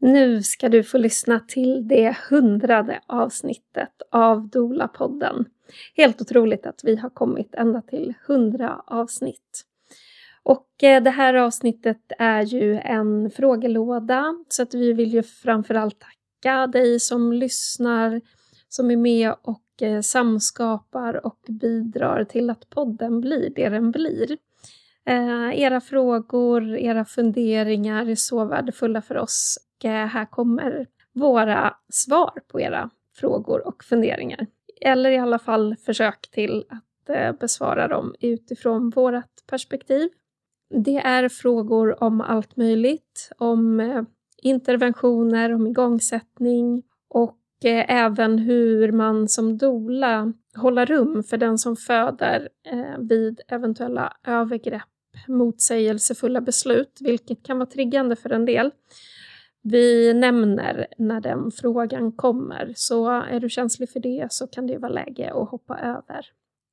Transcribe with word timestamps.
Nu 0.00 0.42
ska 0.42 0.68
du 0.68 0.82
få 0.82 0.98
lyssna 0.98 1.40
till 1.40 1.88
det 1.88 2.16
hundrade 2.30 3.00
avsnittet 3.06 4.02
av 4.10 4.48
Dola-podden. 4.48 5.44
Helt 5.96 6.20
otroligt 6.20 6.66
att 6.66 6.80
vi 6.84 6.96
har 6.96 7.10
kommit 7.10 7.54
ända 7.54 7.82
till 7.82 8.14
hundra 8.26 8.82
avsnitt. 8.86 9.64
Och 10.42 10.82
eh, 10.82 11.02
det 11.02 11.10
här 11.10 11.34
avsnittet 11.34 12.12
är 12.18 12.42
ju 12.42 12.78
en 12.78 13.30
frågelåda 13.30 14.34
så 14.48 14.62
att 14.62 14.74
vi 14.74 14.92
vill 14.92 15.14
ju 15.14 15.22
framförallt 15.22 15.98
tacka 15.98 16.66
dig 16.66 17.00
som 17.00 17.32
lyssnar, 17.32 18.20
som 18.68 18.90
är 18.90 18.96
med 18.96 19.34
och 19.42 19.82
eh, 19.82 20.00
samskapar 20.00 21.26
och 21.26 21.40
bidrar 21.48 22.24
till 22.24 22.50
att 22.50 22.70
podden 22.70 23.20
blir 23.20 23.52
det 23.56 23.68
den 23.68 23.90
blir. 23.90 24.36
Eh, 25.06 25.60
era 25.60 25.80
frågor, 25.80 26.76
era 26.76 27.04
funderingar 27.04 28.06
är 28.10 28.14
så 28.14 28.44
värdefulla 28.44 29.02
för 29.02 29.16
oss 29.16 29.58
Eh, 29.84 29.90
här 29.90 30.24
kommer 30.24 30.86
våra 31.12 31.74
svar 31.88 32.40
på 32.48 32.60
era 32.60 32.90
frågor 33.14 33.66
och 33.66 33.84
funderingar. 33.84 34.46
Eller 34.80 35.10
i 35.10 35.18
alla 35.18 35.38
fall 35.38 35.76
försök 35.76 36.30
till 36.30 36.64
att 36.68 37.16
eh, 37.16 37.32
besvara 37.32 37.88
dem 37.88 38.14
utifrån 38.20 38.90
vårt 38.90 39.46
perspektiv. 39.46 40.08
Det 40.84 40.96
är 40.96 41.28
frågor 41.28 42.02
om 42.02 42.20
allt 42.20 42.56
möjligt, 42.56 43.30
om 43.38 43.80
eh, 43.80 44.02
interventioner, 44.42 45.54
om 45.54 45.66
igångsättning 45.66 46.82
och 47.08 47.34
även 47.88 48.38
hur 48.38 48.92
man 48.92 49.28
som 49.28 49.58
dola 49.58 50.32
håller 50.56 50.86
rum 50.86 51.22
för 51.22 51.36
den 51.36 51.58
som 51.58 51.76
föder 51.76 52.48
vid 52.98 53.40
eventuella 53.48 54.16
övergrepp, 54.26 54.82
motsägelsefulla 55.28 56.40
beslut, 56.40 56.98
vilket 57.00 57.42
kan 57.42 57.58
vara 57.58 57.66
triggande 57.66 58.16
för 58.16 58.30
en 58.30 58.44
del. 58.44 58.70
Vi 59.70 60.14
nämner 60.14 60.86
när 60.98 61.20
den 61.20 61.50
frågan 61.50 62.12
kommer, 62.12 62.72
så 62.76 63.08
är 63.10 63.40
du 63.40 63.48
känslig 63.48 63.90
för 63.90 64.00
det 64.00 64.26
så 64.30 64.46
kan 64.46 64.66
det 64.66 64.78
vara 64.78 64.92
läge 64.92 65.32
att 65.32 65.48
hoppa 65.48 65.78
över. 65.78 66.26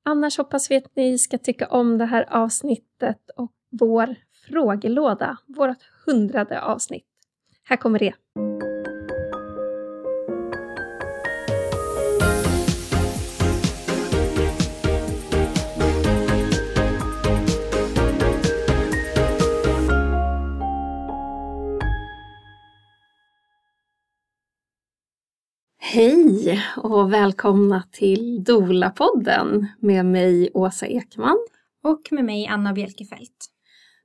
Annars 0.06 0.38
hoppas 0.38 0.72
vi 0.72 0.76
att 0.78 0.96
ni 0.96 1.18
ska 1.18 1.38
tycka 1.38 1.68
om 1.68 1.98
det 1.98 2.06
här 2.06 2.26
avsnittet 2.30 3.30
och 3.36 3.52
vår 3.70 4.16
frågelåda, 4.50 5.38
vårt 5.46 5.84
hundrade 6.06 6.62
avsnitt. 6.62 7.08
Här 7.64 7.78
kommer 7.78 8.00
det. 8.00 8.14
Hej 25.96 26.64
och 26.78 27.14
välkomna 27.14 27.84
till 27.92 28.44
Dola-podden 28.44 29.66
med 29.80 30.06
mig 30.06 30.50
Åsa 30.54 30.88
Ekman. 30.88 31.38
Och 31.84 32.02
med 32.12 32.26
mig 32.26 32.48
Anna 32.48 32.74
Bjelkefelt. 32.74 33.52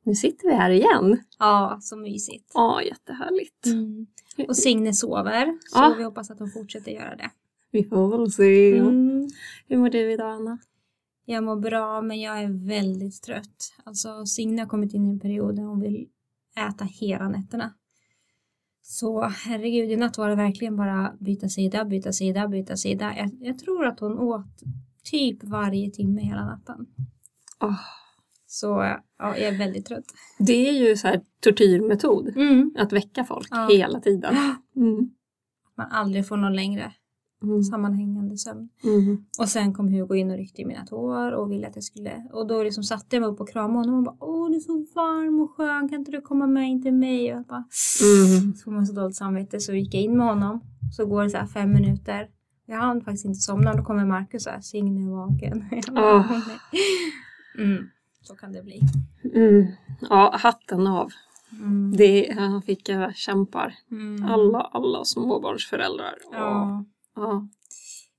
Nu 0.04 0.14
sitter 0.14 0.48
vi 0.48 0.54
här 0.54 0.70
igen. 0.70 1.22
Ja, 1.38 1.78
så 1.80 1.96
mysigt. 1.96 2.50
Ja, 2.54 2.82
jättehärligt. 2.82 3.66
Mm. 3.66 4.06
Och 4.48 4.56
Signe 4.56 4.94
sover, 4.94 5.46
så 5.46 5.78
ja. 5.78 5.94
vi 5.98 6.04
hoppas 6.04 6.30
att 6.30 6.38
hon 6.38 6.50
fortsätter 6.50 6.90
göra 6.92 7.16
det. 7.16 7.30
Vi 7.70 7.84
får 7.84 8.18
väl 8.18 8.32
se. 8.32 8.78
Mm. 8.78 9.28
Hur 9.68 9.76
mår 9.76 9.90
du 9.90 10.12
idag 10.12 10.32
Anna? 10.32 10.58
Jag 11.24 11.44
mår 11.44 11.56
bra 11.56 12.02
men 12.02 12.20
jag 12.20 12.42
är 12.42 12.66
väldigt 12.68 13.22
trött. 13.22 13.72
Alltså 13.84 14.26
Signe 14.26 14.62
har 14.62 14.68
kommit 14.68 14.94
in 14.94 15.06
i 15.06 15.10
en 15.10 15.20
period 15.20 15.56
där 15.56 15.62
hon 15.62 15.80
vill 15.80 16.08
äta 16.68 16.84
hela 16.84 17.28
nätterna. 17.28 17.72
Så 18.82 19.22
herregud, 19.22 19.90
i 19.90 19.96
natt 19.96 20.18
var 20.18 20.28
det 20.28 20.34
verkligen 20.34 20.76
bara 20.76 21.14
byta 21.20 21.48
sida, 21.48 21.84
byta 21.84 22.12
sida, 22.12 22.48
byta 22.48 22.76
sida. 22.76 23.14
Jag, 23.16 23.30
jag 23.40 23.58
tror 23.58 23.86
att 23.86 24.00
hon 24.00 24.18
åt 24.18 24.46
typ 25.04 25.44
varje 25.44 25.90
timme 25.90 26.22
hela 26.22 26.44
natten. 26.44 26.86
Oh. 27.60 27.80
Så 28.46 28.66
ja, 28.66 29.36
jag 29.36 29.38
är 29.38 29.58
väldigt 29.58 29.86
trött. 29.86 30.04
Det 30.38 30.68
är 30.68 30.72
ju 30.72 30.96
så 30.96 31.08
här 31.08 31.20
tortyrmetod, 31.40 32.36
mm. 32.36 32.74
att 32.78 32.92
väcka 32.92 33.24
folk 33.24 33.48
ja. 33.50 33.68
hela 33.70 34.00
tiden. 34.00 34.34
Mm. 34.76 35.10
Man 35.76 35.86
aldrig 35.90 36.28
får 36.28 36.36
någon 36.36 36.56
längre 36.56 36.92
mm. 37.42 37.62
sammanhängande 37.62 38.36
sömn. 38.36 38.68
Mm. 38.84 39.24
Och 39.38 39.48
sen 39.48 39.74
kom 39.74 39.88
Hugo 39.88 40.14
in 40.14 40.30
och 40.30 40.36
ryckte 40.36 40.62
i 40.62 40.64
mina 40.64 40.86
tår 40.86 41.32
och 41.32 41.52
ville 41.52 41.68
att 41.68 41.76
jag 41.76 41.84
skulle 41.84 42.28
och 42.32 42.46
då 42.46 42.62
liksom 42.62 42.84
satte 42.84 43.16
jag 43.16 43.20
mig 43.20 43.30
upp 43.30 43.40
och 43.40 43.48
kramade 43.48 43.78
honom 43.78 43.94
och 43.98 44.04
bara 44.04 44.16
åh 44.20 44.50
du 44.50 44.56
är 44.56 44.60
så 44.60 44.72
varm 44.94 45.40
och 45.40 45.50
skön 45.50 45.88
kan 45.88 45.98
inte 45.98 46.10
du 46.10 46.20
komma 46.20 46.46
med 46.46 46.68
in 46.68 46.82
till 46.82 46.94
mig? 46.94 47.32
Och 47.32 47.38
jag 47.38 47.46
bara, 47.46 47.64
mm. 48.02 48.54
Så 48.54 48.64
får 48.64 48.70
man 48.70 48.86
så 48.86 48.92
dåligt 48.92 49.16
samvete 49.16 49.60
så 49.60 49.72
gick 49.72 49.94
jag 49.94 50.02
in 50.02 50.16
med 50.16 50.26
honom 50.26 50.60
så 50.96 51.06
går 51.06 51.22
det 51.22 51.30
så 51.30 51.36
här 51.36 51.46
fem 51.46 51.72
minuter 51.72 52.28
jag 52.70 52.78
hann 52.78 53.00
faktiskt 53.00 53.24
inte 53.24 53.40
somna 53.40 53.74
då 53.74 53.82
kommer 53.84 54.04
Markus 54.04 54.46
och 54.46 54.64
Signe 54.64 55.00
är 55.00 55.10
vaken. 55.10 55.64
oh. 55.90 56.32
mm. 57.58 57.90
Så 58.22 58.34
kan 58.34 58.52
det 58.52 58.62
bli. 58.62 58.80
Mm. 59.34 59.66
Ja, 60.00 60.36
hatten 60.42 60.86
av. 60.86 61.10
Mm. 61.52 61.96
Det, 61.96 62.34
han 62.38 62.62
fick 62.62 62.88
jag 62.88 63.16
kämpar. 63.16 63.74
Mm. 63.90 64.24
Alla, 64.24 64.60
alla 64.60 65.04
småbarnsföräldrar. 65.04 66.14
Ja. 66.32 66.84
Ja. 67.20 67.48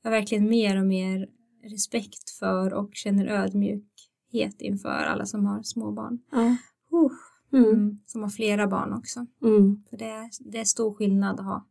Jag 0.01 0.11
har 0.11 0.17
verkligen 0.17 0.49
mer 0.49 0.79
och 0.79 0.85
mer 0.85 1.29
respekt 1.63 2.29
för 2.29 2.73
och 2.73 2.89
känner 2.93 3.27
ödmjukhet 3.27 4.61
inför 4.61 4.89
alla 4.89 5.25
som 5.25 5.45
har 5.45 5.63
småbarn. 5.63 6.19
Ja. 6.31 6.55
Uh. 6.93 7.11
Mm. 7.53 7.99
Som 8.05 8.21
har 8.21 8.29
flera 8.29 8.67
barn 8.67 8.93
också. 8.93 9.25
Mm. 9.43 9.83
För 9.89 9.97
det, 9.97 10.29
det 10.39 10.59
är 10.59 10.65
stor 10.65 10.93
skillnad 10.93 11.39
att 11.39 11.45
ha 11.45 11.67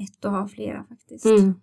ett 0.00 0.24
och 0.24 0.32
ha 0.32 0.48
flera 0.48 0.84
faktiskt. 0.84 1.26
Mm. 1.26 1.54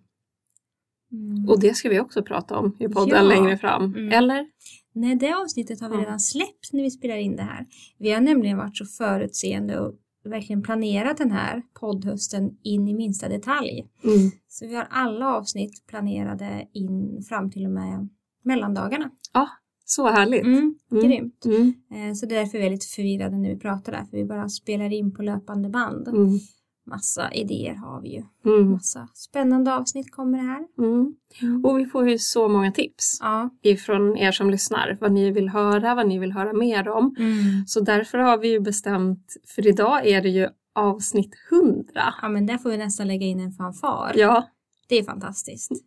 Mm. 1.12 1.48
Och 1.48 1.60
det 1.60 1.74
ska 1.74 1.88
vi 1.88 2.00
också 2.00 2.22
prata 2.22 2.58
om 2.58 2.76
i 2.80 2.88
podden 2.88 3.16
ja. 3.16 3.22
längre 3.22 3.58
fram. 3.58 3.84
Mm. 3.84 4.12
Eller? 4.12 4.46
Nej, 4.92 5.16
det 5.16 5.32
avsnittet 5.32 5.80
har 5.80 5.90
vi 5.90 5.96
redan 5.96 6.20
släppt 6.20 6.72
när 6.72 6.82
vi 6.82 6.90
spelar 6.90 7.16
in 7.16 7.36
det 7.36 7.42
här. 7.42 7.66
Vi 7.98 8.10
har 8.10 8.20
nämligen 8.20 8.56
varit 8.56 8.76
så 8.76 8.84
förutseende 8.84 9.80
och 9.80 9.94
verkligen 10.28 10.62
planerat 10.62 11.16
den 11.16 11.30
här 11.30 11.62
poddhösten 11.80 12.50
in 12.62 12.88
i 12.88 12.94
minsta 12.94 13.28
detalj. 13.28 13.86
Mm. 14.04 14.30
Så 14.48 14.66
vi 14.66 14.74
har 14.74 14.86
alla 14.90 15.36
avsnitt 15.36 15.86
planerade 15.86 16.68
in 16.72 17.22
fram 17.28 17.50
till 17.50 17.64
och 17.64 17.72
med 17.72 18.08
mellandagarna. 18.42 19.10
Ja, 19.32 19.48
så 19.84 20.08
härligt. 20.08 20.44
Mm, 20.44 20.74
mm. 20.92 21.08
Grymt. 21.08 21.44
Mm. 21.44 21.74
Eh, 21.94 22.14
så 22.14 22.26
därför 22.26 22.58
är 22.58 22.62
vi 22.62 22.70
lite 22.70 22.86
förvirrade 22.86 23.38
när 23.38 23.48
vi 23.48 23.58
pratar 23.58 23.92
där, 23.92 24.04
för 24.04 24.16
vi 24.16 24.24
bara 24.24 24.48
spelar 24.48 24.92
in 24.92 25.14
på 25.14 25.22
löpande 25.22 25.68
band. 25.68 26.08
Mm 26.08 26.38
massa 26.88 27.32
idéer 27.32 27.74
har 27.74 28.00
vi 28.00 28.08
ju. 28.08 28.22
Mm. 28.44 28.70
Massa 28.70 29.08
spännande 29.14 29.74
avsnitt 29.74 30.12
kommer 30.12 30.38
det 30.38 30.44
här. 30.44 30.66
Mm. 30.78 31.64
Och 31.64 31.78
vi 31.78 31.86
får 31.86 32.08
ju 32.08 32.18
så 32.18 32.48
många 32.48 32.72
tips 32.72 33.18
ja. 33.20 33.50
ifrån 33.62 34.16
er 34.16 34.32
som 34.32 34.50
lyssnar. 34.50 34.98
Vad 35.00 35.12
ni 35.12 35.30
vill 35.30 35.48
höra, 35.48 35.94
vad 35.94 36.08
ni 36.08 36.18
vill 36.18 36.32
höra 36.32 36.52
mer 36.52 36.88
om. 36.88 37.14
Mm. 37.18 37.66
Så 37.66 37.80
därför 37.80 38.18
har 38.18 38.38
vi 38.38 38.48
ju 38.48 38.60
bestämt, 38.60 39.36
för 39.46 39.66
idag 39.66 40.06
är 40.06 40.22
det 40.22 40.28
ju 40.28 40.48
avsnitt 40.74 41.34
100. 41.50 42.14
Ja 42.22 42.28
men 42.28 42.46
där 42.46 42.58
får 42.58 42.70
vi 42.70 42.76
nästan 42.76 43.08
lägga 43.08 43.26
in 43.26 43.40
en 43.40 43.52
fanfar. 43.52 44.12
Ja. 44.16 44.48
Det 44.88 44.98
är 44.98 45.02
fantastiskt. 45.02 45.72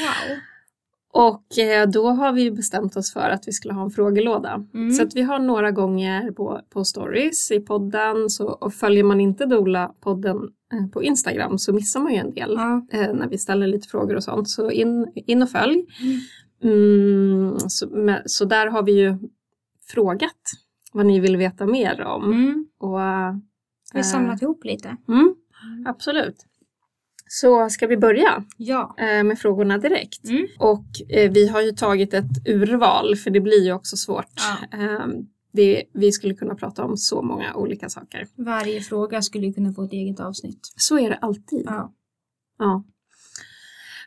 Wow. 0.00 0.38
Och 1.18 1.58
eh, 1.58 1.88
då 1.88 2.08
har 2.08 2.32
vi 2.32 2.50
bestämt 2.50 2.96
oss 2.96 3.12
för 3.12 3.30
att 3.30 3.48
vi 3.48 3.52
skulle 3.52 3.74
ha 3.74 3.82
en 3.82 3.90
frågelåda. 3.90 4.64
Mm. 4.74 4.92
Så 4.92 5.02
att 5.02 5.16
vi 5.16 5.22
har 5.22 5.38
några 5.38 5.70
gånger 5.70 6.32
på, 6.32 6.60
på 6.70 6.84
stories 6.84 7.50
i 7.50 7.60
podden. 7.60 8.30
Så, 8.30 8.46
och 8.48 8.74
följer 8.74 9.04
man 9.04 9.20
inte 9.20 9.46
Dola-podden 9.46 10.36
eh, 10.72 10.86
på 10.92 11.02
Instagram 11.02 11.58
så 11.58 11.72
missar 11.72 12.00
man 12.00 12.12
ju 12.12 12.18
en 12.18 12.34
del 12.34 12.52
ja. 12.56 12.86
eh, 12.92 13.14
när 13.14 13.28
vi 13.28 13.38
ställer 13.38 13.66
lite 13.66 13.88
frågor 13.88 14.16
och 14.16 14.24
sånt. 14.24 14.48
Så 14.48 14.70
in, 14.70 15.12
in 15.14 15.42
och 15.42 15.50
följ. 15.50 15.86
Mm. 16.00 16.20
Mm, 16.62 17.58
så, 17.58 17.88
med, 17.88 18.22
så, 18.26 18.44
där 18.44 18.66
har 18.66 18.82
vi 18.82 18.92
ju 18.92 19.18
frågat 19.92 20.42
vad 20.92 21.06
ni 21.06 21.20
vill 21.20 21.36
veta 21.36 21.66
mer 21.66 22.02
om. 22.02 22.24
Mm. 22.24 22.66
Och, 22.78 22.98
vi 23.92 23.98
har 23.98 24.02
samlat 24.02 24.42
ihop 24.42 24.64
lite. 24.64 24.96
Mm, 25.08 25.34
absolut. 25.86 26.47
Så 27.28 27.70
ska 27.70 27.86
vi 27.86 27.96
börja 27.96 28.44
ja. 28.56 28.94
Eh, 28.98 29.24
med 29.24 29.38
frågorna 29.38 29.78
direkt. 29.78 30.28
Mm. 30.28 30.46
Och 30.58 30.86
eh, 31.08 31.30
vi 31.32 31.48
har 31.48 31.62
ju 31.62 31.72
tagit 31.72 32.14
ett 32.14 32.48
urval 32.48 33.16
för 33.16 33.30
det 33.30 33.40
blir 33.40 33.64
ju 33.64 33.72
också 33.72 33.96
svårt. 33.96 34.32
Ja. 34.36 34.78
Ehm, 34.78 35.26
det, 35.52 35.84
vi 35.92 36.12
skulle 36.12 36.34
kunna 36.34 36.54
prata 36.54 36.84
om 36.84 36.96
så 36.96 37.22
många 37.22 37.54
olika 37.54 37.88
saker. 37.88 38.26
Varje 38.36 38.80
fråga 38.80 39.22
skulle 39.22 39.52
kunna 39.52 39.72
få 39.72 39.84
ett 39.84 39.92
eget 39.92 40.20
avsnitt. 40.20 40.72
Så 40.76 40.98
är 40.98 41.10
det 41.10 41.16
alltid. 41.16 41.62
Ja. 41.66 41.92
ja. 42.58 42.84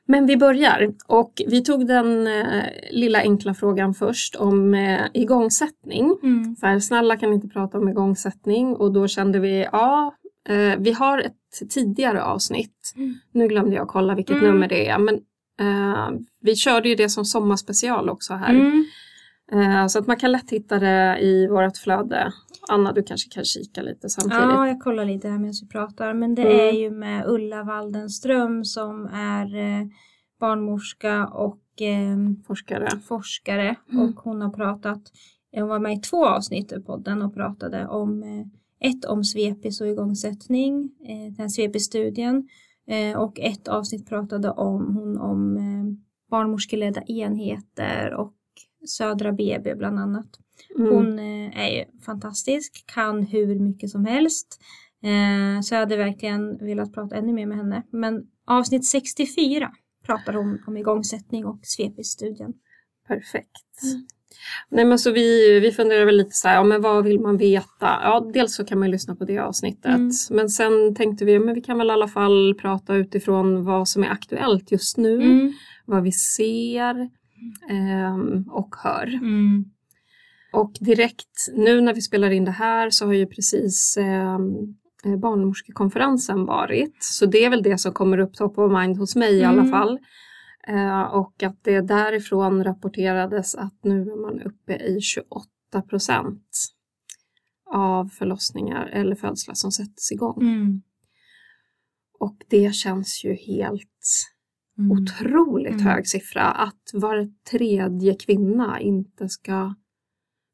Men 0.05 0.25
vi 0.25 0.37
börjar 0.37 0.93
och 1.07 1.41
vi 1.47 1.63
tog 1.63 1.87
den 1.87 2.27
eh, 2.27 2.63
lilla 2.91 3.19
enkla 3.19 3.53
frågan 3.53 3.93
först 3.93 4.35
om 4.35 4.73
eh, 4.73 5.01
igångsättning. 5.13 6.17
Mm. 6.23 6.55
För 6.55 6.79
snälla 6.79 7.17
kan 7.17 7.33
inte 7.33 7.47
prata 7.47 7.77
om 7.77 7.89
igångsättning 7.89 8.75
och 8.75 8.93
då 8.93 9.07
kände 9.07 9.39
vi 9.39 9.67
ja, 9.71 10.15
eh, 10.49 10.79
vi 10.79 10.91
har 10.91 11.19
ett 11.19 11.69
tidigare 11.69 12.23
avsnitt. 12.23 12.93
Mm. 12.95 13.15
Nu 13.31 13.47
glömde 13.47 13.75
jag 13.75 13.87
kolla 13.87 14.15
vilket 14.15 14.37
mm. 14.37 14.51
nummer 14.51 14.67
det 14.67 14.87
är 14.87 14.99
men 14.99 15.15
eh, 15.59 16.19
vi 16.41 16.55
körde 16.55 16.89
ju 16.89 16.95
det 16.95 17.09
som 17.09 17.25
sommarspecial 17.25 18.09
också 18.09 18.33
här. 18.33 18.53
Mm. 18.53 18.85
Eh, 19.51 19.87
så 19.87 19.99
att 19.99 20.07
man 20.07 20.17
kan 20.17 20.31
lätt 20.31 20.51
hitta 20.51 20.79
det 20.79 21.19
i 21.21 21.47
vårt 21.47 21.77
flöde. 21.77 22.33
Anna, 22.69 22.91
du 22.91 23.03
kanske 23.03 23.29
kan 23.29 23.45
kika 23.45 23.81
lite 23.81 24.09
samtidigt. 24.09 24.43
Ja, 24.43 24.67
jag 24.67 24.79
kollar 24.79 25.05
lite 25.05 25.29
här 25.29 25.37
medan 25.37 25.53
vi 25.61 25.67
pratar. 25.67 26.13
Men 26.13 26.35
det 26.35 26.41
mm. 26.41 26.75
är 26.75 26.79
ju 26.79 26.91
med 26.91 27.25
Ulla 27.27 27.63
Waldenström 27.63 28.65
som 28.65 29.05
är 29.13 29.55
eh, 29.55 29.87
barnmorska 30.39 31.27
och 31.27 31.81
eh, 31.81 32.17
forskare. 32.47 32.89
forskare. 33.07 33.75
Mm. 33.91 34.09
Och 34.09 34.19
hon 34.19 34.41
har 34.41 34.49
pratat, 34.49 35.01
hon 35.51 35.67
var 35.67 35.79
med 35.79 35.93
i 35.93 35.99
två 35.99 36.25
avsnitt 36.25 36.71
i 36.71 36.81
podden 36.81 37.21
och 37.21 37.33
pratade 37.33 37.87
om 37.87 38.23
eh, 38.23 38.45
ett 38.81 39.05
om 39.05 39.23
svepis 39.23 39.81
och 39.81 39.87
igångsättning, 39.87 40.91
eh, 41.07 41.33
den 41.33 41.49
svepis-studien. 41.49 42.47
Eh, 42.87 43.17
och 43.17 43.39
ett 43.39 43.67
avsnitt 43.67 44.09
pratade 44.09 44.51
om, 44.51 44.95
hon 44.95 45.17
om 45.17 45.57
eh, 45.57 46.09
barnmorskeledda 46.29 47.01
enheter 47.01 48.13
och 48.13 48.33
Södra 48.87 49.31
BB 49.31 49.75
bland 49.75 49.99
annat. 49.99 50.27
Mm. 50.77 50.93
Hon 50.93 51.19
eh, 51.19 51.59
är 51.59 51.69
ju 51.69 51.99
fantastisk, 52.01 52.83
kan 52.85 53.23
hur 53.23 53.59
mycket 53.59 53.89
som 53.89 54.05
helst. 54.05 54.61
Så 55.63 55.75
jag 55.75 55.79
hade 55.79 55.97
verkligen 55.97 56.57
velat 56.57 56.93
prata 56.93 57.15
ännu 57.15 57.33
mer 57.33 57.45
med 57.45 57.57
henne. 57.57 57.83
Men 57.89 58.27
avsnitt 58.45 58.85
64 58.85 59.71
pratar 60.05 60.33
hon 60.33 60.59
om 60.67 60.77
igångsättning 60.77 61.45
och 61.45 61.59
svepis-studien. 61.63 62.53
Perfekt. 63.07 63.83
Mm. 63.83 64.07
Nej 64.69 64.85
men 64.85 64.99
så 64.99 65.11
vi, 65.11 65.59
vi 65.59 65.71
funderar 65.71 66.05
väl 66.05 66.17
lite 66.17 66.35
så 66.35 66.47
här, 66.47 66.55
ja, 66.55 66.63
men 66.63 66.81
vad 66.81 67.03
vill 67.03 67.19
man 67.19 67.37
veta? 67.37 67.65
Ja, 67.79 68.29
dels 68.33 68.55
så 68.55 68.65
kan 68.65 68.79
man 68.79 68.91
lyssna 68.91 69.15
på 69.15 69.25
det 69.25 69.37
avsnittet. 69.37 69.85
Mm. 69.85 70.11
Men 70.29 70.49
sen 70.49 70.95
tänkte 70.95 71.25
vi, 71.25 71.39
men 71.39 71.55
vi 71.55 71.61
kan 71.61 71.77
väl 71.77 71.87
i 71.87 71.91
alla 71.91 72.07
fall 72.07 72.55
prata 72.61 72.95
utifrån 72.95 73.63
vad 73.63 73.87
som 73.87 74.03
är 74.03 74.09
aktuellt 74.09 74.71
just 74.71 74.97
nu. 74.97 75.15
Mm. 75.15 75.53
Vad 75.85 76.03
vi 76.03 76.11
ser 76.11 76.99
eh, 77.69 78.15
och 78.49 78.75
hör. 78.83 79.07
Mm. 79.07 79.65
Och 80.53 80.71
direkt 80.79 81.47
nu 81.55 81.81
när 81.81 81.93
vi 81.93 82.01
spelar 82.01 82.31
in 82.31 82.45
det 82.45 82.51
här 82.51 82.89
så 82.89 83.05
har 83.05 83.13
ju 83.13 83.25
precis 83.25 83.97
ehm, 83.97 84.41
eh, 85.05 85.17
barnmorskekonferensen 85.17 86.45
varit. 86.45 86.97
Så 86.99 87.25
det 87.25 87.45
är 87.45 87.49
väl 87.49 87.63
det 87.63 87.77
som 87.77 87.93
kommer 87.93 88.17
upp 88.17 88.33
top 88.33 88.57
of 88.57 88.71
mind 88.71 88.97
hos 88.97 89.15
mig 89.15 89.33
i 89.33 89.43
alla 89.43 89.61
mm. 89.61 89.71
fall. 89.71 89.99
Eh, 90.67 91.01
och 91.01 91.43
att 91.43 91.63
det 91.63 91.81
därifrån 91.81 92.63
rapporterades 92.63 93.55
att 93.55 93.83
nu 93.83 94.01
är 94.01 94.21
man 94.21 94.41
uppe 94.41 94.75
i 94.75 95.01
28 95.01 95.47
procent 95.89 96.47
av 97.73 98.05
förlossningar 98.05 98.85
eller 98.85 99.15
födslar 99.15 99.55
som 99.55 99.71
sätts 99.71 100.11
igång. 100.11 100.41
Mm. 100.41 100.81
Och 102.19 102.37
det 102.47 102.75
känns 102.75 103.23
ju 103.25 103.33
helt 103.33 104.27
mm. 104.77 104.91
otroligt 104.91 105.71
mm. 105.71 105.85
hög 105.85 106.07
siffra 106.07 106.43
att 106.43 106.91
var 106.93 107.31
tredje 107.51 108.15
kvinna 108.15 108.79
inte 108.79 109.29
ska 109.29 109.75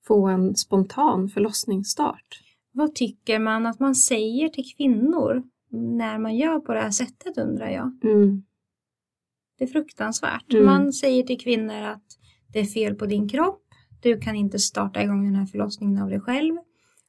få 0.08 0.28
en 0.28 0.56
spontan 0.56 1.30
förlossningsstart. 1.30 2.42
Vad 2.72 2.96
tycker 2.96 3.40
man 3.40 3.66
att 3.66 3.80
man 3.80 3.96
säger 3.96 4.50
till 4.50 4.76
kvinnor 4.78 5.44
när 5.72 6.20
man 6.20 6.36
gör 6.36 6.60
på 6.60 6.74
det 6.74 6.82
här 6.82 6.92
sättet 6.92 7.38
undrar 7.38 7.70
jag. 7.70 8.00
Mm. 8.04 8.44
Det 9.58 9.64
är 9.64 9.68
fruktansvärt. 9.68 10.54
Mm. 10.54 10.66
Man 10.66 10.94
säger 10.94 11.24
till 11.24 11.40
kvinnor 11.40 11.82
att 11.82 12.04
det 12.54 12.60
är 12.60 12.66
fel 12.66 12.96
på 12.96 13.06
din 13.06 13.30
kropp. 13.30 13.64
Du 14.02 14.20
kan 14.20 14.36
inte 14.36 14.60
starta 14.60 15.04
igång 15.04 15.24
den 15.24 15.36
här 15.36 15.46
förlossningen 15.46 16.04
av 16.04 16.10
dig 16.10 16.20
själv. 16.20 16.56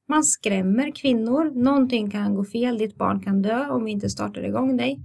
Man 0.08 0.24
skrämmer 0.24 0.90
kvinnor. 0.94 1.62
Någonting 1.62 2.10
kan 2.10 2.34
gå 2.34 2.44
fel. 2.44 2.78
Ditt 2.78 2.96
barn 2.96 3.20
kan 3.20 3.42
dö 3.42 3.68
om 3.70 3.84
vi 3.84 3.90
inte 3.90 4.10
startar 4.10 4.42
igång 4.42 4.76
dig. 4.76 5.00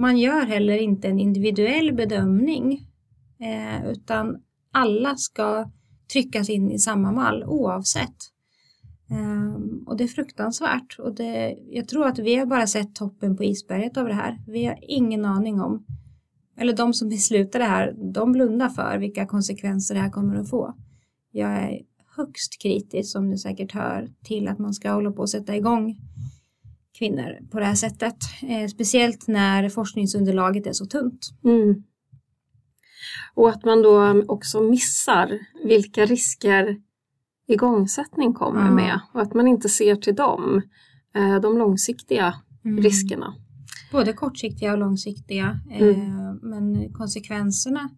Man 0.00 0.18
gör 0.18 0.46
heller 0.46 0.76
inte 0.78 1.08
en 1.08 1.18
individuell 1.18 1.92
bedömning 1.92 2.86
eh, 3.40 3.90
utan 3.90 4.36
alla 4.72 5.16
ska 5.16 5.70
tryckas 6.12 6.50
in 6.50 6.70
i 6.70 6.78
samma 6.78 7.12
mall 7.12 7.44
oavsett. 7.44 8.16
Um, 9.10 9.84
och 9.86 9.96
det 9.96 10.04
är 10.04 10.08
fruktansvärt 10.08 10.98
och 10.98 11.14
det, 11.14 11.58
jag 11.70 11.88
tror 11.88 12.06
att 12.06 12.18
vi 12.18 12.36
har 12.36 12.46
bara 12.46 12.66
sett 12.66 12.94
toppen 12.94 13.36
på 13.36 13.44
isberget 13.44 13.96
av 13.96 14.06
det 14.06 14.14
här. 14.14 14.38
Vi 14.46 14.64
har 14.64 14.78
ingen 14.82 15.24
aning 15.24 15.60
om, 15.60 15.84
eller 16.60 16.72
de 16.72 16.94
som 16.94 17.08
beslutar 17.08 17.58
det 17.58 17.64
här, 17.64 17.94
de 18.12 18.32
blundar 18.32 18.68
för 18.68 18.98
vilka 18.98 19.26
konsekvenser 19.26 19.94
det 19.94 20.00
här 20.00 20.10
kommer 20.10 20.36
att 20.36 20.50
få. 20.50 20.74
Jag 21.30 21.50
är 21.50 21.80
högst 22.16 22.62
kritisk 22.62 23.12
som 23.12 23.30
du 23.30 23.36
säkert 23.36 23.72
hör 23.72 24.08
till 24.24 24.48
att 24.48 24.58
man 24.58 24.74
ska 24.74 24.90
hålla 24.90 25.12
på 25.12 25.22
att 25.22 25.28
sätta 25.28 25.56
igång 25.56 25.96
kvinnor 26.98 27.50
på 27.50 27.58
det 27.60 27.66
här 27.66 27.74
sättet. 27.74 28.16
Eh, 28.42 28.68
speciellt 28.68 29.28
när 29.28 29.68
forskningsunderlaget 29.68 30.66
är 30.66 30.72
så 30.72 30.86
tunt. 30.86 31.28
Mm. 31.44 31.82
Och 33.34 33.48
att 33.48 33.64
man 33.64 33.82
då 33.82 34.24
också 34.28 34.60
missar 34.60 35.38
vilka 35.64 36.06
risker 36.06 36.76
igångsättning 37.46 38.34
kommer 38.34 38.62
mm. 38.62 38.74
med 38.74 39.00
och 39.14 39.22
att 39.22 39.34
man 39.34 39.48
inte 39.48 39.68
ser 39.68 39.96
till 39.96 40.14
dem, 40.14 40.62
eh, 41.14 41.40
de 41.40 41.58
långsiktiga 41.58 42.34
mm. 42.64 42.82
riskerna. 42.82 43.34
Både 43.92 44.12
kortsiktiga 44.12 44.72
och 44.72 44.78
långsiktiga. 44.78 45.60
Eh, 45.70 45.82
mm. 45.82 46.38
Men 46.42 46.92
konsekvenserna 46.92 47.90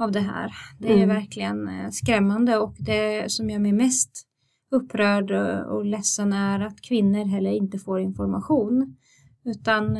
av 0.00 0.12
det 0.12 0.20
här, 0.20 0.52
det 0.78 0.88
är 0.88 0.96
mm. 0.96 1.08
verkligen 1.08 1.68
eh, 1.68 1.90
skrämmande 1.90 2.58
och 2.58 2.76
det 2.78 3.32
som 3.32 3.50
gör 3.50 3.58
mig 3.58 3.72
mest 3.72 4.24
upprörd 4.70 5.30
och 5.66 5.84
ledsen 5.84 6.32
är 6.32 6.60
att 6.60 6.80
kvinnor 6.80 7.24
heller 7.24 7.50
inte 7.50 7.78
får 7.78 8.00
information. 8.00 8.96
Utan 9.44 9.96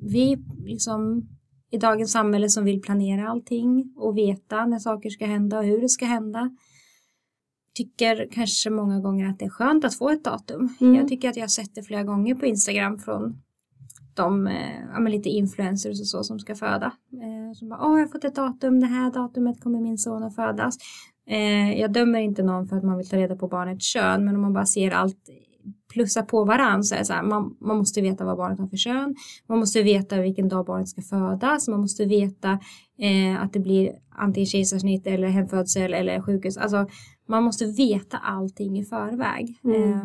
vi 0.00 0.44
liksom 0.64 1.28
i 1.70 1.78
dagens 1.78 2.12
samhälle 2.12 2.48
som 2.48 2.64
vill 2.64 2.82
planera 2.82 3.28
allting 3.28 3.94
och 3.96 4.18
veta 4.18 4.66
när 4.66 4.78
saker 4.78 5.10
ska 5.10 5.26
hända 5.26 5.58
och 5.58 5.64
hur 5.64 5.80
det 5.80 5.88
ska 5.88 6.06
hända. 6.06 6.56
Tycker 7.74 8.28
kanske 8.32 8.70
många 8.70 9.00
gånger 9.00 9.28
att 9.28 9.38
det 9.38 9.44
är 9.44 9.50
skönt 9.50 9.84
att 9.84 9.94
få 9.94 10.10
ett 10.10 10.24
datum. 10.24 10.68
Mm. 10.80 10.94
Jag 10.94 11.08
tycker 11.08 11.28
att 11.28 11.36
jag 11.36 11.42
har 11.42 11.48
sett 11.48 11.74
det 11.74 11.82
flera 11.82 12.04
gånger 12.04 12.34
på 12.34 12.46
Instagram 12.46 12.98
från 12.98 13.42
de 14.18 14.46
eh, 14.46 14.80
ja, 14.92 14.98
lite 14.98 15.28
influencers 15.28 16.00
och 16.00 16.06
så 16.06 16.24
som 16.24 16.38
ska 16.38 16.54
föda. 16.54 16.92
Eh, 17.12 17.54
som 17.54 17.68
bara, 17.68 17.80
åh 17.82 17.98
jag 17.98 18.06
har 18.06 18.12
fått 18.12 18.24
ett 18.24 18.34
datum, 18.34 18.80
det 18.80 18.86
här 18.86 19.12
datumet 19.12 19.60
kommer 19.60 19.80
min 19.80 19.98
son 19.98 20.22
att 20.22 20.34
födas. 20.34 20.78
Eh, 21.26 21.80
jag 21.80 21.92
dömer 21.92 22.18
inte 22.18 22.42
någon 22.42 22.68
för 22.68 22.76
att 22.76 22.84
man 22.84 22.96
vill 22.96 23.08
ta 23.08 23.16
reda 23.16 23.36
på 23.36 23.48
barnets 23.48 23.86
kön 23.86 24.24
men 24.24 24.34
om 24.34 24.40
man 24.40 24.52
bara 24.52 24.66
ser 24.66 24.90
allt 24.90 25.28
plussa 25.92 26.22
på 26.22 26.44
varandra 26.44 26.82
så 26.82 26.94
är 26.94 26.98
det 26.98 27.04
så 27.04 27.12
här, 27.12 27.22
man, 27.22 27.56
man 27.60 27.76
måste 27.76 28.00
veta 28.00 28.24
vad 28.24 28.36
barnet 28.36 28.58
har 28.58 28.66
för 28.66 28.76
kön, 28.76 29.14
man 29.46 29.58
måste 29.58 29.82
veta 29.82 30.20
vilken 30.20 30.48
dag 30.48 30.66
barnet 30.66 30.88
ska 30.88 31.02
födas, 31.02 31.68
man 31.68 31.80
måste 31.80 32.04
veta 32.04 32.58
eh, 32.98 33.42
att 33.42 33.52
det 33.52 33.60
blir 33.60 33.92
antingen 34.10 34.46
kejsarsnitt 34.46 35.06
eller 35.06 35.28
hemfödsel 35.28 35.94
eller 35.94 36.22
sjukhus. 36.22 36.56
Alltså 36.56 36.86
man 37.28 37.42
måste 37.42 37.66
veta 37.66 38.18
allting 38.18 38.78
i 38.78 38.84
förväg 38.84 39.60
mm. 39.64 39.92
eh, 39.92 40.04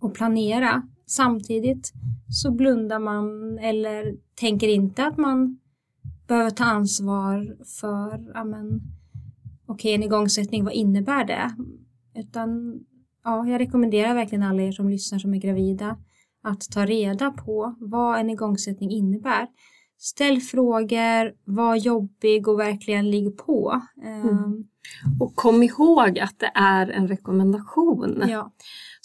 och 0.00 0.14
planera. 0.14 0.82
Samtidigt 1.16 1.92
så 2.28 2.50
blundar 2.50 2.98
man 2.98 3.58
eller 3.58 4.16
tänker 4.34 4.68
inte 4.68 5.06
att 5.06 5.16
man 5.16 5.58
behöver 6.26 6.50
ta 6.50 6.64
ansvar 6.64 7.56
för, 7.80 8.32
ja 8.34 8.42
okej 8.42 8.80
okay, 9.66 9.92
en 9.92 10.02
igångsättning, 10.02 10.64
vad 10.64 10.72
innebär 10.72 11.24
det? 11.24 11.54
Utan 12.14 12.80
ja, 13.24 13.46
jag 13.46 13.60
rekommenderar 13.60 14.14
verkligen 14.14 14.42
alla 14.42 14.62
er 14.62 14.72
som 14.72 14.88
lyssnar 14.88 15.18
som 15.18 15.34
är 15.34 15.38
gravida 15.38 15.96
att 16.42 16.70
ta 16.72 16.86
reda 16.86 17.30
på 17.30 17.74
vad 17.78 18.20
en 18.20 18.30
igångsättning 18.30 18.90
innebär. 18.90 19.46
Ställ 19.98 20.40
frågor, 20.40 21.34
var 21.44 21.76
jobbig 21.76 22.48
och 22.48 22.60
verkligen 22.60 23.10
ligg 23.10 23.36
på. 23.36 23.82
Mm. 24.02 24.28
Ehm, 24.28 24.64
och 25.20 25.34
kom 25.34 25.62
ihåg 25.62 26.18
att 26.18 26.38
det 26.38 26.52
är 26.54 26.90
en 26.90 27.08
rekommendation 27.08 28.22
ja. 28.28 28.52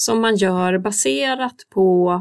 Som 0.01 0.21
man 0.21 0.35
gör 0.35 0.77
baserat 0.77 1.55
på 1.69 2.11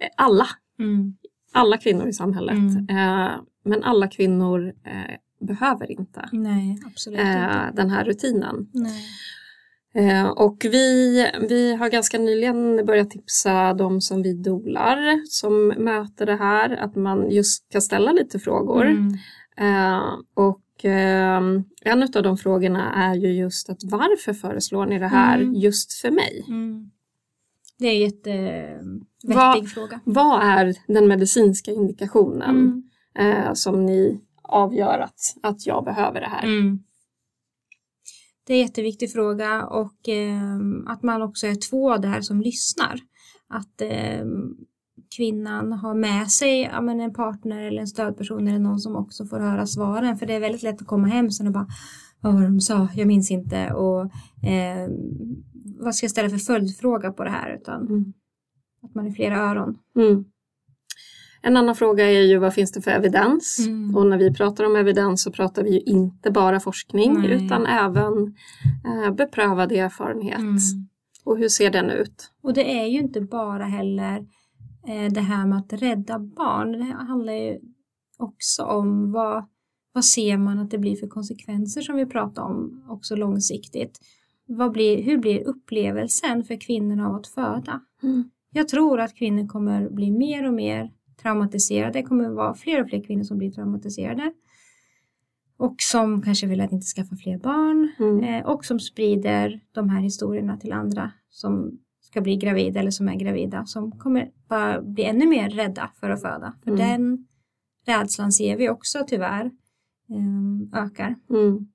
eh, 0.00 0.08
alla. 0.16 0.46
Mm. 0.78 1.16
Alla 1.52 1.76
kvinnor 1.76 2.08
i 2.08 2.12
samhället. 2.12 2.54
Mm. 2.54 2.88
Eh, 2.88 3.30
men 3.64 3.82
alla 3.82 4.08
kvinnor 4.08 4.66
eh, 4.66 5.46
behöver 5.46 5.90
inte, 5.90 6.28
Nej, 6.32 6.78
absolut 6.86 7.20
inte. 7.20 7.72
den 7.74 7.90
här 7.90 8.04
rutinen. 8.04 8.68
Nej. 8.72 9.04
Och 10.36 10.56
vi, 10.64 11.26
vi 11.48 11.74
har 11.74 11.88
ganska 11.88 12.18
nyligen 12.18 12.86
börjat 12.86 13.10
tipsa 13.10 13.74
de 13.74 14.00
som 14.00 14.22
vi 14.22 14.34
dolar 14.34 15.20
som 15.28 15.68
möter 15.68 16.26
det 16.26 16.36
här 16.36 16.76
att 16.76 16.96
man 16.96 17.30
just 17.30 17.70
ska 17.70 17.80
ställa 17.80 18.12
lite 18.12 18.38
frågor. 18.38 18.86
Mm. 18.86 19.18
Eh, 19.56 20.02
och 20.84 20.90
eh, 20.90 21.42
en 21.84 22.02
av 22.02 22.22
de 22.22 22.36
frågorna 22.36 22.92
är 22.94 23.14
ju 23.14 23.32
just 23.32 23.70
att 23.70 23.78
varför 23.84 24.32
föreslår 24.32 24.86
ni 24.86 24.98
det 24.98 25.06
här 25.06 25.40
mm. 25.40 25.54
just 25.54 25.92
för 25.92 26.10
mig? 26.10 26.44
Mm. 26.48 26.90
Det 27.78 27.86
är 27.86 27.92
en 27.92 28.00
jättevettig 28.00 29.70
fråga. 29.70 30.00
Vad 30.04 30.42
är 30.42 30.74
den 30.86 31.08
medicinska 31.08 31.70
indikationen 31.70 32.82
mm. 33.18 33.54
som 33.54 33.86
ni 33.86 34.20
avgör 34.42 34.98
att, 34.98 35.20
att 35.42 35.66
jag 35.66 35.84
behöver 35.84 36.20
det 36.20 36.28
här? 36.28 36.44
Mm. 36.44 36.78
Det 38.46 38.52
är 38.52 38.56
en 38.56 38.66
jätteviktig 38.66 39.12
fråga 39.12 39.66
och 39.66 40.08
eh, 40.08 40.58
att 40.86 41.02
man 41.02 41.22
också 41.22 41.46
är 41.46 41.70
två 41.70 41.96
där 41.96 42.20
som 42.20 42.40
lyssnar. 42.40 43.00
Att 43.48 43.80
eh, 43.80 44.24
kvinnan 45.16 45.72
har 45.72 45.94
med 45.94 46.30
sig 46.30 46.62
ja, 46.62 46.80
men 46.80 47.00
en 47.00 47.14
partner 47.14 47.62
eller 47.62 47.80
en 47.80 47.86
stödperson 47.86 48.48
eller 48.48 48.58
någon 48.58 48.80
som 48.80 48.96
också 48.96 49.26
får 49.26 49.38
höra 49.38 49.66
svaren. 49.66 50.16
För 50.16 50.26
det 50.26 50.34
är 50.34 50.40
väldigt 50.40 50.62
lätt 50.62 50.80
att 50.80 50.86
komma 50.86 51.08
hem 51.08 51.30
sen 51.30 51.46
och 51.46 51.52
bara 51.52 51.66
vad 52.20 52.34
var 52.34 52.42
de 52.42 52.60
sa, 52.60 52.88
jag 52.94 53.06
minns 53.06 53.30
inte 53.30 53.72
och 53.72 54.00
eh, 54.48 54.88
vad 55.80 55.94
ska 55.94 56.04
jag 56.04 56.10
ställa 56.10 56.30
för 56.30 56.38
följdfråga 56.38 57.12
på 57.12 57.24
det 57.24 57.30
här 57.30 57.58
utan 57.60 57.86
mm. 57.86 58.12
att 58.82 58.94
man 58.94 59.06
är 59.06 59.10
flera 59.10 59.36
öron. 59.36 59.78
Mm. 59.96 60.24
En 61.42 61.56
annan 61.56 61.74
fråga 61.74 62.10
är 62.10 62.22
ju 62.22 62.38
vad 62.38 62.54
finns 62.54 62.72
det 62.72 62.82
för 62.82 62.90
evidens? 62.90 63.66
Mm. 63.66 63.96
Och 63.96 64.06
när 64.06 64.18
vi 64.18 64.34
pratar 64.34 64.64
om 64.64 64.76
evidens 64.76 65.22
så 65.22 65.32
pratar 65.32 65.62
vi 65.62 65.70
ju 65.70 65.80
inte 65.80 66.30
bara 66.30 66.60
forskning 66.60 67.14
Nej. 67.20 67.44
utan 67.44 67.66
även 67.66 68.34
eh, 68.84 69.14
beprövad 69.14 69.72
erfarenhet. 69.72 70.38
Mm. 70.38 70.58
Och 71.24 71.38
hur 71.38 71.48
ser 71.48 71.70
den 71.70 71.90
ut? 71.90 72.30
Och 72.42 72.54
det 72.54 72.80
är 72.80 72.86
ju 72.86 72.98
inte 72.98 73.20
bara 73.20 73.64
heller 73.64 74.26
det 74.86 75.20
här 75.20 75.46
med 75.46 75.58
att 75.58 75.72
rädda 75.72 76.18
barn. 76.18 76.72
Det 76.72 76.84
handlar 76.84 77.32
ju 77.32 77.60
också 78.18 78.62
om 78.62 79.12
vad, 79.12 79.44
vad 79.92 80.04
ser 80.04 80.38
man 80.38 80.58
att 80.58 80.70
det 80.70 80.78
blir 80.78 80.96
för 80.96 81.06
konsekvenser 81.06 81.80
som 81.80 81.96
vi 81.96 82.06
pratar 82.06 82.42
om 82.42 82.84
också 82.88 83.16
långsiktigt. 83.16 83.98
Vad 84.46 84.72
blir, 84.72 85.02
hur 85.02 85.18
blir 85.18 85.48
upplevelsen 85.48 86.44
för 86.44 86.60
kvinnorna 86.60 87.08
av 87.08 87.14
att 87.14 87.26
föda? 87.26 87.80
Mm. 88.02 88.30
Jag 88.52 88.68
tror 88.68 89.00
att 89.00 89.14
kvinnor 89.14 89.46
kommer 89.46 89.90
bli 89.90 90.10
mer 90.10 90.48
och 90.48 90.54
mer 90.54 90.92
traumatiserade. 91.22 91.92
Det 91.92 92.02
kommer 92.02 92.28
vara 92.28 92.54
fler 92.54 92.82
och 92.82 92.88
fler 92.88 93.02
kvinnor 93.02 93.22
som 93.22 93.38
blir 93.38 93.50
traumatiserade. 93.50 94.32
Och 95.56 95.76
som 95.78 96.22
kanske 96.22 96.46
vill 96.46 96.60
att 96.60 96.72
inte 96.72 96.86
skaffa 96.86 97.16
fler 97.16 97.38
barn. 97.38 97.92
Mm. 97.98 98.24
Eh, 98.24 98.46
och 98.46 98.64
som 98.64 98.80
sprider 98.80 99.60
de 99.72 99.88
här 99.88 100.00
historierna 100.00 100.56
till 100.56 100.72
andra 100.72 101.12
som 101.30 101.78
ska 102.14 102.20
bli 102.20 102.36
gravida 102.36 102.80
eller 102.80 102.90
som 102.90 103.08
är 103.08 103.14
gravida. 103.14 103.66
Som 103.66 103.92
kommer 103.92 104.28
bara 104.48 104.82
bli 104.82 105.04
ännu 105.04 105.26
mer 105.26 105.50
rädda 105.50 105.90
för 106.00 106.10
att 106.10 106.22
föda. 106.22 106.54
För 106.64 106.70
mm. 106.70 106.88
den 106.88 107.26
rädslan 107.86 108.32
ser 108.32 108.56
vi 108.56 108.68
också 108.68 109.04
tyvärr 109.06 109.44
eh, 110.10 110.82
ökar. 110.82 111.14
Mm. 111.30 111.66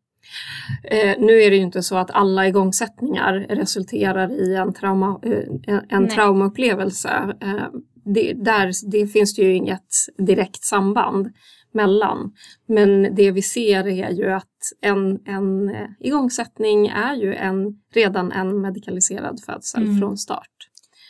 Eh, 0.83 1.19
nu 1.19 1.41
är 1.41 1.49
det 1.49 1.55
ju 1.55 1.61
inte 1.61 1.83
så 1.83 1.97
att 1.97 2.11
alla 2.11 2.47
igångsättningar 2.47 3.33
resulterar 3.49 4.31
i 4.31 4.55
en, 4.55 4.73
trauma, 4.73 5.19
eh, 5.67 5.79
en 5.89 6.07
traumaupplevelse. 6.07 7.35
Eh, 7.41 7.67
det, 8.05 8.33
där, 8.33 8.91
det 8.91 9.07
finns 9.07 9.35
det 9.35 9.41
ju 9.41 9.55
inget 9.55 9.89
direkt 10.17 10.63
samband 10.63 11.29
mellan. 11.71 12.31
Men 12.65 13.15
det 13.15 13.31
vi 13.31 13.41
ser 13.41 13.87
är 13.87 14.09
ju 14.09 14.31
att 14.31 14.57
en, 14.81 15.19
en 15.25 15.71
igångsättning 15.99 16.87
är 16.87 17.15
ju 17.15 17.33
en, 17.33 17.79
redan 17.93 18.31
en 18.31 18.61
medikaliserad 18.61 19.39
födsel 19.45 19.83
mm. 19.83 19.99
från 19.99 20.17
start. 20.17 20.69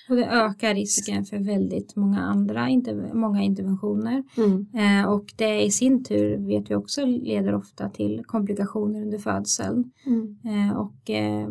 Och 0.10 0.16
det 0.16 0.26
ökar 0.26 0.76
risken 0.76 1.26
för 1.26 1.38
väldigt 1.38 1.96
många 1.96 2.20
andra 2.20 2.68
många 3.14 3.42
interventioner. 3.42 4.24
Mm. 4.38 4.68
Eh, 4.76 5.10
och 5.10 5.26
det 5.36 5.62
i 5.62 5.72
sin 5.72 6.04
tur 6.04 6.38
vet 6.38 6.72
vi 6.72 6.76
också 6.76 7.06
leder 7.06 7.56
ofta 7.56 7.90
till 7.90 8.24
komplikationer 8.26 9.02
under 9.02 9.18
födseln. 9.18 9.92
Mm. 10.06 10.38
Eh, 10.46 10.78
och 10.78 11.10
eh, 11.10 11.50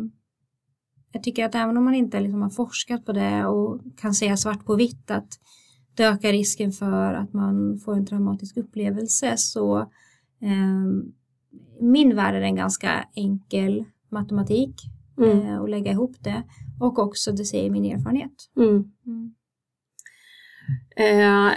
jag 1.11 1.23
tycker 1.23 1.45
att 1.45 1.55
även 1.55 1.77
om 1.77 1.83
man 1.83 1.95
inte 1.95 2.19
liksom 2.19 2.41
har 2.41 2.49
forskat 2.49 3.05
på 3.05 3.11
det 3.11 3.45
och 3.45 3.81
kan 3.97 4.13
säga 4.13 4.37
svart 4.37 4.65
på 4.65 4.75
vitt 4.75 5.11
att 5.11 5.39
det 5.99 6.05
ökar 6.05 6.31
risken 6.31 6.71
för 6.71 7.13
att 7.13 7.33
man 7.33 7.79
får 7.85 7.93
en 7.93 8.05
traumatisk 8.05 8.57
upplevelse 8.57 9.37
så 9.37 9.79
eh, 10.41 10.85
min 11.81 12.15
värld 12.15 12.35
är 12.35 12.41
en 12.41 12.55
ganska 12.55 13.05
enkel 13.15 13.85
matematik 14.09 14.75
mm. 15.17 15.41
eh, 15.41 15.57
och 15.57 15.69
lägga 15.69 15.91
ihop 15.91 16.15
det 16.19 16.43
och 16.79 16.99
också 16.99 17.31
det 17.31 17.45
säger 17.45 17.69
min 17.69 17.85
erfarenhet. 17.85 18.49
Mm. 18.57 18.91
Mm. 19.05 19.33
Eh, 20.95 21.53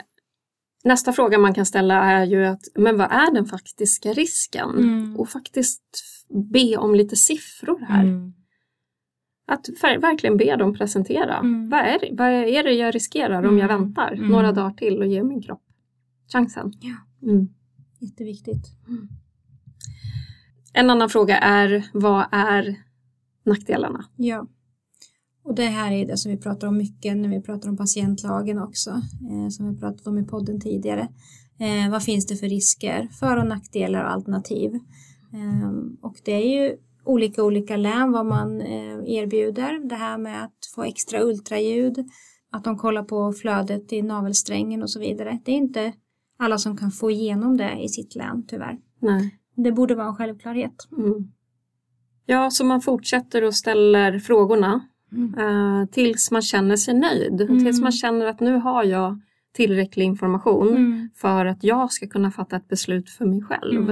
nästa 0.85 1.13
fråga 1.13 1.39
man 1.39 1.55
kan 1.55 1.67
ställa 1.67 1.95
är 1.95 2.25
ju 2.25 2.45
att 2.45 2.63
men 2.75 2.99
vad 2.99 3.11
är 3.11 3.35
den 3.35 3.47
faktiska 3.47 4.13
risken? 4.13 4.71
Mm. 4.71 5.17
Och 5.17 5.29
faktiskt 5.29 5.83
be 6.53 6.77
om 6.77 6.95
lite 6.95 7.17
siffror 7.17 7.79
här. 7.89 8.33
Mm. 9.53 9.97
Att 9.97 10.03
verkligen 10.03 10.37
be 10.37 10.57
dem 10.57 10.75
presentera. 10.75 11.39
Mm. 11.39 11.69
Vad, 11.69 11.81
är, 11.81 12.17
vad 12.17 12.29
är 12.29 12.63
det 12.63 12.73
jag 12.73 12.95
riskerar 12.95 13.43
om 13.43 13.59
jag 13.59 13.71
mm. 13.71 13.83
väntar 13.83 14.13
mm. 14.13 14.29
några 14.29 14.53
dagar 14.53 14.71
till 14.71 14.99
och 14.99 15.07
ger 15.07 15.23
min 15.23 15.43
kropp 15.43 15.63
chansen? 16.33 16.73
Ja. 16.81 17.29
Mm. 17.31 17.49
Jätteviktigt. 17.99 18.67
Mm. 18.89 19.09
En 20.73 20.91
annan 20.91 21.09
fråga 21.09 21.39
är 21.39 21.87
vad 21.93 22.25
är 22.33 22.77
nackdelarna? 23.45 24.05
Ja. 24.17 24.47
Och 25.45 25.55
det 25.55 25.67
här 25.67 25.93
är 25.93 26.07
det 26.07 26.17
som 26.17 26.31
vi 26.33 26.39
pratar 26.39 26.69
om 26.69 26.77
mycket 26.77 27.17
när 27.17 27.29
vi 27.29 27.43
pratar 27.43 27.69
om 27.69 27.77
patientlagen 27.77 28.59
också, 28.59 28.91
eh, 29.31 29.49
som 29.51 29.75
vi 29.75 29.81
pratat 29.81 30.07
om 30.07 30.19
i 30.19 30.25
podden 30.25 30.61
tidigare. 30.61 31.09
Eh, 31.59 31.91
vad 31.91 32.03
finns 32.03 32.27
det 32.27 32.37
för 32.37 32.49
risker, 32.49 33.09
för 33.21 33.37
och 33.37 33.47
nackdelar 33.47 34.05
och 34.05 34.11
alternativ? 34.11 34.75
Eh, 35.33 35.71
och 36.01 36.17
det 36.25 36.33
är 36.33 36.63
ju 36.63 36.77
olika 37.05 37.45
olika 37.45 37.77
län 37.77 38.13
vad 38.13 38.27
man 38.27 38.61
eh, 38.61 38.99
erbjuder. 39.07 39.89
Det 39.89 39.95
här 39.95 40.19
med 40.19 40.45
att 40.45 40.59
få 40.75 40.83
extra 40.83 41.23
ultraljud, 41.23 42.07
att 42.51 42.65
de 42.65 42.79
kollar 42.79 43.03
på 43.03 43.33
flödet 43.33 43.93
i 43.93 44.03
navelsträngen 44.03 44.83
och 44.83 44.91
så 44.91 45.01
vidare. 45.01 45.39
Det 45.45 45.53
är 45.53 45.57
inte 45.57 45.93
alla 46.39 46.59
som 46.59 46.77
kan 46.77 46.91
få 46.91 47.11
igenom 47.11 47.57
det 47.57 47.83
i 47.85 47.89
sitt 47.89 48.15
län 48.15 48.47
tyvärr. 48.49 48.79
Nej. 48.99 49.39
Det 49.57 49.73
borde 49.73 49.95
vara 49.95 50.07
en 50.07 50.17
självklarhet. 50.17 50.89
Mm. 50.99 51.33
Ja, 52.27 52.51
så 52.51 52.65
man 52.65 52.81
fortsätter 52.81 53.45
och 53.45 53.55
ställer 53.55 54.19
frågorna 54.19 54.87
mm. 55.13 55.39
uh, 55.39 55.87
tills 55.87 56.31
man 56.31 56.43
känner 56.43 56.77
sig 56.77 56.95
nöjd. 56.95 57.41
Mm. 57.41 57.65
Tills 57.65 57.81
man 57.81 57.93
känner 57.93 58.27
att 58.27 58.41
nu 58.41 58.57
har 58.57 58.85
jag 58.85 59.21
tillräcklig 59.53 60.05
information 60.05 60.69
mm. 60.69 61.11
för 61.15 61.47
att 61.47 61.65
jag 61.65 61.93
ska 61.93 62.07
kunna 62.07 62.31
fatta 62.31 62.57
ett 62.57 62.69
beslut 62.69 63.11
för 63.11 63.27
mig 63.27 63.43
själv. 63.43 63.91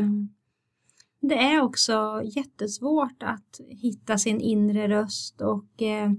Det 1.21 1.35
är 1.35 1.63
också 1.63 2.23
jättesvårt 2.25 3.23
att 3.23 3.61
hitta 3.69 4.19
sin 4.19 4.41
inre 4.41 4.89
röst 4.89 5.41
och 5.41 5.83
eh, 5.83 6.13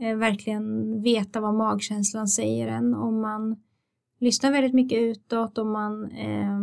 eh, 0.00 0.16
verkligen 0.16 1.02
veta 1.02 1.40
vad 1.40 1.54
magkänslan 1.54 2.28
säger 2.28 2.68
en 2.68 2.94
om 2.94 3.20
man 3.20 3.56
lyssnar 4.18 4.52
väldigt 4.52 4.74
mycket 4.74 4.98
utåt 4.98 5.58
och 5.58 5.66
man 5.66 6.10
eh, 6.10 6.60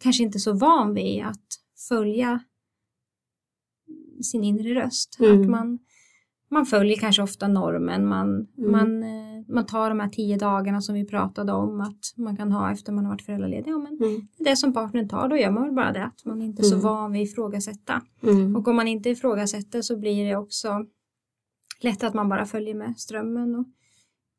kanske 0.00 0.22
inte 0.22 0.36
är 0.36 0.40
så 0.40 0.52
van 0.52 0.94
vid 0.94 1.24
att 1.24 1.46
följa 1.88 2.40
sin 4.22 4.44
inre 4.44 4.74
röst. 4.74 5.20
Mm. 5.20 5.40
Att 5.40 5.48
man 5.48 5.78
man 6.50 6.66
följer 6.66 6.96
kanske 6.96 7.22
ofta 7.22 7.48
normen. 7.48 8.06
Man, 8.06 8.46
mm. 8.58 8.72
man, 8.72 9.02
eh, 9.02 9.44
man 9.48 9.66
tar 9.66 9.88
de 9.88 10.00
här 10.00 10.08
tio 10.08 10.36
dagarna 10.36 10.80
som 10.80 10.94
vi 10.94 11.04
pratade 11.04 11.52
om 11.52 11.80
att 11.80 12.14
man 12.16 12.36
kan 12.36 12.52
ha 12.52 12.72
efter 12.72 12.92
man 12.92 13.04
har 13.04 13.12
varit 13.12 13.22
föräldraledig. 13.22 13.70
Ja, 13.70 13.78
men 13.78 13.98
mm. 14.08 14.28
Det 14.38 14.56
som 14.56 14.72
partnern 14.72 15.08
tar, 15.08 15.28
då 15.28 15.36
gör 15.36 15.50
man 15.50 15.64
väl 15.64 15.74
bara 15.74 15.92
det. 15.92 16.04
Att 16.04 16.24
man 16.24 16.42
inte 16.42 16.62
är 16.62 16.64
så 16.64 16.74
mm. 16.74 16.84
van 16.84 17.12
vid 17.12 17.22
ifrågasätta. 17.22 18.02
Mm. 18.22 18.56
Och 18.56 18.68
om 18.68 18.76
man 18.76 18.88
inte 18.88 19.10
ifrågasätter 19.10 19.82
så 19.82 19.96
blir 19.96 20.24
det 20.24 20.36
också 20.36 20.86
lätt 21.80 22.04
att 22.04 22.14
man 22.14 22.28
bara 22.28 22.46
följer 22.46 22.74
med 22.74 22.98
strömmen 22.98 23.54
och 23.54 23.66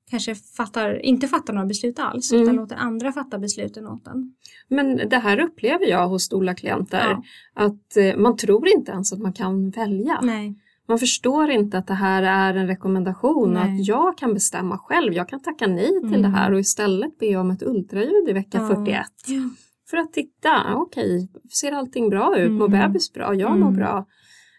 kanske 0.09 0.35
fattar, 0.35 1.05
inte 1.05 1.27
fattar 1.27 1.53
några 1.53 1.67
beslut 1.67 1.99
alls 1.99 2.31
mm. 2.31 2.43
utan 2.43 2.55
låter 2.55 2.75
andra 2.75 3.11
fatta 3.11 3.39
besluten 3.39 3.87
åt 3.87 4.07
en. 4.07 4.35
Men 4.67 5.09
det 5.09 5.17
här 5.17 5.39
upplever 5.39 5.85
jag 5.85 6.07
hos 6.07 6.23
stora 6.23 6.55
klienter 6.55 7.09
ja. 7.09 7.23
att 7.53 7.97
eh, 7.97 8.17
man 8.17 8.37
tror 8.37 8.67
inte 8.67 8.91
ens 8.91 9.13
att 9.13 9.19
man 9.19 9.33
kan 9.33 9.69
välja. 9.69 10.19
Nej. 10.21 10.55
Man 10.87 10.99
förstår 10.99 11.49
inte 11.49 11.77
att 11.77 11.87
det 11.87 11.93
här 11.93 12.23
är 12.23 12.59
en 12.59 12.67
rekommendation 12.67 13.57
och 13.57 13.63
att 13.63 13.87
jag 13.87 14.17
kan 14.17 14.33
bestämma 14.33 14.77
själv. 14.77 15.13
Jag 15.13 15.29
kan 15.29 15.39
tacka 15.39 15.67
nej 15.67 15.99
till 15.99 16.07
mm. 16.07 16.21
det 16.21 16.27
här 16.27 16.53
och 16.53 16.59
istället 16.59 17.19
be 17.19 17.35
om 17.35 17.51
ett 17.51 17.63
ultraljud 17.63 18.29
i 18.29 18.33
vecka 18.33 18.57
ja. 18.57 18.67
41. 18.67 19.05
Ja. 19.27 19.49
För 19.89 19.97
att 19.97 20.13
titta, 20.13 20.75
okej, 20.75 21.15
okay, 21.15 21.41
ser 21.51 21.71
allting 21.71 22.09
bra 22.09 22.37
ut? 22.37 22.47
Mm. 22.47 22.53
Mår 22.53 22.67
bebis 22.67 23.13
bra? 23.13 23.35
Jag 23.35 23.51
mår 23.51 23.67
mm. 23.67 23.75
bra. 23.75 24.05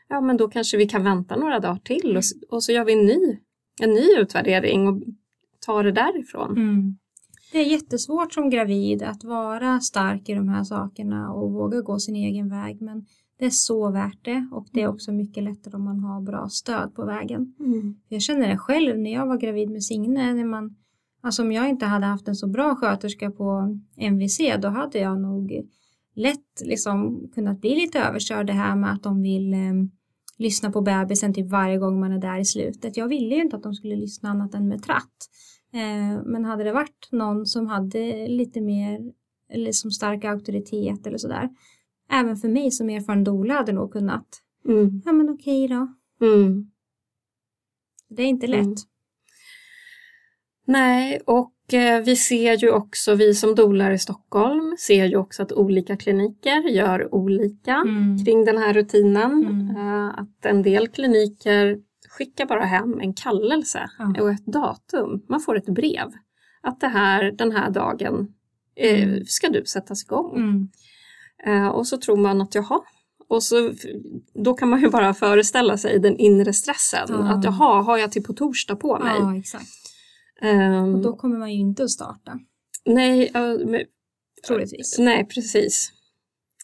Ja, 0.09 0.21
men 0.21 0.37
då 0.37 0.49
kanske 0.49 0.77
vi 0.77 0.89
kan 0.89 1.05
vänta 1.05 1.37
några 1.37 1.61
dagar 1.61 1.81
till 1.85 2.17
och, 2.17 2.23
och 2.51 2.65
så 2.65 2.73
gör 2.73 2.85
vi 2.85 2.93
en 2.93 3.07
ny, 3.07 3.39
en 3.81 3.91
ny 3.91 4.09
utvärdering 4.19 4.89
och 4.89 5.03
tar 5.67 5.85
det 5.85 5.93
därifrån. 5.93 6.57
Mm. 6.57 6.97
Det 7.53 7.59
är 7.59 7.65
jättesvårt 7.65 8.33
som 8.33 8.51
gravid 8.51 9.03
att 9.03 9.25
vara 9.25 9.81
stark 9.81 10.29
i 10.29 10.35
de 10.35 10.49
här 10.49 10.65
sakerna 10.65 11.33
och 11.33 11.53
våga 11.53 11.81
gå 11.81 11.99
sin 11.99 12.17
egen 12.17 12.51
väg. 12.51 12.83
Men 12.83 13.07
det 13.43 13.47
är 13.47 13.51
så 13.51 13.91
värt 13.91 14.25
det 14.25 14.49
och 14.53 14.67
det 14.73 14.81
är 14.81 14.85
mm. 14.85 14.95
också 14.95 15.13
mycket 15.13 15.45
lättare 15.45 15.77
om 15.77 15.85
man 15.85 16.01
har 16.01 16.21
bra 16.21 16.49
stöd 16.49 16.95
på 16.95 17.05
vägen. 17.05 17.55
Mm. 17.61 17.95
Jag 18.09 18.23
känner 18.23 18.49
det 18.49 18.59
själv 18.59 18.99
när 18.99 19.13
jag 19.13 19.27
var 19.27 19.37
gravid 19.37 19.71
med 19.71 19.85
Signe. 19.85 20.35
När 20.35 20.45
man, 20.45 20.77
alltså 21.23 21.43
om 21.43 21.53
jag 21.53 21.69
inte 21.69 21.87
hade 21.87 22.07
haft 22.07 22.29
en 22.29 22.35
så 22.35 22.47
bra 22.47 22.77
sköterska 22.77 23.31
på 23.31 23.79
MVC 23.97 24.39
då 24.63 24.69
hade 24.69 24.99
jag 24.99 25.21
nog 25.21 25.63
lätt 26.15 26.63
liksom 26.65 27.29
kunnat 27.35 27.61
bli 27.61 27.75
lite 27.75 28.01
överkörd 28.01 28.47
det 28.47 28.53
här 28.53 28.77
med 28.77 28.93
att 28.93 29.03
de 29.03 29.23
vill 29.23 29.55
eh, 29.55 29.59
lyssna 30.39 30.73
på 30.73 30.81
bebisen 30.81 31.35
typ 31.35 31.51
varje 31.51 31.79
gång 31.79 32.01
man 32.01 32.13
är 32.13 32.19
där 32.19 32.39
i 32.39 32.45
slutet. 32.45 32.97
Jag 32.97 33.09
ville 33.09 33.35
ju 33.35 33.43
inte 33.43 33.57
att 33.57 33.63
de 33.63 33.75
skulle 33.75 33.97
lyssna 33.97 34.31
annat 34.31 34.55
än 34.55 34.69
med 34.69 34.83
tratt. 34.83 35.29
Eh, 35.73 36.23
men 36.25 36.45
hade 36.45 36.65
det 36.65 36.73
varit 36.73 37.09
någon 37.13 37.47
som 37.47 37.67
hade 37.67 38.29
lite 38.29 38.61
mer 38.61 39.13
eller 39.49 39.73
som 39.73 39.91
stark 39.91 40.25
auktoritet 40.25 41.07
eller 41.07 41.19
sådär 41.19 41.49
även 42.13 42.37
för 42.37 42.49
mig 42.49 42.71
som 42.71 42.91
erfaren 42.91 43.25
doula 43.25 43.55
hade 43.55 43.73
nog 43.73 43.93
kunnat. 43.93 44.27
Mm. 44.69 45.03
Ja 45.05 45.13
men 45.13 45.31
okej 45.31 45.69
då. 45.69 45.89
Mm. 46.27 46.71
Det 48.09 48.23
är 48.23 48.27
inte 48.27 48.47
lätt. 48.47 48.65
Mm. 48.65 48.77
Nej, 50.67 51.21
och 51.27 51.75
eh, 51.75 52.03
vi 52.05 52.17
ser 52.17 52.57
ju 52.57 52.71
också, 52.71 53.15
vi 53.15 53.35
som 53.35 53.55
dolar 53.55 53.91
i 53.91 53.99
Stockholm 53.99 54.77
ser 54.79 55.05
ju 55.05 55.17
också 55.17 55.43
att 55.43 55.53
olika 55.53 55.97
kliniker 55.97 56.61
gör 56.69 57.15
olika 57.15 57.75
mm. 57.75 58.25
kring 58.25 58.45
den 58.45 58.59
här 58.59 58.75
rutinen. 58.75 59.33
Mm. 59.33 59.77
Eh, 59.77 60.19
att 60.19 60.47
en 60.47 60.63
del 60.63 60.89
kliniker 60.89 61.79
skickar 62.09 62.47
bara 62.47 62.65
hem 62.65 63.01
en 63.01 63.15
kallelse 63.15 63.91
mm. 63.99 64.23
och 64.23 64.31
ett 64.31 64.47
datum. 64.47 65.25
Man 65.29 65.41
får 65.41 65.57
ett 65.57 65.69
brev. 65.69 66.09
Att 66.63 66.81
det 66.81 66.89
här, 66.89 67.33
den 67.33 67.53
här 67.53 67.71
dagen 67.71 68.35
eh, 68.77 69.03
mm. 69.03 69.25
ska 69.25 69.49
du 69.49 69.65
sättas 69.65 70.05
igång. 70.05 70.37
Eh, 71.47 71.69
och 71.69 71.87
så 71.87 71.97
tror 71.97 72.17
man 72.17 72.41
att 72.41 72.55
jaha, 72.55 72.81
och 73.29 73.43
så, 73.43 73.73
då 74.35 74.55
kan 74.55 74.69
man 74.69 74.81
ju 74.81 74.91
bara 74.91 75.15
föreställa 75.15 75.77
sig 75.77 75.99
den 75.99 76.17
inre 76.17 76.53
stressen. 76.53 77.07
Ja. 77.09 77.35
Att 77.35 77.45
jaha, 77.45 77.83
har 77.83 77.99
jag 77.99 78.13
till 78.13 78.23
på 78.23 78.33
torsdag 78.33 78.77
på 78.77 78.99
mig? 78.99 79.17
Ja, 79.19 79.37
exakt. 79.37 79.69
Um, 80.43 80.95
och 80.95 81.03
då 81.03 81.17
kommer 81.17 81.39
man 81.39 81.53
ju 81.53 81.59
inte 81.59 81.85
att 81.85 81.91
starta. 81.91 82.39
Nej, 82.85 83.33
uh, 83.37 83.67
men, 83.67 83.81
troligtvis. 84.47 84.99
Nej, 84.99 85.27
precis. 85.27 85.93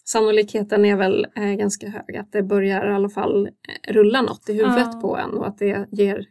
Sannolikheten 0.05 0.85
är 0.85 0.95
väl 0.95 1.27
eh, 1.35 1.53
ganska 1.53 1.89
hög 1.89 2.17
att 2.17 2.31
det 2.31 2.43
börjar 2.43 2.91
i 2.91 2.93
alla 2.93 3.09
fall 3.09 3.47
eh, 3.47 3.93
rulla 3.93 4.21
något 4.21 4.49
i 4.49 4.53
huvudet 4.53 4.89
ja. 4.93 4.99
på 5.01 5.17
en 5.17 5.29
och 5.29 5.47
att 5.47 5.57
det 5.57 5.87
ger 5.91 6.25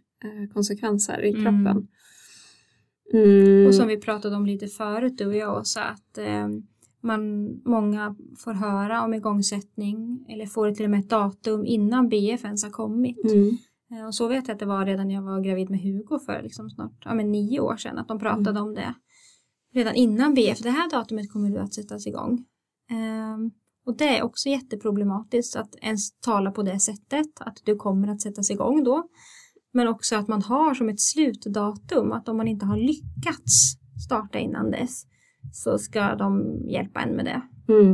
konsekvenser 0.52 1.24
i 1.24 1.30
mm. 1.30 1.42
kroppen. 1.42 1.88
Mm. 3.12 3.66
Och 3.66 3.74
som 3.74 3.88
vi 3.88 3.96
pratade 3.96 4.36
om 4.36 4.46
lite 4.46 4.66
förut 4.66 5.18
du 5.18 5.26
och 5.26 5.36
jag 5.36 5.58
också 5.58 5.80
att 5.80 6.18
eh, 6.18 6.48
man, 7.00 7.52
många 7.64 8.16
får 8.38 8.52
höra 8.52 9.04
om 9.04 9.14
igångsättning 9.14 10.26
eller 10.28 10.46
får 10.46 10.72
till 10.72 10.84
och 10.84 10.90
med 10.90 11.00
ett 11.00 11.10
datum 11.10 11.66
innan 11.66 12.08
BF 12.08 12.44
ens 12.44 12.64
har 12.64 12.70
kommit. 12.70 13.32
Mm. 13.32 13.56
Eh, 13.92 14.06
och 14.06 14.14
så 14.14 14.28
vet 14.28 14.48
jag 14.48 14.54
att 14.54 14.60
det 14.60 14.66
var 14.66 14.86
redan 14.86 15.08
när 15.08 15.14
jag 15.14 15.22
var 15.22 15.40
gravid 15.40 15.70
med 15.70 15.80
Hugo 15.80 16.18
för 16.18 16.42
liksom 16.42 16.70
snart 16.70 17.02
ja, 17.04 17.14
men 17.14 17.32
nio 17.32 17.60
år 17.60 17.76
sedan 17.76 17.98
att 17.98 18.08
de 18.08 18.18
pratade 18.18 18.50
mm. 18.50 18.62
om 18.62 18.74
det. 18.74 18.94
Redan 19.74 19.94
innan 19.94 20.34
BF, 20.34 20.58
det 20.58 20.70
här 20.70 20.90
datumet 20.90 21.32
kommer 21.32 21.50
du 21.50 21.58
att 21.58 21.74
sättas 21.74 22.06
igång. 22.06 22.44
Um, 22.90 23.50
och 23.86 23.96
det 23.96 24.18
är 24.18 24.22
också 24.22 24.48
jätteproblematiskt 24.48 25.56
att 25.56 25.76
ens 25.82 26.20
tala 26.20 26.50
på 26.50 26.62
det 26.62 26.80
sättet, 26.80 27.40
att 27.40 27.58
du 27.64 27.76
kommer 27.76 28.08
att 28.08 28.20
sättas 28.20 28.50
igång 28.50 28.84
då. 28.84 29.08
Men 29.72 29.88
också 29.88 30.16
att 30.16 30.28
man 30.28 30.42
har 30.42 30.74
som 30.74 30.88
ett 30.88 31.00
slutdatum, 31.00 32.12
att 32.12 32.28
om 32.28 32.36
man 32.36 32.48
inte 32.48 32.66
har 32.66 32.76
lyckats 32.76 33.78
starta 34.06 34.38
innan 34.38 34.70
dess 34.70 35.04
så 35.52 35.78
ska 35.78 36.14
de 36.14 36.62
hjälpa 36.68 37.00
en 37.00 37.16
med 37.16 37.24
det. 37.24 37.42
Mm. 37.72 37.86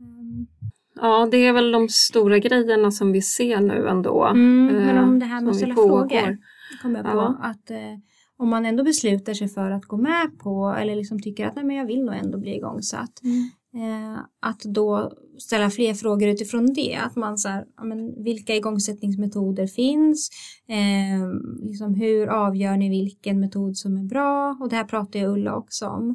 Mm. 0.00 0.46
Ja, 0.94 1.28
det 1.30 1.46
är 1.46 1.52
väl 1.52 1.72
de 1.72 1.88
stora 1.88 2.38
grejerna 2.38 2.90
som 2.90 3.12
vi 3.12 3.22
ser 3.22 3.60
nu 3.60 3.88
ändå. 3.88 4.24
Mm, 4.24 4.66
men 4.66 5.04
om 5.04 5.18
det 5.18 5.26
här 5.26 5.40
med 5.40 5.50
att 5.50 5.56
ställa 5.56 5.74
frågor 5.74 6.38
kommer 6.82 6.98
jag 6.98 7.06
på. 7.06 7.18
Ja. 7.18 7.38
Att 7.42 7.70
eh, 7.70 7.98
om 8.36 8.48
man 8.48 8.66
ändå 8.66 8.84
beslutar 8.84 9.34
sig 9.34 9.48
för 9.48 9.70
att 9.70 9.84
gå 9.84 9.96
med 9.96 10.38
på 10.38 10.76
eller 10.78 10.96
liksom 10.96 11.22
tycker 11.22 11.46
att 11.46 11.56
nej, 11.56 11.64
men 11.64 11.76
jag 11.76 11.86
vill 11.86 12.04
nog 12.04 12.14
ändå 12.14 12.38
bli 12.38 12.56
igångsatt. 12.56 13.20
Mm. 13.22 13.50
Eh, 13.74 14.18
att 14.40 14.60
då 14.60 15.12
ställa 15.38 15.70
fler 15.70 15.94
frågor 15.94 16.28
utifrån 16.28 16.72
det. 16.72 16.94
Att 16.94 17.16
man 17.16 17.38
så 17.38 17.48
här, 17.48 17.64
men, 17.82 18.24
vilka 18.24 18.56
igångsättningsmetoder 18.56 19.66
finns? 19.66 20.30
Eh, 20.68 21.28
liksom, 21.62 21.94
hur 21.94 22.26
avgör 22.26 22.76
ni 22.76 22.88
vilken 22.88 23.40
metod 23.40 23.76
som 23.76 23.96
är 23.96 24.04
bra? 24.04 24.56
Och 24.60 24.68
det 24.68 24.76
här 24.76 24.84
pratar 24.84 25.20
jag 25.20 25.32
Ulla 25.32 25.56
också 25.56 25.86
om. 25.86 26.14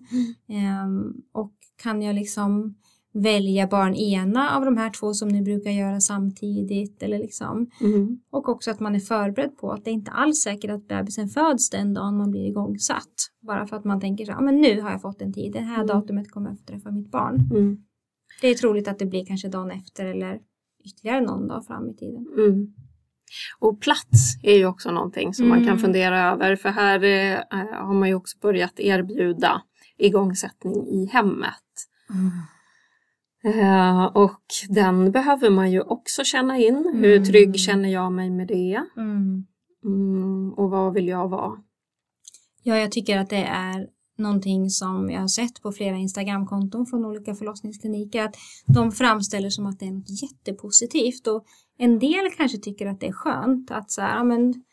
Mm. 0.49 0.65
Eh, 0.65 1.11
och 1.33 1.53
kan 1.83 2.01
jag 2.01 2.15
liksom 2.15 2.75
välja 3.13 3.67
barn 3.67 3.95
ena 3.95 4.55
av 4.55 4.65
de 4.65 4.77
här 4.77 4.89
två 4.89 5.13
som 5.13 5.27
ni 5.29 5.41
brukar 5.41 5.71
göra 5.71 5.99
samtidigt 5.99 7.03
eller 7.03 7.19
liksom. 7.19 7.69
Mm. 7.81 8.19
Och 8.31 8.49
också 8.49 8.71
att 8.71 8.79
man 8.79 8.95
är 8.95 8.99
förberedd 8.99 9.57
på 9.57 9.71
att 9.71 9.85
det 9.85 9.91
är 9.91 9.93
inte 9.93 10.11
alls 10.11 10.41
säkert 10.41 10.71
att 10.71 10.87
bebisen 10.87 11.29
föds 11.29 11.69
den 11.69 11.93
dagen 11.93 12.17
man 12.17 12.31
blir 12.31 12.47
igångsatt. 12.47 13.13
Bara 13.41 13.67
för 13.67 13.75
att 13.77 13.83
man 13.83 14.01
tänker 14.01 14.25
så 14.25 14.31
här, 14.31 14.41
men 14.41 14.61
nu 14.61 14.81
har 14.81 14.91
jag 14.91 15.01
fått 15.01 15.21
en 15.21 15.33
tid, 15.33 15.53
det 15.53 15.59
här 15.59 15.83
mm. 15.83 15.87
datumet 15.87 16.31
kommer 16.31 16.49
jag 16.49 16.55
att 16.55 16.67
träffa 16.67 16.91
mitt 16.91 17.11
barn. 17.11 17.49
Mm. 17.51 17.77
Det 18.41 18.47
är 18.47 18.55
troligt 18.55 18.87
att 18.87 18.99
det 18.99 19.05
blir 19.05 19.25
kanske 19.25 19.47
dagen 19.47 19.71
efter 19.71 20.05
eller 20.05 20.39
ytterligare 20.85 21.21
någon 21.21 21.47
dag 21.47 21.65
fram 21.65 21.89
i 21.89 21.93
tiden. 21.95 22.25
Mm. 22.37 22.73
Och 23.59 23.81
plats 23.81 24.39
är 24.43 24.57
ju 24.57 24.65
också 24.65 24.91
någonting 24.91 25.33
som 25.33 25.49
man 25.49 25.57
kan 25.57 25.67
mm. 25.67 25.79
fundera 25.79 26.31
över 26.31 26.55
för 26.55 26.69
här 26.69 27.03
eh, 27.03 27.39
har 27.85 27.93
man 27.93 28.09
ju 28.09 28.15
också 28.15 28.37
börjat 28.41 28.79
erbjuda 28.79 29.61
igångsättning 29.97 30.87
i 30.87 31.09
hemmet. 31.11 31.63
Mm. 32.09 32.31
Eh, 33.43 34.05
och 34.05 34.41
den 34.69 35.11
behöver 35.11 35.49
man 35.49 35.71
ju 35.71 35.81
också 35.81 36.23
känna 36.23 36.57
in. 36.57 36.75
Mm. 36.75 37.03
Hur 37.03 37.25
trygg 37.25 37.59
känner 37.59 37.89
jag 37.89 38.11
mig 38.11 38.29
med 38.29 38.47
det? 38.47 38.83
Mm. 38.97 39.45
Mm, 39.85 40.53
och 40.53 40.69
vad 40.69 40.93
vill 40.93 41.07
jag 41.07 41.29
vara? 41.29 41.63
Ja, 42.63 42.77
jag 42.77 42.91
tycker 42.91 43.17
att 43.17 43.29
det 43.29 43.43
är 43.43 43.87
någonting 44.17 44.69
som 44.69 45.09
jag 45.09 45.21
har 45.21 45.27
sett 45.27 45.61
på 45.61 45.71
flera 45.71 45.95
Instagramkonton 45.95 46.85
från 46.85 47.05
olika 47.05 47.35
förlossningskliniker 47.35 48.23
att 48.23 48.35
de 48.65 48.91
framställer 48.91 49.49
som 49.49 49.65
att 49.65 49.79
det 49.79 49.85
är 49.85 49.91
något 49.91 50.21
jättepositivt 50.21 51.27
och 51.27 51.45
en 51.77 51.99
del 51.99 52.31
kanske 52.37 52.57
tycker 52.57 52.87
att 52.87 52.99
det 52.99 53.07
är 53.07 53.11
skönt 53.11 53.71
att 53.71 53.91
så 53.91 54.01
här, 54.01 54.23
men, 54.23 54.63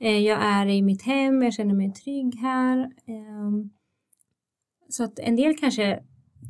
eh, 0.00 0.18
jag 0.18 0.42
är 0.42 0.66
i 0.66 0.82
mitt 0.82 1.02
hem, 1.02 1.42
jag 1.42 1.54
känner 1.54 1.74
mig 1.74 1.92
trygg 1.92 2.34
här. 2.34 2.78
Ehm, 3.06 3.70
så 4.88 5.04
att 5.04 5.18
en 5.18 5.36
del 5.36 5.56
kanske 5.56 6.02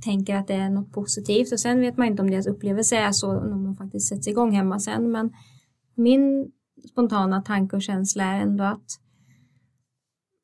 tänker 0.05 0.37
att 0.37 0.47
det 0.47 0.55
är 0.55 0.71
något 0.71 0.93
positivt 0.93 1.53
och 1.53 1.61
sen 1.61 1.81
vet 1.81 1.97
man 1.97 2.07
inte 2.07 2.23
om 2.23 2.31
deras 2.31 2.47
upplevelse 2.47 2.97
är 2.97 3.13
så 3.13 3.39
om 3.39 3.65
de 3.65 3.77
faktiskt 3.77 4.09
sätts 4.09 4.29
igång 4.29 4.53
hemma 4.53 4.81
sen 4.81 5.11
men 5.11 5.33
min 5.95 6.53
spontana 6.91 7.43
tanke 7.43 7.77
och 7.77 7.83
känsla 7.83 8.25
är 8.25 8.41
ändå 8.41 8.65
att 8.65 9.01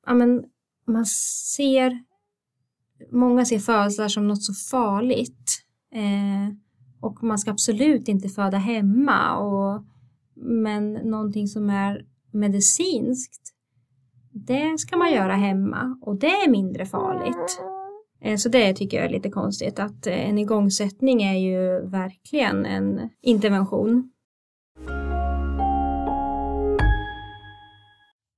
ja, 0.07 0.15
men 0.15 0.45
man 0.91 1.07
ser 1.57 2.05
många 3.13 3.45
ser 3.45 3.59
födslar 3.59 4.09
som 4.09 4.29
något 4.29 4.43
så 4.43 4.55
farligt 4.55 5.63
eh, 5.95 6.55
och 7.01 7.23
man 7.23 7.39
ska 7.39 7.51
absolut 7.51 8.09
inte 8.09 8.29
föda 8.29 8.59
hemma 8.59 9.37
och, 9.37 9.85
men 10.35 10.93
någonting 10.93 11.49
som 11.49 11.71
är 11.71 12.07
medicinskt 12.33 13.55
det 14.33 14.79
ska 14.79 14.97
man 14.97 15.13
göra 15.13 15.33
hemma 15.35 15.99
och 16.03 16.19
det 16.19 16.27
är 16.27 16.51
mindre 16.51 16.87
farligt. 16.87 17.61
Eh, 18.21 18.37
så 18.37 18.49
det 18.49 18.75
tycker 18.75 18.97
jag 18.97 19.07
är 19.07 19.11
lite 19.11 19.31
konstigt 19.31 19.79
att 19.79 20.07
eh, 20.07 20.29
en 20.29 20.39
igångsättning 20.39 21.23
är 21.23 21.39
ju 21.39 21.89
verkligen 21.89 22.67
en 22.67 23.11
intervention. 23.23 24.11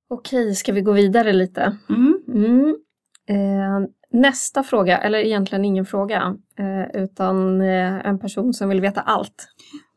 Okej, 0.09 0.55
ska 0.55 0.73
vi 0.73 0.81
gå 0.81 0.93
vidare 0.93 1.33
lite? 1.33 1.77
Mm. 1.88 2.12
Mm. 2.33 2.77
Eh, 3.27 3.88
nästa 4.11 4.62
fråga, 4.62 4.99
eller 4.99 5.18
egentligen 5.18 5.64
ingen 5.64 5.87
fråga, 5.87 6.37
eh, 6.59 7.03
utan 7.03 7.61
eh, 7.61 8.07
en 8.07 8.18
person 8.18 8.55
som 8.55 8.68
vill 8.68 8.81
veta 8.81 9.01
allt. 9.01 9.49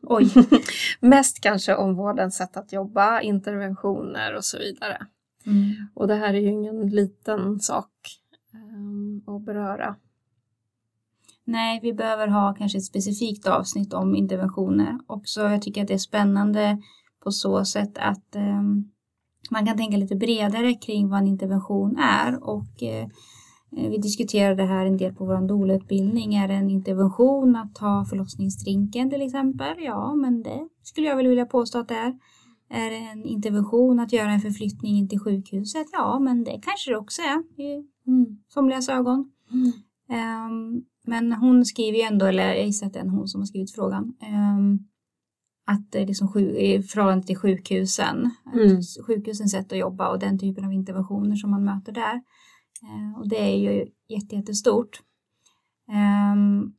Oj. 0.02 0.30
Mest 1.00 1.40
kanske 1.40 1.74
om 1.74 1.94
vårdens 1.94 2.36
sätt 2.36 2.56
att 2.56 2.72
jobba, 2.72 3.20
interventioner 3.20 4.36
och 4.36 4.44
så 4.44 4.58
vidare. 4.58 5.06
Mm. 5.46 5.74
Och 5.94 6.08
det 6.08 6.14
här 6.14 6.34
är 6.34 6.38
ju 6.38 6.48
ingen 6.48 6.88
liten 6.88 7.60
sak 7.60 7.90
att 9.26 9.44
beröra. 9.44 9.96
Nej, 11.44 11.80
vi 11.82 11.92
behöver 11.92 12.28
ha 12.28 12.54
kanske 12.54 12.78
ett 12.78 12.84
specifikt 12.84 13.46
avsnitt 13.46 13.92
om 13.92 14.16
interventioner 14.16 14.98
också. 15.06 15.40
Jag 15.40 15.62
tycker 15.62 15.82
att 15.82 15.88
det 15.88 15.94
är 15.94 15.98
spännande 15.98 16.82
på 17.24 17.30
så 17.30 17.64
sätt 17.64 17.98
att 17.98 18.34
eh, 18.34 18.62
man 19.50 19.66
kan 19.66 19.76
tänka 19.76 19.96
lite 19.96 20.16
bredare 20.16 20.74
kring 20.74 21.08
vad 21.08 21.18
en 21.18 21.26
intervention 21.26 21.96
är 21.96 22.44
och 22.44 22.82
eh, 22.82 23.08
vi 23.70 23.98
diskuterade 23.98 24.54
det 24.54 24.68
här 24.68 24.86
en 24.86 24.96
del 24.96 25.14
på 25.14 25.24
vår 25.24 25.48
doula-utbildning. 25.48 26.34
Är 26.34 26.48
det 26.48 26.54
en 26.54 26.70
intervention 26.70 27.56
att 27.56 27.74
ta 27.74 28.04
förlossningsdrinken 28.10 29.10
till 29.10 29.22
exempel? 29.22 29.74
Ja, 29.78 30.14
men 30.14 30.42
det 30.42 30.68
skulle 30.82 31.06
jag 31.06 31.16
väl 31.16 31.26
vilja 31.26 31.46
påstå 31.46 31.78
att 31.78 31.88
det 31.88 31.94
är. 31.94 32.14
Är 32.70 32.90
det 32.90 32.96
en 32.96 33.24
intervention 33.24 34.00
att 34.00 34.12
göra 34.12 34.30
en 34.30 34.40
förflyttning 34.40 34.96
in 34.96 35.08
till 35.08 35.20
sjukhuset? 35.20 35.86
Ja, 35.92 36.18
men 36.18 36.44
det 36.44 36.60
kanske 36.62 36.90
det 36.90 36.96
också 36.96 37.22
är 37.22 37.62
i 37.62 37.84
mm. 38.06 38.26
somligas 38.48 38.88
ögon. 38.88 39.30
Mm. 39.52 39.72
Um, 40.46 40.84
men 41.06 41.32
hon 41.32 41.64
skriver 41.64 41.98
ju 41.98 42.04
ändå, 42.04 42.26
eller 42.26 42.54
jag 42.54 42.66
gissar 42.66 42.86
att 42.86 42.92
det 42.92 42.98
är 42.98 43.08
hon 43.08 43.28
som 43.28 43.40
har 43.40 43.46
skrivit 43.46 43.74
frågan, 43.74 44.14
um, 44.58 44.86
att 45.66 45.94
liksom 46.08 46.38
i 46.38 46.82
förhållande 46.82 47.26
till 47.26 47.36
sjukhusen, 47.36 48.30
mm. 48.54 48.80
sjukhusens 49.06 49.52
sätt 49.52 49.72
att 49.72 49.78
jobba 49.78 50.08
och 50.08 50.18
den 50.18 50.38
typen 50.38 50.64
av 50.64 50.72
interventioner 50.72 51.36
som 51.36 51.50
man 51.50 51.64
möter 51.64 51.92
där. 51.92 52.14
Uh, 52.82 53.18
och 53.18 53.28
det 53.28 53.40
är 53.40 53.56
ju 53.56 53.86
jättestort. 54.08 55.00
Um, 55.88 56.74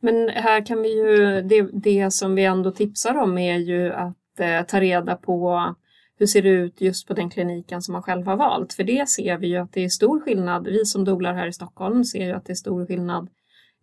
men 0.00 0.28
här 0.28 0.66
kan 0.66 0.82
vi 0.82 0.96
ju, 0.96 1.42
det, 1.42 1.70
det 1.72 2.10
som 2.10 2.34
vi 2.34 2.44
ändå 2.44 2.70
tipsar 2.70 3.14
om 3.14 3.38
är 3.38 3.58
ju 3.58 3.92
att 3.92 4.40
eh, 4.40 4.62
ta 4.62 4.80
reda 4.80 5.16
på 5.16 5.74
hur 6.18 6.26
ser 6.26 6.42
det 6.42 6.48
ut 6.48 6.80
just 6.80 7.08
på 7.08 7.14
den 7.14 7.30
kliniken 7.30 7.82
som 7.82 7.92
man 7.92 8.02
själv 8.02 8.26
har 8.26 8.36
valt? 8.36 8.72
För 8.72 8.84
det 8.84 9.08
ser 9.08 9.38
vi 9.38 9.46
ju 9.46 9.56
att 9.56 9.72
det 9.72 9.84
är 9.84 9.88
stor 9.88 10.20
skillnad. 10.20 10.64
Vi 10.64 10.84
som 10.84 11.04
dolar 11.04 11.34
här 11.34 11.46
i 11.46 11.52
Stockholm 11.52 12.04
ser 12.04 12.26
ju 12.26 12.32
att 12.32 12.44
det 12.44 12.52
är 12.52 12.54
stor 12.54 12.86
skillnad, 12.86 13.28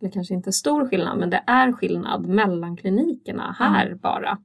eller 0.02 0.12
kanske 0.12 0.34
inte 0.34 0.52
stor 0.52 0.88
skillnad, 0.88 1.18
men 1.18 1.30
det 1.30 1.44
är 1.48 1.72
skillnad 1.72 2.26
mellan 2.26 2.78
klinikerna 2.78 3.56
här 3.60 3.86
mm. 3.86 4.00
bara. 4.02 4.38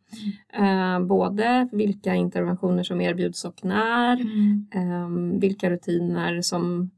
Eh, 0.53 1.07
både 1.07 1.69
vilka 1.73 2.15
interventioner 2.15 2.83
som 2.83 3.01
erbjuds 3.01 3.45
och 3.45 3.65
när, 3.65 4.21
mm. 4.21 4.67
eh, 4.75 5.39
vilka 5.41 5.71
rutiner 5.71 6.43
som 6.43 6.91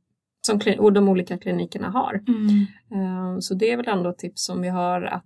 som 0.46 0.60
och 0.78 0.92
de 0.92 1.08
olika 1.08 1.38
klinikerna 1.38 1.90
har. 1.90 2.22
Mm. 2.28 3.40
Så 3.42 3.54
det 3.54 3.70
är 3.70 3.76
väl 3.76 3.88
ändå 3.88 4.12
tips 4.12 4.44
som 4.44 4.62
vi 4.62 4.68
har 4.68 5.02
att 5.02 5.24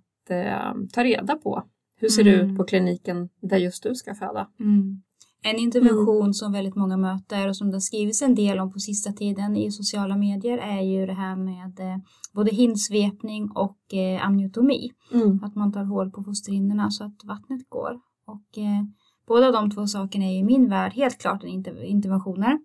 ta 0.93 1.03
reda 1.03 1.35
på. 1.35 1.63
Hur 2.01 2.09
ser 2.09 2.23
det 2.23 2.29
ut 2.29 2.43
mm. 2.43 2.57
på 2.57 2.63
kliniken 2.63 3.29
där 3.41 3.57
just 3.57 3.83
du 3.83 3.95
ska 3.95 4.15
föda? 4.15 4.47
Mm. 4.59 5.01
En 5.43 5.55
intervention 5.55 6.21
mm. 6.21 6.33
som 6.33 6.51
väldigt 6.51 6.75
många 6.75 6.97
möter 6.97 7.47
och 7.47 7.57
som 7.57 7.67
det 7.67 7.75
har 7.75 7.81
skrivits 7.81 8.21
en 8.21 8.35
del 8.35 8.59
om 8.59 8.73
på 8.73 8.79
sista 8.79 9.11
tiden 9.11 9.57
i 9.57 9.71
sociala 9.71 10.17
medier 10.17 10.57
är 10.57 10.81
ju 10.81 11.05
det 11.05 11.13
här 11.13 11.35
med 11.35 11.79
eh, 11.79 11.97
både 12.31 12.51
hinsvepning 12.51 13.51
och 13.51 13.93
eh, 13.93 14.25
amniotomi. 14.25 14.91
Mm. 15.13 15.43
Att 15.43 15.55
man 15.55 15.71
tar 15.71 15.83
hål 15.83 16.11
på 16.11 16.23
fosterhinnorna 16.23 16.91
så 16.91 17.03
att 17.03 17.23
vattnet 17.23 17.69
går. 17.69 17.99
Och 18.25 18.57
eh, 18.57 18.83
båda 19.27 19.51
de 19.51 19.71
två 19.71 19.87
sakerna 19.87 20.25
är 20.25 20.37
i 20.37 20.43
min 20.43 20.69
värld 20.69 20.93
helt 20.93 21.17
klart 21.17 21.43
en 21.43 21.49
inter 21.49 21.83
interventioner. 21.83 22.59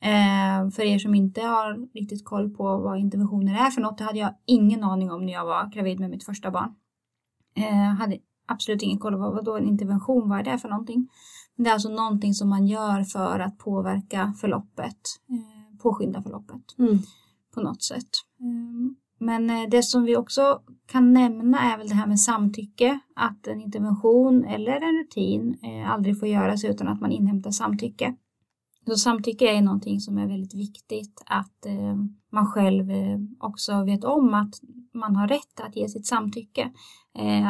Eh, 0.00 0.70
för 0.70 0.82
er 0.82 0.98
som 0.98 1.14
inte 1.14 1.40
har 1.40 1.94
riktigt 1.94 2.24
koll 2.24 2.50
på 2.50 2.64
vad 2.64 2.98
interventioner 2.98 3.66
är 3.66 3.70
för 3.70 3.80
något, 3.80 3.98
det 3.98 4.04
hade 4.04 4.18
jag 4.18 4.34
ingen 4.46 4.84
aning 4.84 5.10
om 5.10 5.26
när 5.26 5.32
jag 5.32 5.44
var 5.44 5.70
gravid 5.72 6.00
med 6.00 6.10
mitt 6.10 6.24
första 6.24 6.50
barn. 6.50 6.74
Eh, 7.56 7.96
hade 7.98 8.18
absolut 8.46 8.82
ingen 8.82 8.98
koll 8.98 9.12
på 9.12 9.18
vad 9.18 9.44
då 9.44 9.56
en 9.56 9.68
intervention, 9.68 10.28
vad 10.28 10.38
är 10.38 10.44
det 10.44 10.58
för 10.58 10.68
någonting? 10.68 11.08
Det 11.56 11.70
är 11.70 11.74
alltså 11.74 11.88
någonting 11.88 12.34
som 12.34 12.48
man 12.48 12.66
gör 12.66 13.02
för 13.02 13.40
att 13.40 13.58
påverka 13.58 14.32
förloppet, 14.40 14.98
eh, 15.30 15.78
påskynda 15.78 16.22
förloppet 16.22 16.78
mm. 16.78 16.98
På 17.54 17.60
något 17.60 17.82
sätt. 17.82 18.08
Eh, 18.40 19.08
men 19.18 19.50
eh, 19.50 19.68
det 19.70 19.82
som 19.82 20.04
vi 20.04 20.16
också 20.16 20.60
kan 20.86 21.12
nämna 21.12 21.72
är 21.72 21.78
väl 21.78 21.88
det 21.88 21.94
här 21.94 22.06
med 22.06 22.20
samtycke, 22.20 22.98
att 23.16 23.46
en 23.46 23.60
intervention 23.60 24.44
eller 24.44 24.72
en 24.72 24.98
rutin 24.98 25.58
eh, 25.62 25.90
aldrig 25.90 26.20
får 26.20 26.28
göras 26.28 26.64
utan 26.64 26.88
att 26.88 27.00
man 27.00 27.12
inhämtar 27.12 27.50
samtycke. 27.50 28.14
Så 28.86 28.96
samtycke 28.96 29.56
är 29.56 29.62
någonting 29.62 30.00
som 30.00 30.18
är 30.18 30.26
väldigt 30.26 30.54
viktigt 30.54 31.22
att 31.26 31.66
eh, 31.66 31.96
man 32.32 32.46
själv 32.46 32.86
också 33.40 33.84
vet 33.84 34.04
om 34.04 34.34
att 34.34 34.54
man 34.94 35.16
har 35.16 35.28
rätt 35.28 35.60
att 35.62 35.76
ge 35.76 35.88
sitt 35.88 36.06
samtycke. 36.06 36.70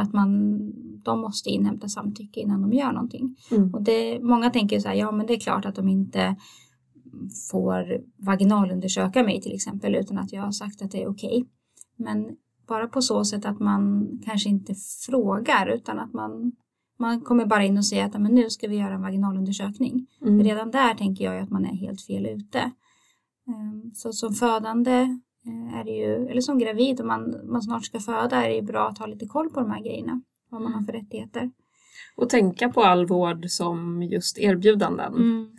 Att 0.02 0.12
man, 0.12 0.58
de 1.02 1.20
måste 1.20 1.50
inhämta 1.50 1.88
samtycke 1.88 2.40
innan 2.40 2.62
de 2.62 2.72
gör 2.72 2.92
någonting. 2.92 3.37
Mm. 3.50 3.74
Och 3.74 3.82
det, 3.82 4.20
många 4.22 4.50
tänker 4.50 4.80
så 4.80 4.88
här, 4.88 4.94
ja 4.94 5.12
men 5.12 5.26
det 5.26 5.34
är 5.34 5.40
klart 5.40 5.66
att 5.66 5.74
de 5.74 5.88
inte 5.88 6.37
får 7.50 8.00
vaginalundersöka 8.16 9.22
mig 9.22 9.40
till 9.40 9.54
exempel 9.54 9.94
utan 9.94 10.18
att 10.18 10.32
jag 10.32 10.42
har 10.42 10.52
sagt 10.52 10.82
att 10.82 10.90
det 10.90 11.02
är 11.02 11.08
okej. 11.08 11.28
Okay. 11.28 11.44
Men 11.96 12.36
bara 12.66 12.88
på 12.88 13.02
så 13.02 13.24
sätt 13.24 13.44
att 13.44 13.60
man 13.60 14.08
kanske 14.24 14.48
inte 14.48 14.74
frågar 15.06 15.66
utan 15.66 15.98
att 15.98 16.12
man 16.12 16.52
man 16.98 17.20
kommer 17.20 17.46
bara 17.46 17.64
in 17.64 17.78
och 17.78 17.86
säger 17.86 18.04
att 18.04 18.20
men 18.20 18.34
nu 18.34 18.50
ska 18.50 18.68
vi 18.68 18.76
göra 18.76 18.94
en 18.94 19.02
vaginalundersökning. 19.02 20.06
Mm. 20.22 20.42
Redan 20.42 20.70
där 20.70 20.94
tänker 20.94 21.24
jag 21.24 21.38
att 21.38 21.50
man 21.50 21.64
är 21.64 21.74
helt 21.74 22.02
fel 22.02 22.26
ute. 22.26 22.58
Ehm, 23.48 23.90
så 23.94 24.12
som 24.12 24.34
födande 24.34 24.92
eh, 25.46 25.78
är 25.80 25.84
det 25.84 25.90
ju, 25.90 26.26
eller 26.26 26.40
som 26.40 26.58
gravid 26.58 27.00
om 27.00 27.06
man, 27.06 27.34
man 27.44 27.62
snart 27.62 27.84
ska 27.84 28.00
föda 28.00 28.46
är 28.46 28.54
det 28.54 28.62
bra 28.62 28.88
att 28.88 28.98
ha 28.98 29.06
lite 29.06 29.26
koll 29.26 29.50
på 29.50 29.60
de 29.60 29.70
här 29.70 29.80
grejerna. 29.80 30.22
Vad 30.50 30.62
man 30.62 30.72
har 30.72 30.82
för 30.82 30.92
rättigheter. 30.92 31.50
Och 32.16 32.30
tänka 32.30 32.68
på 32.68 32.82
all 32.82 33.06
vård 33.06 33.44
som 33.48 34.02
just 34.02 34.38
erbjudanden. 34.38 35.14
Mm. 35.14 35.50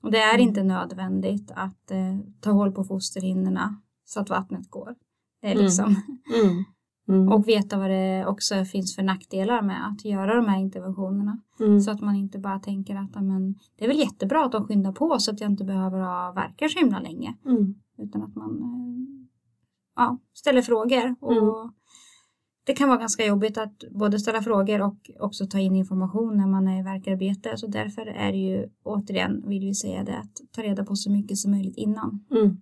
Och 0.00 0.10
det 0.10 0.18
är 0.18 0.34
mm. 0.34 0.48
inte 0.48 0.62
nödvändigt 0.62 1.50
att 1.54 1.90
eh, 1.90 2.18
ta 2.40 2.50
håll 2.50 2.72
på 2.72 2.84
fosterhinnorna 2.84 3.80
så 4.04 4.20
att 4.20 4.30
vattnet 4.30 4.70
går. 4.70 4.94
Det 5.42 5.46
är 5.48 5.52
mm. 5.52 5.64
liksom 5.64 5.96
mm. 6.42 6.64
Mm. 7.08 7.32
Och 7.32 7.48
veta 7.48 7.78
vad 7.78 7.90
det 7.90 8.26
också 8.26 8.64
finns 8.64 8.96
för 8.96 9.02
nackdelar 9.02 9.62
med 9.62 9.86
att 9.88 10.04
göra 10.04 10.34
de 10.36 10.48
här 10.48 10.58
interventionerna. 10.58 11.40
Mm. 11.60 11.80
Så 11.80 11.90
att 11.90 12.00
man 12.00 12.14
inte 12.14 12.38
bara 12.38 12.58
tänker 12.58 12.96
att 12.96 13.14
men, 13.14 13.54
det 13.76 13.84
är 13.84 13.88
väl 13.88 13.98
jättebra 13.98 14.44
att 14.44 14.52
de 14.52 14.66
skyndar 14.66 14.92
på 14.92 15.18
så 15.18 15.30
att 15.30 15.40
jag 15.40 15.50
inte 15.50 15.64
behöver 15.64 15.98
ha 15.98 16.32
verkar 16.32 16.68
så 16.68 16.78
himla 16.78 17.00
länge. 17.00 17.34
Mm. 17.44 17.74
Utan 17.98 18.22
att 18.22 18.34
man 18.34 18.62
eh, 18.62 19.26
ja, 19.96 20.18
ställer 20.34 20.62
frågor. 20.62 21.16
Och. 21.20 21.72
Det 22.68 22.74
kan 22.74 22.88
vara 22.88 22.98
ganska 22.98 23.26
jobbigt 23.26 23.58
att 23.58 23.84
både 23.90 24.18
ställa 24.18 24.42
frågor 24.42 24.80
och 24.82 25.10
också 25.20 25.46
ta 25.46 25.58
in 25.58 25.76
information 25.76 26.36
när 26.36 26.46
man 26.46 26.68
är 26.68 26.80
i 26.80 26.82
verkarbete. 26.82 27.56
Så 27.56 27.66
därför 27.66 28.06
är 28.06 28.32
det 28.32 28.38
ju 28.38 28.68
återigen, 28.82 29.48
vill 29.48 29.64
vi 29.64 29.74
säga 29.74 30.04
det, 30.04 30.18
att 30.18 30.32
ta 30.52 30.62
reda 30.62 30.84
på 30.84 30.96
så 30.96 31.10
mycket 31.10 31.38
som 31.38 31.50
möjligt 31.50 31.76
innan. 31.76 32.24
Mm 32.30 32.56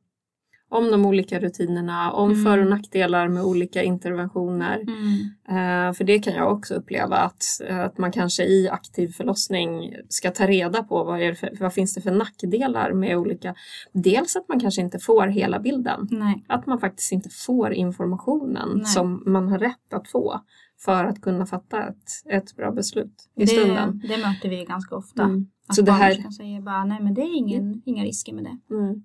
om 0.68 0.90
de 0.90 1.06
olika 1.06 1.40
rutinerna, 1.40 2.12
om 2.12 2.30
mm. 2.30 2.44
för 2.44 2.58
och 2.58 2.66
nackdelar 2.66 3.28
med 3.28 3.42
olika 3.42 3.82
interventioner. 3.82 4.80
Mm. 4.80 5.88
Eh, 5.88 5.94
för 5.94 6.04
det 6.04 6.18
kan 6.18 6.34
jag 6.34 6.52
också 6.52 6.74
uppleva 6.74 7.16
att, 7.16 7.42
att 7.70 7.98
man 7.98 8.12
kanske 8.12 8.44
i 8.44 8.68
aktiv 8.68 9.08
förlossning 9.08 9.94
ska 10.08 10.30
ta 10.30 10.46
reda 10.46 10.82
på 10.82 11.04
vad, 11.04 11.20
är 11.22 11.34
för, 11.34 11.50
vad 11.60 11.72
finns 11.72 11.94
det 11.94 12.00
för 12.00 12.10
nackdelar 12.10 12.92
med 12.92 13.16
olika. 13.16 13.54
Dels 13.92 14.36
att 14.36 14.48
man 14.48 14.60
kanske 14.60 14.80
inte 14.80 14.98
får 14.98 15.26
hela 15.26 15.60
bilden. 15.60 16.08
Nej. 16.10 16.44
Att 16.46 16.66
man 16.66 16.78
faktiskt 16.78 17.12
inte 17.12 17.28
får 17.30 17.72
informationen 17.72 18.68
Nej. 18.74 18.86
som 18.86 19.22
man 19.26 19.48
har 19.48 19.58
rätt 19.58 19.92
att 19.92 20.08
få 20.08 20.40
för 20.78 21.04
att 21.04 21.20
kunna 21.20 21.46
fatta 21.46 21.88
ett, 21.88 22.04
ett 22.30 22.56
bra 22.56 22.72
beslut 22.72 23.28
i 23.36 23.40
det, 23.40 23.46
stunden. 23.46 24.02
Det 24.08 24.16
möter 24.16 24.48
vi 24.48 24.64
ganska 24.64 24.96
ofta. 24.96 25.22
Mm. 25.22 25.46
Att 25.68 25.74
Så 25.74 25.82
det 25.82 25.92
här... 25.92 26.22
kan 26.22 26.32
säga 26.32 26.60
bara 26.60 26.84
nej 26.84 27.00
men 27.00 27.14
det 27.14 27.20
är 27.20 27.36
ingen, 27.36 27.82
inga 27.84 28.04
risker 28.04 28.32
med 28.32 28.44
det. 28.44 28.74
Mm. 28.74 29.02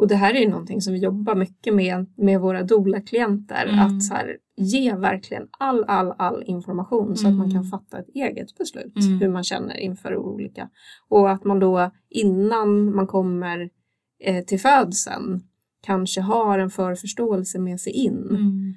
Och 0.00 0.08
det 0.08 0.16
här 0.16 0.34
är 0.34 0.40
ju 0.40 0.48
någonting 0.48 0.80
som 0.80 0.92
vi 0.92 0.98
jobbar 0.98 1.34
mycket 1.34 1.74
med 1.74 2.06
med 2.16 2.40
våra 2.40 2.62
doula-klienter. 2.62 3.66
Mm. 3.66 3.78
Att 3.78 4.02
så 4.02 4.14
här, 4.14 4.36
ge 4.56 4.94
verkligen 4.94 5.48
all, 5.58 5.84
all, 5.84 6.14
all 6.18 6.42
information 6.46 7.04
mm. 7.04 7.16
så 7.16 7.28
att 7.28 7.34
man 7.34 7.50
kan 7.50 7.56
mm. 7.56 7.70
fatta 7.70 7.98
ett 7.98 8.08
eget 8.14 8.58
beslut. 8.58 8.96
Mm. 8.96 9.18
Hur 9.18 9.28
man 9.28 9.44
känner 9.44 9.76
inför 9.76 10.16
olika. 10.16 10.70
Och 11.08 11.30
att 11.30 11.44
man 11.44 11.60
då 11.60 11.90
innan 12.08 12.94
man 12.94 13.06
kommer 13.06 13.70
eh, 14.24 14.44
till 14.44 14.60
födseln 14.60 15.42
kanske 15.82 16.20
har 16.20 16.58
en 16.58 16.70
förförståelse 16.70 17.58
med 17.58 17.80
sig 17.80 17.92
in. 17.92 18.26
Mm. 18.30 18.74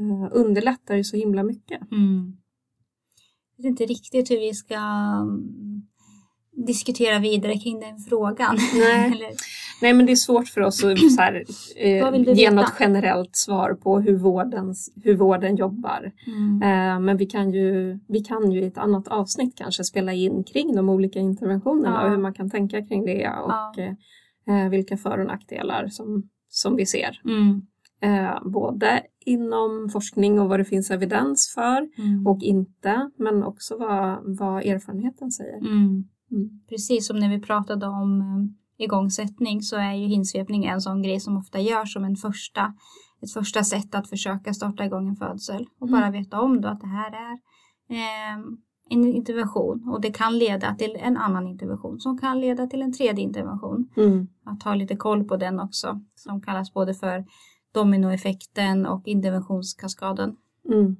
Uh, 0.00 0.28
underlättar 0.32 0.94
ju 0.94 1.04
så 1.04 1.16
himla 1.16 1.42
mycket. 1.42 1.92
Mm. 1.92 2.36
Jag 3.56 3.62
vet 3.62 3.70
inte 3.70 3.84
riktigt 3.84 4.30
hur 4.30 4.40
vi 4.40 4.54
ska 4.54 4.78
diskutera 6.56 7.18
vidare 7.18 7.58
kring 7.58 7.80
den 7.80 7.98
frågan. 7.98 8.58
Nej, 8.74 9.34
Nej 9.82 9.92
men 9.92 10.06
det 10.06 10.12
är 10.12 10.16
svårt 10.16 10.48
för 10.48 10.60
oss 10.60 10.84
att 10.84 10.98
så 10.98 11.20
här, 11.20 11.44
eh, 11.76 12.34
ge 12.34 12.50
något 12.50 12.72
generellt 12.80 13.36
svar 13.36 13.74
på 13.74 14.00
hur, 14.00 14.16
vårdens, 14.16 14.92
hur 15.04 15.16
vården 15.16 15.56
jobbar. 15.56 16.12
Mm. 16.26 16.62
Eh, 16.62 17.00
men 17.00 17.16
vi 17.16 17.26
kan, 17.26 17.52
ju, 17.52 17.98
vi 18.08 18.20
kan 18.20 18.52
ju 18.52 18.62
i 18.62 18.66
ett 18.66 18.78
annat 18.78 19.08
avsnitt 19.08 19.56
kanske 19.56 19.84
spela 19.84 20.12
in 20.12 20.44
kring 20.44 20.76
de 20.76 20.88
olika 20.88 21.18
interventionerna 21.18 21.96
ja. 22.00 22.04
och 22.04 22.10
hur 22.10 22.18
man 22.18 22.34
kan 22.34 22.50
tänka 22.50 22.86
kring 22.86 23.04
det 23.04 23.28
och 23.28 23.74
ja. 23.76 23.94
eh, 24.48 24.68
vilka 24.70 24.96
för 24.96 25.18
och 25.18 25.26
nackdelar 25.26 25.88
som, 25.88 26.28
som 26.48 26.76
vi 26.76 26.86
ser. 26.86 27.20
Mm. 27.24 27.62
Eh, 28.00 28.38
både 28.44 29.02
inom 29.20 29.88
forskning 29.92 30.40
och 30.40 30.48
vad 30.48 30.60
det 30.60 30.64
finns 30.64 30.90
evidens 30.90 31.52
för 31.54 31.88
mm. 31.98 32.26
och 32.26 32.42
inte 32.42 33.10
men 33.18 33.42
också 33.42 33.76
vad, 33.76 34.38
vad 34.38 34.66
erfarenheten 34.66 35.30
säger. 35.30 35.58
Mm. 36.30 36.60
Precis 36.68 37.06
som 37.06 37.18
när 37.18 37.30
vi 37.30 37.40
pratade 37.40 37.86
om 37.86 38.20
eh, 38.20 38.84
igångsättning 38.84 39.62
så 39.62 39.76
är 39.76 39.94
ju 39.94 40.06
hinsvepning 40.06 40.64
en 40.64 40.80
sån 40.80 41.02
grej 41.02 41.20
som 41.20 41.36
ofta 41.36 41.60
görs 41.60 41.92
som 41.92 42.04
en 42.04 42.16
första, 42.16 42.74
ett 43.22 43.32
första 43.32 43.64
sätt 43.64 43.94
att 43.94 44.08
försöka 44.08 44.54
starta 44.54 44.84
igång 44.84 45.08
en 45.08 45.16
födsel 45.16 45.66
och 45.78 45.88
Mm. 45.88 46.00
bara 46.00 46.10
veta 46.10 46.40
om 46.40 46.60
då 46.60 46.68
att 46.68 46.80
det 46.80 46.86
här 46.86 47.10
är 47.10 47.32
eh, 47.90 48.44
en 48.90 49.04
intervention 49.04 49.88
och 49.88 50.00
det 50.00 50.10
kan 50.10 50.38
leda 50.38 50.74
till 50.74 50.96
en 51.00 51.16
annan 51.16 51.46
intervention 51.48 52.00
som 52.00 52.18
kan 52.18 52.40
leda 52.40 52.66
till 52.66 52.82
en 52.82 52.92
tredje 52.92 53.24
intervention. 53.24 53.88
Mm. 53.96 54.28
Att 54.44 54.62
ha 54.62 54.74
lite 54.74 54.96
koll 54.96 55.24
på 55.24 55.36
den 55.36 55.60
också 55.60 56.00
som 56.14 56.40
kallas 56.42 56.72
både 56.72 56.94
för 56.94 57.24
dominoeffekten 57.74 58.86
och 58.86 59.08
interventionskaskaden. 59.08 60.36
Mm. 60.72 60.96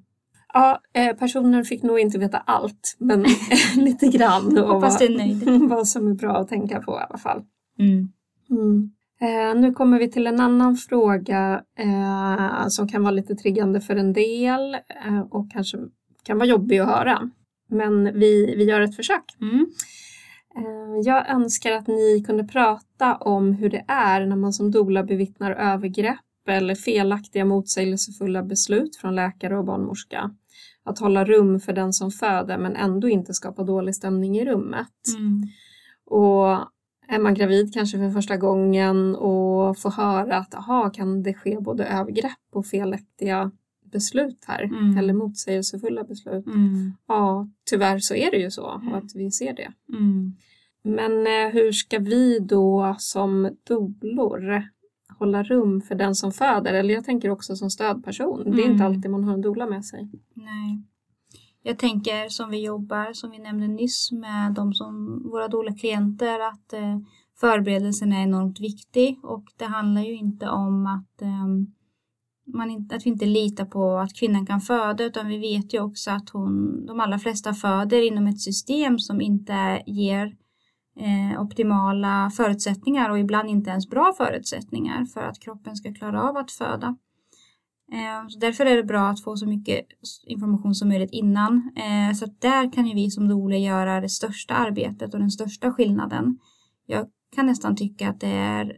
Ja, 0.57 0.81
eh, 0.95 1.17
personen 1.17 1.65
fick 1.65 1.83
nog 1.83 2.01
inte 2.01 2.19
veta 2.19 2.39
allt, 2.39 2.97
men 2.99 3.25
lite 3.77 4.07
grann. 4.07 4.59
Och 4.59 4.69
Hoppas 4.69 5.01
vad, 5.01 5.09
du 5.09 5.15
är 5.15 5.19
nöjd. 5.19 5.61
vad 5.71 5.89
som 5.89 6.09
är 6.09 6.15
bra 6.15 6.37
att 6.37 6.49
tänka 6.49 6.81
på 6.81 6.93
i 6.93 7.05
alla 7.09 7.19
fall. 7.19 7.43
Mm. 7.79 8.09
Mm. 8.51 8.91
Eh, 9.21 9.61
nu 9.61 9.73
kommer 9.73 9.99
vi 9.99 10.11
till 10.11 10.27
en 10.27 10.41
annan 10.41 10.77
fråga 10.77 11.63
eh, 11.79 12.69
som 12.69 12.89
kan 12.89 13.03
vara 13.03 13.11
lite 13.11 13.35
triggande 13.35 13.81
för 13.81 13.97
en 13.97 14.13
del 14.13 14.75
eh, 14.75 15.21
och 15.31 15.51
kanske 15.51 15.79
kan 16.23 16.39
vara 16.39 16.49
jobbig 16.49 16.79
att 16.79 16.89
höra. 16.89 17.31
Men 17.69 18.05
vi, 18.19 18.55
vi 18.57 18.65
gör 18.65 18.81
ett 18.81 18.97
försök. 18.97 19.37
Mm. 19.41 19.67
Eh, 20.57 21.01
jag 21.05 21.31
önskar 21.31 21.73
att 21.73 21.87
ni 21.87 22.25
kunde 22.27 22.45
prata 22.45 23.17
om 23.17 23.53
hur 23.53 23.71
det 23.71 23.85
är 23.89 24.27
när 24.27 24.37
man 24.37 24.53
som 24.53 24.71
doula 24.71 25.03
bevittnar 25.03 25.51
övergrepp 25.51 26.19
eller 26.49 26.75
felaktiga 26.75 27.45
motsägelsefulla 27.45 28.43
beslut 28.43 28.97
från 28.97 29.15
läkare 29.15 29.59
och 29.59 29.65
barnmorska. 29.65 30.31
Att 30.87 30.99
hålla 30.99 31.25
rum 31.25 31.61
för 31.61 31.73
den 31.73 31.93
som 31.93 32.11
föder 32.11 32.59
men 32.59 32.77
ändå 32.77 33.09
inte 33.09 33.35
skapa 33.35 33.63
dålig 33.63 33.95
stämning 33.95 34.39
i 34.39 34.45
rummet. 34.45 34.93
Mm. 35.19 35.43
Och 36.05 36.47
är 37.09 37.19
man 37.19 37.35
gravid 37.35 37.75
kanske 37.75 37.99
för 37.99 38.11
första 38.11 38.37
gången 38.37 39.17
och 39.17 39.79
får 39.79 39.91
höra 39.91 40.37
att 40.37 40.55
aha, 40.55 40.91
kan 40.91 41.23
det 41.23 41.35
ske 41.35 41.59
både 41.61 41.85
övergrepp 41.85 42.33
och 42.53 42.67
felaktiga 42.67 43.51
beslut 43.93 44.45
här 44.47 44.63
Mm. 44.63 44.99
eller 44.99 45.15
motsägelsefulla 45.15 46.05
beslut. 46.05 46.47
Mm. 46.47 46.93
Ja, 47.09 47.49
tyvärr 47.71 47.99
så 47.99 48.15
är 48.15 48.31
det 48.31 48.37
ju 48.37 48.51
så 48.51 48.63
och 48.63 48.97
att 48.97 49.15
vi 49.15 49.31
ser 49.31 49.53
det. 49.53 49.73
Mm. 49.97 50.33
Men 50.83 51.27
eh, 51.27 51.53
hur 51.53 51.73
ska 51.73 51.99
vi 51.99 52.39
då 52.39 52.97
som 52.99 53.57
dolor 53.69 54.63
hålla 55.19 55.43
rum 55.43 55.81
för 55.81 55.95
den 55.95 56.15
som 56.15 56.33
föder. 56.33 56.75
Eller 56.75 56.95
jag 56.95 57.05
tänker 57.05 57.31
också 57.31 57.57
som 57.57 57.71
stödperson. 57.71 58.41
Mm. 58.41 58.57
Det 58.57 58.63
är 58.63 58.67
inte 58.67 58.85
mm. 58.85 58.87
alltid 58.87 59.11
man 59.11 59.25
har 59.25 59.35
en 59.35 59.43
dola 59.43 59.67
med 59.67 59.85
sig. 59.85 60.11
Nej. 60.35 60.83
Jag 61.63 61.79
tänker 61.79 62.29
som 62.29 62.51
vi 62.51 62.65
jobbar, 62.65 63.13
som 63.13 63.31
vi 63.31 63.39
nämnde 63.39 63.69
nyss 63.69 64.13
med 64.13 64.53
de 64.55 64.75
som, 64.75 65.23
våra 65.31 65.49
doula-klienter, 65.49 66.41
att 66.41 66.73
eh, 66.73 66.99
förberedelsen 67.41 68.13
är 68.13 68.23
enormt 68.23 68.61
viktig 68.61 69.19
och 69.23 69.45
det 69.57 69.65
handlar 69.65 70.03
ju 70.03 70.15
inte 70.15 70.49
om 70.49 70.87
att, 70.87 71.23
eh, 71.23 71.47
man 72.55 72.89
att 72.93 73.07
vi 73.07 73.11
inte 73.11 73.27
litar 73.27 73.65
på 73.65 73.99
att 73.99 74.15
kvinnan 74.15 74.47
kan 74.47 74.61
föda 74.61 75.05
utan 75.05 75.29
vi 75.29 75.39
vet 75.39 75.75
ju 75.75 75.81
också 75.81 76.11
att 76.11 76.31
hon, 76.31 76.87
de 76.87 77.01
allra 77.01 77.19
flesta 77.19 77.55
föder 77.55 78.07
inom 78.07 78.27
ett 78.27 78.41
system 78.41 78.99
som 78.99 79.21
inte 79.21 79.83
ger 79.87 80.37
eh, 81.01 81.43
optimala 81.43 82.31
förutsättningar 82.37 83.11
och 83.11 83.19
ibland 83.19 83.51
inte 83.51 83.71
ens 83.71 83.91
bra 83.91 84.13
förutsättningar 84.17 85.05
för 85.05 85.21
att 85.21 85.41
kroppen 85.41 85.77
ska 85.77 85.95
klara 85.95 86.23
av 86.23 86.37
att 86.37 86.51
föda. 86.51 86.97
Eh, 87.93 88.29
så 88.29 88.39
därför 88.39 88.67
är 88.67 88.77
det 88.77 88.83
bra 88.83 89.09
att 89.09 89.25
få 89.25 89.37
så 89.37 89.47
mycket 89.47 89.87
information 90.27 90.75
som 90.75 90.89
möjligt 90.89 91.13
innan. 91.13 91.73
Eh, 91.77 92.15
så 92.15 92.25
att 92.25 92.41
där 92.41 92.73
kan 92.73 92.87
ju 92.87 92.95
vi 92.95 93.11
som 93.11 93.29
doula 93.29 93.57
göra 93.57 94.01
det 94.01 94.09
största 94.09 94.55
arbetet 94.55 95.15
och 95.15 95.21
den 95.21 95.31
största 95.31 95.73
skillnaden. 95.73 96.39
Jag 96.87 97.07
kan 97.35 97.47
nästan 97.47 97.77
tycka 97.77 98.09
att 98.11 98.21
det 98.21 98.33
är 98.33 98.73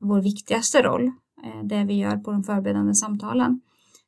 vår 0.00 0.20
viktigaste 0.20 0.82
roll, 0.82 1.04
eh, 1.44 1.64
det 1.64 1.84
vi 1.84 1.94
gör 1.94 2.16
på 2.16 2.30
de 2.30 2.44
förberedande 2.44 2.94
samtalen. 2.94 3.60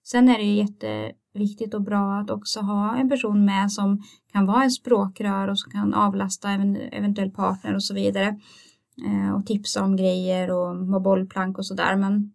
Sen 0.03 0.29
är 0.29 0.39
det 0.39 0.45
ju 0.45 0.55
jätte 0.55 1.13
viktigt 1.35 1.75
och 1.75 1.83
bra 1.83 2.15
att 2.15 2.31
också 2.31 2.61
ha 2.61 2.97
en 2.97 3.09
person 3.09 3.45
med 3.45 3.73
som 3.73 4.03
kan 4.33 4.47
vara 4.47 4.65
en 4.65 4.71
språkrör 4.71 5.49
och 5.49 5.59
som 5.59 5.73
kan 5.73 5.95
avlasta 5.95 6.49
en 6.49 6.77
eventuell 6.77 7.31
partner 7.31 7.75
och 7.75 7.85
så 7.85 7.95
vidare. 7.95 8.41
Eh, 9.07 9.35
och 9.35 9.47
tipsa 9.47 9.85
om 9.85 9.97
grejer 9.97 10.51
och 10.51 10.89
vara 10.89 11.01
bollplank 11.01 11.59
och 11.59 11.67
sådär. 11.67 11.97
Men 11.97 12.35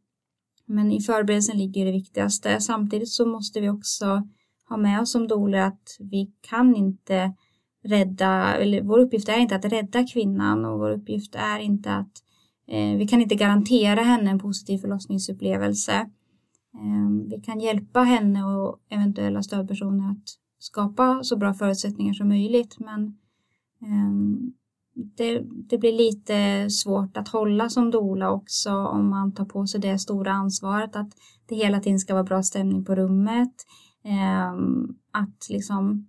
men 0.70 0.92
i 0.92 1.02
förberedelsen 1.02 1.58
ligger 1.58 1.86
det 1.86 1.92
viktigaste. 1.92 2.62
Samtidigt 2.62 3.10
så 3.10 3.26
måste 3.26 3.60
vi 3.60 3.70
också 3.70 4.28
ha 4.70 4.78
med 4.78 5.02
oss 5.02 5.12
som 5.12 5.28
doler 5.28 5.60
att 5.60 5.98
vi 6.00 6.32
kan 6.42 6.76
inte 6.76 7.34
rädda, 7.84 8.56
eller 8.56 8.82
vår 8.82 9.00
uppgift 9.00 9.30
är 9.30 9.38
inte 9.38 9.56
att 9.56 9.66
rädda 9.66 10.08
kvinnan 10.08 10.66
och 10.66 10.80
vår 10.80 10.92
uppgift 10.92 11.36
är 11.36 11.60
inte 11.60 11.92
att 11.94 12.12
eh, 12.68 12.98
vi 12.98 13.08
kan 13.08 13.22
inte 13.22 13.36
garantera 13.36 14.02
henne 14.02 14.30
en 14.30 14.40
positiv 14.40 14.78
förlossningsupplevelse. 14.78 16.10
Eh, 16.74 17.30
vi 17.30 17.42
kan 17.42 17.60
hjälpa 17.60 18.00
henne 18.00 18.44
och 18.44 18.80
eventuella 18.90 19.44
stödpersoner 19.44 20.12
att 20.12 20.24
skapa 20.60 21.24
så 21.24 21.38
bra 21.38 21.54
förutsättningar 21.54 22.14
som 22.14 22.28
möjligt 22.28 22.80
men 22.80 23.18
eh, 23.82 24.52
det, 24.94 25.42
det, 25.70 25.78
blir 25.78 25.94
lite 25.94 26.70
svårt 26.70 27.18
att 27.18 27.28
hålla 27.28 27.70
som 27.70 27.92
dola 27.92 28.32
också 28.32 28.76
om 28.76 29.10
man 29.10 29.34
tar 29.34 29.46
på 29.46 29.68
sig 29.68 29.82
det 29.82 30.00
stora 30.00 30.32
ansvaret 30.32 30.96
att 30.96 31.10
det 31.46 31.56
hela 31.56 31.80
tiden 31.80 32.00
ska 32.00 32.14
vara 32.14 32.24
bra 32.24 32.44
stämning 32.44 32.86
på 32.86 32.96
rummet. 32.96 33.54
Eh, 34.04 34.54
att 35.12 35.50
liksom 35.50 36.08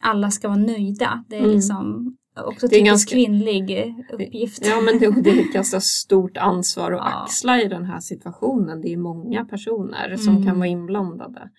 alla 0.00 0.30
ska 0.30 0.48
vara 0.48 0.58
nöjda. 0.58 1.24
Det 1.28 1.36
är 1.36 1.42
mm. 1.42 1.52
liksom 1.52 2.16
också 2.36 2.66
det 2.68 2.76
är 2.76 2.84
ganska 2.84 3.14
kvinnlig 3.14 3.94
uppgift. 4.12 4.66
Ja 4.66 4.80
men 4.80 4.98
det, 4.98 5.22
det 5.22 5.30
är 5.30 5.40
ett 5.40 5.52
ganska 5.52 5.80
stort 5.80 6.36
ansvar 6.36 6.92
att 6.92 6.98
ja. 6.98 7.22
axla 7.22 7.62
i 7.62 7.68
den 7.68 7.84
här 7.84 8.00
situationen. 8.00 8.80
Det 8.80 8.92
är 8.92 8.96
många 8.96 9.44
personer 9.44 10.16
som 10.16 10.36
mm. 10.36 10.46
kan 10.46 10.58
vara 10.58 10.68
inblandade. 10.68 11.50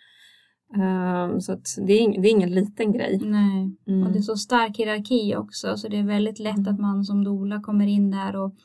Um, 0.75 1.41
så 1.41 1.51
det 1.87 1.93
är, 1.93 2.21
det, 2.21 2.27
är, 2.27 2.31
ingen 2.31 2.51
liten 2.51 2.91
grej. 2.91 3.19
Nej, 3.23 3.77
mm. 3.87 4.03
och 4.03 4.13
det 4.13 4.19
är 4.19 4.21
så 4.21 4.35
stark 4.35 4.77
hierarki 4.77 5.35
också 5.35 5.77
så 5.77 5.87
det 5.87 5.99
är 5.99 6.03
väldigt 6.03 6.39
lätt 6.39 6.57
mm. 6.57 6.73
att 6.73 6.79
man 6.79 7.03
som 7.03 7.23
dola 7.23 7.61
kommer 7.61 7.87
in 7.87 8.11
där 8.11 8.35
och 8.35 8.55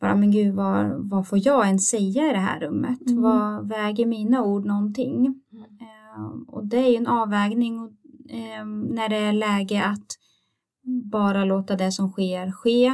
bara 0.00 0.16
men 0.16 0.30
gud 0.30 0.54
vad, 0.54 1.10
vad 1.10 1.28
får 1.28 1.38
jag 1.46 1.66
ens 1.66 1.88
säga 1.88 2.30
i 2.30 2.32
det 2.32 2.38
här 2.38 2.60
rummet? 2.60 3.10
Mm. 3.10 3.22
Vad 3.22 3.68
väger 3.68 4.06
mina 4.06 4.44
ord 4.44 4.64
någonting? 4.64 5.26
Um, 6.16 6.44
och 6.48 6.66
det 6.66 6.76
är 6.76 6.88
ju 6.88 6.96
en 6.96 7.06
avvägning 7.06 7.80
och, 7.80 7.90
um, 8.62 8.80
när 8.80 9.08
det 9.08 9.16
är 9.16 9.32
läge 9.32 9.84
att 9.84 10.06
bara 10.84 11.44
låta 11.44 11.76
det 11.76 11.92
som 11.92 12.10
sker 12.12 12.52
ske 12.52 12.92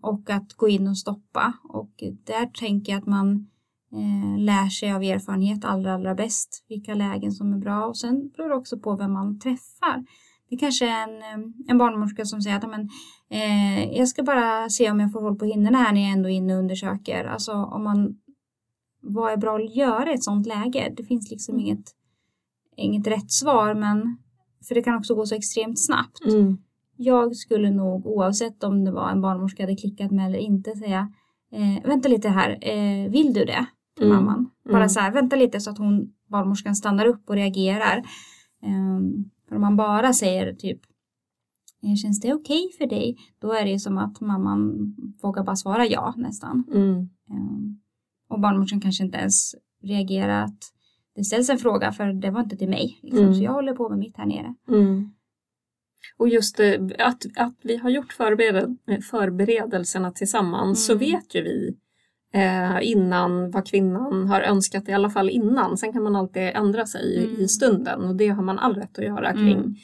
och 0.00 0.30
att 0.30 0.52
gå 0.52 0.68
in 0.68 0.88
och 0.88 0.98
stoppa 0.98 1.52
och 1.68 1.90
där 2.24 2.46
tänker 2.46 2.92
jag 2.92 2.98
att 2.98 3.06
man 3.06 3.46
eh, 3.92 4.38
lär 4.38 4.68
sig 4.68 4.92
av 4.92 5.02
erfarenhet 5.02 5.64
allra, 5.64 5.94
allra 5.94 6.14
bäst 6.14 6.64
vilka 6.68 6.94
lägen 6.94 7.32
som 7.32 7.52
är 7.52 7.58
bra 7.58 7.86
och 7.86 7.96
sen 7.96 8.28
beror 8.28 8.48
det 8.48 8.54
också 8.54 8.78
på 8.78 8.96
vem 8.96 9.12
man 9.12 9.38
träffar. 9.38 10.04
Det 10.50 10.56
kanske 10.56 10.88
är 10.88 11.02
en, 11.02 11.22
eh, 11.22 11.48
en 11.68 11.78
barnmorska 11.78 12.24
som 12.24 12.42
säger 12.42 12.56
att 12.56 12.70
men, 12.70 12.88
eh, 13.30 13.96
jag 13.98 14.08
ska 14.08 14.22
bara 14.22 14.68
se 14.68 14.90
om 14.90 15.00
jag 15.00 15.12
får 15.12 15.20
håll 15.20 15.38
på 15.38 15.44
hinnorna 15.44 15.78
här 15.78 15.92
när 15.92 16.00
jag 16.00 16.10
ändå 16.10 16.28
är 16.28 16.34
inne 16.34 16.54
och 16.54 16.60
undersöker. 16.60 17.24
Alltså 17.24 17.52
om 17.52 17.84
man, 17.84 18.18
vad 19.00 19.32
är 19.32 19.36
bra 19.36 19.56
att 19.56 19.76
göra 19.76 20.10
i 20.10 20.14
ett 20.14 20.24
sådant 20.24 20.46
läge? 20.46 20.94
Det 20.96 21.04
finns 21.04 21.30
liksom 21.30 21.54
mm. 21.54 21.66
inget, 21.66 21.84
inget 22.76 23.06
rätt 23.06 23.32
svar 23.32 23.74
men 23.74 24.18
för 24.68 24.74
det 24.74 24.82
kan 24.82 24.96
också 24.96 25.14
gå 25.14 25.26
så 25.26 25.34
extremt 25.34 25.84
snabbt. 25.86 26.24
Mm. 26.26 26.58
Jag 26.96 27.36
skulle 27.36 27.70
nog 27.70 28.06
oavsett 28.06 28.64
om 28.64 28.84
det 28.84 28.90
var 28.90 29.10
en 29.10 29.20
barnmorska 29.20 29.62
hade 29.62 29.76
klickat 29.76 30.10
med 30.10 30.26
eller 30.26 30.38
inte 30.38 30.76
säga 30.76 31.12
eh, 31.52 31.88
vänta 31.88 32.08
lite 32.08 32.28
här, 32.28 32.58
eh, 32.60 33.10
vill 33.10 33.32
du 33.32 33.44
det? 33.44 33.66
till 33.96 34.06
mm. 34.06 34.16
mamman. 34.16 34.50
Bara 34.64 34.76
mm. 34.76 34.88
så 34.88 35.00
här, 35.00 35.12
vänta 35.12 35.36
lite 35.36 35.60
så 35.60 35.70
att 35.70 35.78
hon, 35.78 36.12
barnmorskan 36.28 36.76
stannar 36.76 37.06
upp 37.06 37.28
och 37.30 37.34
reagerar. 37.34 38.02
Um, 38.62 39.30
för 39.48 39.54
om 39.54 39.60
man 39.60 39.76
bara 39.76 40.12
säger 40.12 40.52
typ 40.52 40.80
eh, 41.82 41.94
Känns 41.94 42.20
det 42.20 42.34
okej 42.34 42.64
okay 42.64 42.78
för 42.78 42.86
dig? 42.86 43.16
Då 43.38 43.52
är 43.52 43.64
det 43.64 43.78
som 43.78 43.98
att 43.98 44.20
mamman 44.20 44.94
vågar 45.22 45.44
bara 45.44 45.56
svara 45.56 45.86
ja 45.86 46.14
nästan. 46.16 46.64
Mm. 46.74 47.08
Um, 47.30 47.80
och 48.28 48.40
barnmorskan 48.40 48.80
kanske 48.80 49.04
inte 49.04 49.18
ens 49.18 49.54
reagerar 49.82 50.44
att 50.44 50.58
det 51.14 51.24
ställs 51.24 51.50
en 51.50 51.58
fråga 51.58 51.92
för 51.92 52.12
det 52.12 52.30
var 52.30 52.40
inte 52.40 52.56
till 52.56 52.68
mig. 52.68 52.98
Liksom, 53.02 53.22
mm. 53.22 53.34
Så 53.34 53.42
jag 53.42 53.52
håller 53.52 53.72
på 53.72 53.88
med 53.88 53.98
mitt 53.98 54.16
här 54.16 54.26
nere. 54.26 54.54
Mm. 54.68 55.10
Och 56.16 56.28
just 56.28 56.60
att, 56.98 57.26
att 57.36 57.56
vi 57.62 57.76
har 57.76 57.90
gjort 57.90 58.12
förbered 58.12 58.76
förberedelserna 59.10 60.10
tillsammans 60.10 60.86
så 60.86 60.92
mm. 60.92 61.00
vet 61.00 61.34
ju 61.34 61.42
vi 61.42 61.76
eh, 62.34 62.78
innan 62.82 63.50
vad 63.50 63.66
kvinnan 63.66 64.28
har 64.28 64.40
önskat, 64.40 64.88
i 64.88 64.92
alla 64.92 65.10
fall 65.10 65.30
innan. 65.30 65.76
Sen 65.76 65.92
kan 65.92 66.02
man 66.02 66.16
alltid 66.16 66.42
ändra 66.42 66.86
sig 66.86 67.24
mm. 67.24 67.40
i 67.40 67.48
stunden 67.48 68.04
och 68.04 68.16
det 68.16 68.28
har 68.28 68.42
man 68.42 68.58
all 68.58 68.74
rätt 68.74 68.98
att 68.98 69.04
göra 69.04 69.32
kring 69.32 69.58
mm. 69.58 69.74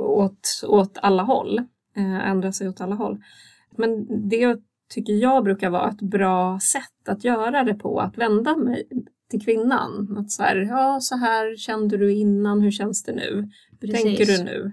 åt, 0.00 0.62
åt 0.66 0.98
alla 1.02 1.22
håll. 1.22 1.58
Eh, 1.96 2.28
ändra 2.30 2.52
sig 2.52 2.68
åt 2.68 2.80
alla 2.80 2.94
håll. 2.94 3.22
Men 3.76 4.06
det 4.28 4.56
tycker 4.94 5.12
jag 5.12 5.44
brukar 5.44 5.70
vara 5.70 5.90
ett 5.90 6.00
bra 6.00 6.58
sätt 6.60 7.08
att 7.08 7.24
göra 7.24 7.64
det 7.64 7.74
på, 7.74 8.00
att 8.00 8.18
vända 8.18 8.56
mig 8.56 8.88
till 9.30 9.44
kvinnan. 9.44 10.16
Att 10.18 10.30
så 10.30 10.42
här, 10.42 10.56
ja 10.56 10.98
så 11.00 11.16
här 11.16 11.56
kände 11.56 11.96
du 11.96 12.12
innan, 12.12 12.60
hur 12.60 12.70
känns 12.70 13.02
det 13.02 13.12
nu? 13.12 13.50
Hur 13.80 13.88
tänker 13.88 14.26
du 14.26 14.44
nu? 14.44 14.72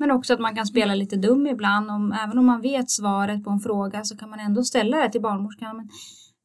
Men 0.00 0.10
också 0.10 0.34
att 0.34 0.40
man 0.40 0.54
kan 0.54 0.66
spela 0.66 0.94
lite 0.94 1.16
dum 1.16 1.46
ibland. 1.46 1.90
Om, 1.90 2.12
även 2.12 2.38
om 2.38 2.46
man 2.46 2.60
vet 2.60 2.90
svaret 2.90 3.44
på 3.44 3.50
en 3.50 3.60
fråga 3.60 4.04
så 4.04 4.16
kan 4.16 4.30
man 4.30 4.40
ändå 4.40 4.62
ställa 4.62 4.96
det 4.96 5.12
till 5.12 5.22
barnmorskan. 5.22 5.76
Men 5.76 5.88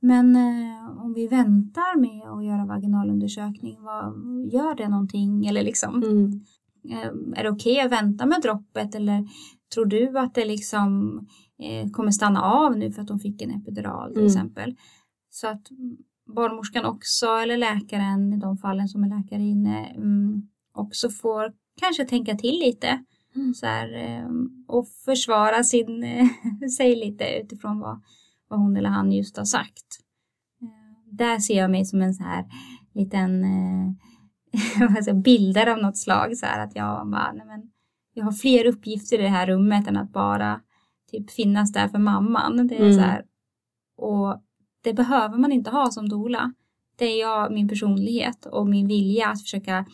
men 0.06 0.36
eh, 0.36 1.04
om 1.06 1.14
vi 1.14 1.28
väntar 1.28 2.00
med 2.00 2.30
att 2.30 2.46
göra 2.46 2.66
vaginalundersökning, 2.66 3.78
vad, 3.82 4.14
gör 4.54 4.76
det 4.76 4.90
någonting? 4.90 5.46
Eller 5.46 5.64
liksom, 5.64 6.04
mm. 6.04 6.42
eh, 6.90 7.40
är 7.40 7.44
det 7.44 7.50
okej 7.50 7.74
okay 7.74 7.86
att 7.86 7.92
vänta 7.92 8.26
med 8.26 8.42
droppet 8.42 8.96
eller 8.96 9.28
tror 9.74 9.86
du 9.86 10.20
att 10.20 10.36
det 10.36 10.46
liksom 10.46 11.20
eh, 11.60 11.92
kommer 11.92 12.12
stanna 12.12 12.42
av 12.42 12.78
nu 12.78 12.92
för 12.92 13.02
att 13.02 13.10
hon 13.10 13.20
fick 13.20 13.42
en 13.42 13.52
epidural 13.52 14.10
till 14.10 14.22
mm. 14.22 14.28
exempel? 14.28 14.76
Så 15.30 15.48
att 15.48 15.68
barnmorskan 16.36 16.86
också 16.86 17.26
eller 17.26 17.58
läkaren 17.58 18.34
i 18.34 18.38
de 18.38 18.58
fallen 18.58 18.88
som 18.88 19.04
är 19.04 19.10
läkare 19.10 19.42
inne 19.42 19.86
mm, 19.86 20.50
också 20.74 21.10
får 21.10 21.54
kanske 21.82 22.06
tänka 22.06 22.36
till 22.36 22.60
lite 22.60 23.04
mm. 23.36 23.54
så 23.54 23.66
här, 23.66 23.94
eh, 23.94 24.30
och 24.68 24.88
försvara 25.06 25.64
sin, 25.64 26.06
sig 26.78 26.96
lite 26.96 27.40
utifrån 27.44 27.80
vad, 27.80 28.02
vad 28.48 28.60
hon 28.60 28.78
eller 28.78 28.90
han 28.90 29.12
just 29.12 29.38
har 29.38 29.46
sagt. 29.46 30.00
Eh, 30.62 31.16
där 31.16 31.40
ser 31.40 31.58
jag 31.58 31.72
mig 31.72 31.86
som 31.86 32.02
en 32.02 32.14
så 32.14 32.24
här 32.24 32.46
liten 32.94 33.44
eh, 33.44 35.14
bilder 35.24 35.68
av 35.68 35.78
något 35.78 35.98
slag 35.98 36.38
så 36.38 36.46
här 36.46 36.64
att 36.64 36.76
jag 36.76 37.10
bara, 37.10 37.32
nej 37.32 37.46
men 37.46 37.72
jag 38.14 38.26
har 38.26 38.32
fler 38.32 38.66
uppgifter 38.66 39.20
i 39.20 39.22
det 39.22 39.30
här 39.30 39.48
rummet 39.48 39.88
än 39.88 39.98
att 39.98 40.14
bara 40.14 40.62
typ 41.12 41.32
finnas 41.32 41.72
där 41.72 41.88
för 41.88 42.00
mamman. 42.00 42.68
Det 42.68 42.76
är 42.76 42.82
mm. 42.82 42.94
så 42.94 43.00
här, 43.00 43.26
och 43.98 44.42
det 44.84 44.94
behöver 44.94 45.38
man 45.38 45.52
inte 45.52 45.70
ha 45.70 45.92
som 45.92 46.10
dola. 46.10 46.54
Det 46.96 47.06
är 47.06 47.20
jag, 47.20 47.54
min 47.54 47.68
personlighet 47.68 48.46
och 48.46 48.68
min 48.68 48.88
vilja 48.88 49.28
att 49.30 49.42
försöka 49.42 49.86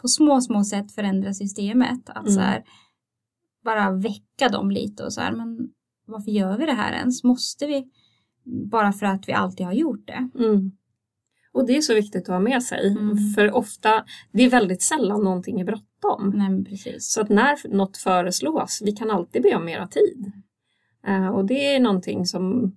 på 0.00 0.08
små, 0.08 0.40
små 0.40 0.64
sätt 0.64 0.92
förändra 0.92 1.34
systemet. 1.34 2.10
Att 2.10 2.26
mm. 2.26 2.34
så 2.34 2.40
här, 2.40 2.62
bara 3.64 3.90
väcka 3.90 4.48
dem 4.48 4.70
lite 4.70 5.04
och 5.04 5.12
så 5.12 5.20
här, 5.20 5.32
men 5.32 5.68
varför 6.06 6.30
gör 6.30 6.58
vi 6.58 6.66
det 6.66 6.72
här 6.72 6.92
ens? 6.92 7.24
Måste 7.24 7.66
vi? 7.66 7.90
bara 8.44 8.92
för 8.92 9.06
att 9.06 9.28
vi 9.28 9.32
alltid 9.32 9.66
har 9.66 9.72
gjort 9.72 10.06
det. 10.06 10.28
Mm. 10.38 10.72
Och 11.52 11.66
det 11.66 11.76
är 11.76 11.80
så 11.80 11.94
viktigt 11.94 12.22
att 12.22 12.34
ha 12.34 12.40
med 12.40 12.62
sig. 12.62 12.88
Mm. 12.88 13.16
För 13.34 13.56
ofta, 13.56 14.04
det 14.32 14.42
är 14.42 14.50
väldigt 14.50 14.82
sällan 14.82 15.24
någonting 15.24 15.60
är 15.60 15.64
bråttom. 15.64 16.32
Nej, 16.36 16.64
precis. 16.64 17.12
Så 17.12 17.20
att 17.20 17.28
när 17.28 17.68
något 17.68 17.96
föreslås, 17.96 18.82
vi 18.84 18.92
kan 18.92 19.10
alltid 19.10 19.42
be 19.42 19.56
om 19.56 19.64
mera 19.64 19.86
tid. 19.86 20.32
Uh, 21.08 21.28
och 21.28 21.44
det 21.44 21.74
är 21.74 21.80
någonting 21.80 22.26
som 22.26 22.76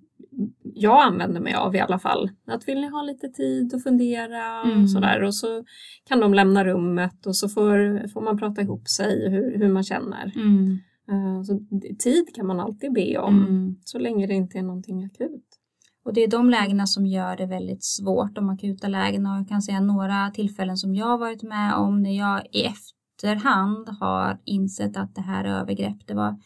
jag 0.76 1.02
använder 1.02 1.42
mig 1.42 1.54
av 1.54 1.76
i 1.76 1.80
alla 1.80 2.00
fall. 2.00 2.30
Att 2.48 2.68
vill 2.68 2.82
ni 2.82 2.88
ha 2.88 3.02
lite 3.02 3.28
tid 3.28 3.74
att 3.76 3.84
fundera 3.84 4.62
mm. 4.62 4.84
och 4.84 4.90
sådär 4.90 5.24
och 5.24 5.36
så 5.36 5.64
kan 6.08 6.20
de 6.20 6.34
lämna 6.34 6.66
rummet 6.66 7.26
och 7.26 7.36
så 7.36 7.50
får, 7.50 8.08
får 8.08 8.22
man 8.22 8.38
prata 8.38 8.62
ihop 8.62 8.88
sig 8.88 9.30
hur, 9.30 9.58
hur 9.58 9.70
man 9.70 9.84
känner. 9.84 10.32
Mm. 10.36 10.80
Uh, 11.12 11.44
så 11.44 11.60
tid 12.00 12.36
kan 12.36 12.48
man 12.48 12.60
alltid 12.60 12.94
be 12.94 13.18
om 13.18 13.40
mm. 13.40 13.76
så 13.84 14.00
länge 14.00 14.28
det 14.28 14.34
inte 14.34 14.58
är 14.58 14.64
någonting 14.64 15.04
akut. 15.04 15.60
Och 16.06 16.14
det 16.14 16.24
är 16.24 16.28
de 16.28 16.50
lägena 16.50 16.88
som 16.88 17.06
gör 17.06 17.38
det 17.38 17.46
väldigt 17.46 17.84
svårt, 17.84 18.36
de 18.36 18.50
akuta 18.50 18.88
lägena. 18.88 19.34
Och 19.34 19.40
jag 19.40 19.48
kan 19.48 19.62
säga 19.62 19.82
några 19.82 20.32
tillfällen 20.32 20.78
som 20.78 20.96
jag 20.96 21.18
varit 21.18 21.44
med 21.44 21.74
om 21.74 22.02
när 22.02 22.18
jag 22.18 22.42
i 22.52 22.64
efterhand 22.64 23.90
har 24.00 24.40
insett 24.46 24.98
att 24.98 25.16
det 25.16 25.22
här 25.22 25.46
övergrepp, 25.46 26.08
det 26.08 26.14
var 26.14 26.40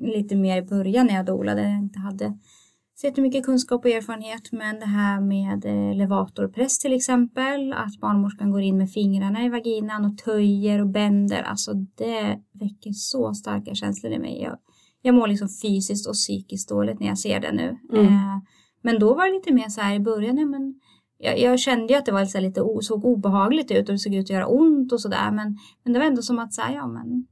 lite 0.00 0.36
mer 0.36 0.62
i 0.62 0.66
början 0.66 1.06
när 1.06 1.14
jag 1.14 1.26
dolade, 1.26 1.62
jag 1.62 1.78
inte 1.78 1.98
hade 1.98 2.38
så 2.96 3.20
mycket 3.20 3.44
kunskap 3.44 3.84
och 3.84 3.90
erfarenhet, 3.90 4.52
men 4.52 4.78
det 4.80 4.86
här 4.86 5.20
med 5.20 5.64
eh, 5.64 5.96
levatorpress 5.96 6.78
till 6.78 6.92
exempel, 6.92 7.72
att 7.72 8.00
barnmorskan 8.00 8.50
går 8.50 8.60
in 8.60 8.78
med 8.78 8.90
fingrarna 8.90 9.44
i 9.44 9.48
vaginan 9.48 10.04
och 10.04 10.18
töjer 10.18 10.80
och 10.80 10.88
bänder, 10.88 11.42
alltså 11.42 11.72
det 11.74 12.40
väcker 12.52 12.92
så 12.92 13.34
starka 13.34 13.74
känslor 13.74 14.12
i 14.12 14.18
mig. 14.18 14.42
Jag, 14.42 14.58
jag 15.02 15.14
mår 15.14 15.28
liksom 15.28 15.48
fysiskt 15.48 16.08
och 16.08 16.14
psykiskt 16.14 16.68
dåligt 16.68 17.00
när 17.00 17.06
jag 17.06 17.18
ser 17.18 17.40
det 17.40 17.52
nu. 17.52 17.78
Mm. 17.92 18.06
Eh, 18.06 18.38
men 18.82 18.98
då 18.98 19.14
var 19.14 19.26
det 19.26 19.32
lite 19.32 19.54
mer 19.54 19.68
så 19.68 19.80
här 19.80 19.94
i 19.94 20.00
början, 20.00 20.50
men 20.50 20.80
jag, 21.18 21.40
jag 21.40 21.60
kände 21.60 21.92
ju 21.92 21.98
att 21.98 22.06
det 22.06 22.12
var 22.12 22.24
lite, 22.24 22.40
lite 22.40 22.60
såg 22.80 23.04
obehagligt 23.04 23.70
ut 23.70 23.88
och 23.88 23.94
det 23.94 23.98
såg 23.98 24.14
ut 24.14 24.24
att 24.24 24.30
göra 24.30 24.46
ont 24.46 24.92
och 24.92 25.00
sådär, 25.00 25.30
men, 25.30 25.58
men 25.84 25.92
det 25.92 25.98
var 25.98 26.06
ändå 26.06 26.22
som 26.22 26.38
att 26.38 26.54
säga, 26.54 26.72
ja 26.72 26.86
men 26.86 27.26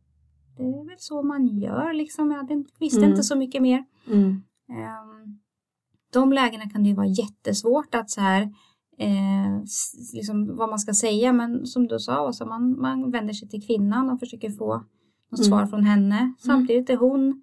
det 0.56 0.62
är 0.62 0.88
väl 0.88 0.98
så 0.98 1.22
man 1.22 1.46
gör 1.46 1.92
liksom. 1.92 2.30
Jag 2.30 2.64
visste 2.80 2.98
mm. 2.98 3.10
inte 3.10 3.22
så 3.22 3.36
mycket 3.36 3.62
mer. 3.62 3.84
Mm. 4.06 4.42
Um, 4.68 5.38
de 6.14 6.32
lägena 6.32 6.70
kan 6.70 6.82
det 6.82 6.88
ju 6.88 6.94
vara 6.94 7.06
jättesvårt 7.06 7.94
att 7.94 8.10
så 8.10 8.20
här 8.20 8.42
eh, 8.98 9.62
liksom 10.14 10.56
vad 10.56 10.68
man 10.68 10.78
ska 10.78 10.94
säga 10.94 11.32
men 11.32 11.66
som 11.66 11.86
du 11.86 11.98
sa 11.98 12.28
Åsa, 12.28 12.46
man, 12.46 12.80
man 12.80 13.10
vänder 13.10 13.34
sig 13.34 13.48
till 13.48 13.66
kvinnan 13.66 14.10
och 14.10 14.20
försöker 14.20 14.50
få 14.50 14.84
något 15.30 15.40
mm. 15.40 15.48
svar 15.48 15.66
från 15.66 15.84
henne. 15.84 16.18
Mm. 16.18 16.34
Samtidigt 16.38 16.90
är 16.90 16.96
hon 16.96 17.42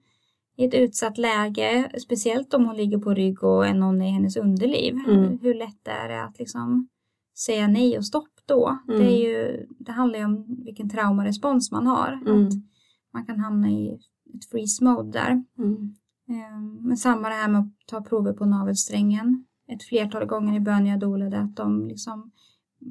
i 0.57 0.65
ett 0.65 0.73
utsatt 0.73 1.17
läge, 1.17 1.91
speciellt 2.01 2.53
om 2.53 2.65
hon 2.65 2.77
ligger 2.77 2.97
på 2.97 3.13
rygg 3.13 3.43
och 3.43 3.67
är 3.67 3.73
någon 3.73 4.01
i 4.01 4.09
hennes 4.09 4.37
underliv. 4.37 4.95
Mm. 5.07 5.39
Hur 5.41 5.53
lätt 5.53 5.87
är 5.87 6.09
det 6.09 6.23
att 6.23 6.39
liksom 6.39 6.87
säga 7.45 7.67
nej 7.67 7.97
och 7.97 8.05
stopp 8.05 8.29
då? 8.45 8.79
Det, 8.87 8.93
är 8.93 8.99
mm. 8.99 9.13
ju, 9.13 9.65
det 9.79 9.91
handlar 9.91 10.19
ju 10.19 10.25
om 10.25 10.63
vilken 10.65 10.89
traumarespons 10.89 11.71
man 11.71 11.87
har. 11.87 12.21
Mm. 12.25 12.47
Att 12.47 12.53
man 13.13 13.25
kan 13.25 13.39
hamna 13.39 13.69
i 13.69 13.89
ett 14.35 14.49
freeze 14.51 14.83
mode 14.83 15.11
där. 15.11 15.43
Mm. 15.57 15.95
Ehm, 16.31 16.77
men 16.81 16.97
samma 16.97 17.29
det 17.29 17.35
här 17.35 17.47
med 17.47 17.61
att 17.61 17.87
ta 17.87 18.01
prover 18.01 18.33
på 18.33 18.45
navelsträngen. 18.45 19.45
Ett 19.67 19.83
flertal 19.83 20.25
gånger 20.25 20.55
i 20.55 20.59
bön 20.59 20.85
jag 20.85 20.99
dolade 20.99 21.39
att 21.39 21.55
de 21.55 21.87
liksom 21.87 22.31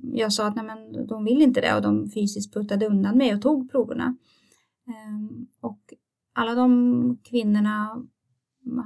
jag 0.03 0.33
sa 0.33 0.47
att 0.47 0.57
nej 0.57 0.65
men 0.65 1.07
de 1.07 1.25
vill 1.25 1.43
inte 1.43 1.61
det 1.61 1.77
och 1.77 1.83
de 1.83 2.11
fysiskt 2.11 2.55
puttade 2.55 2.87
undan 2.87 3.19
mig 3.19 3.35
och 3.35 3.43
tog 3.43 3.71
proverna. 3.71 4.17
Ehm, 4.87 5.47
och 5.61 5.81
alla 6.35 6.55
de 6.55 7.19
kvinnorna 7.25 8.03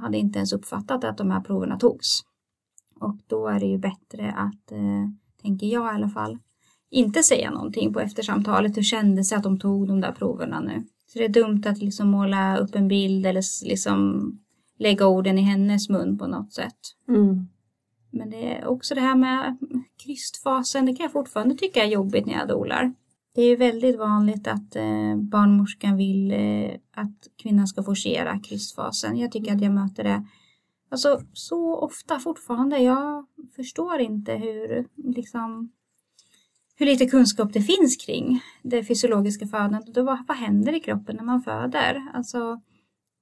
hade 0.01 0.17
inte 0.17 0.39
ens 0.39 0.53
uppfattat 0.53 1.03
att 1.03 1.17
de 1.17 1.31
här 1.31 1.41
proverna 1.41 1.79
togs. 1.79 2.19
Och 2.99 3.17
då 3.27 3.47
är 3.47 3.59
det 3.59 3.65
ju 3.65 3.77
bättre 3.77 4.31
att, 4.31 4.71
eh, 4.71 5.09
tänker 5.41 5.67
jag 5.67 5.85
i 5.85 5.95
alla 5.95 6.09
fall, 6.09 6.39
inte 6.89 7.23
säga 7.23 7.51
någonting 7.51 7.93
på 7.93 7.99
eftersamtalet. 7.99 8.77
Hur 8.77 8.83
kändes 8.83 9.29
det 9.29 9.35
att 9.35 9.43
de 9.43 9.59
tog 9.59 9.87
de 9.87 10.01
där 10.01 10.11
proverna 10.11 10.59
nu? 10.59 10.83
Så 11.07 11.19
det 11.19 11.25
är 11.25 11.29
dumt 11.29 11.63
att 11.65 11.77
liksom 11.77 12.09
måla 12.09 12.57
upp 12.57 12.75
en 12.75 12.87
bild 12.87 13.25
eller 13.25 13.65
liksom 13.67 14.31
lägga 14.79 15.07
orden 15.07 15.37
i 15.37 15.41
hennes 15.41 15.89
mun 15.89 16.17
på 16.17 16.27
något 16.27 16.53
sätt. 16.53 16.79
Mm. 17.07 17.47
Men 18.11 18.29
det 18.29 18.57
är 18.57 18.67
också 18.67 18.95
det 18.95 19.01
här 19.01 19.15
med 19.15 19.57
krystfasen, 20.03 20.85
det 20.85 20.95
kan 20.95 21.03
jag 21.03 21.11
fortfarande 21.11 21.55
tycka 21.55 21.83
är 21.83 21.87
jobbigt 21.87 22.25
när 22.25 22.33
jag 22.33 22.47
dolar. 22.47 22.93
Det 23.35 23.41
är 23.41 23.57
väldigt 23.57 23.97
vanligt 23.97 24.47
att 24.47 24.75
eh, 24.75 25.15
barnmorskan 25.15 25.97
vill 25.97 26.31
eh, 26.31 26.71
att 26.91 27.27
kvinnan 27.43 27.67
ska 27.67 27.83
forcera 27.83 28.39
krystfasen. 28.39 29.17
Jag 29.17 29.31
tycker 29.31 29.55
att 29.55 29.61
jag 29.61 29.71
möter 29.71 30.03
det 30.03 30.25
alltså, 30.91 31.21
så 31.33 31.75
ofta 31.75 32.19
fortfarande. 32.19 32.79
Jag 32.79 33.25
förstår 33.55 33.99
inte 33.99 34.33
hur 34.33 34.87
liksom, 34.95 35.71
hur 36.75 36.85
lite 36.85 37.05
kunskap 37.05 37.53
det 37.53 37.61
finns 37.61 37.97
kring 38.05 38.41
det 38.63 38.83
fysiologiska 38.83 39.47
födandet. 39.47 39.97
vad, 39.97 40.27
vad 40.27 40.37
händer 40.37 40.75
i 40.75 40.79
kroppen 40.79 41.15
när 41.15 41.23
man 41.23 41.41
föder? 41.41 42.11
Alltså, 42.13 42.61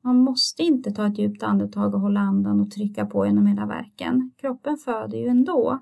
man 0.04 0.18
måste 0.18 0.64
inte 0.64 0.92
ta 0.92 1.08
ett 1.08 1.20
djupt 1.20 1.44
andetag 1.44 1.94
och 1.94 2.02
hålla 2.02 2.20
andan 2.20 2.60
och 2.60 2.72
trycka 2.72 3.06
på 3.06 3.26
genom 3.26 3.46
hela 3.46 3.66
verken. 3.66 4.32
Kroppen 4.38 4.78
föder 4.78 5.18
ju 5.18 5.28
ändå. 5.28 5.80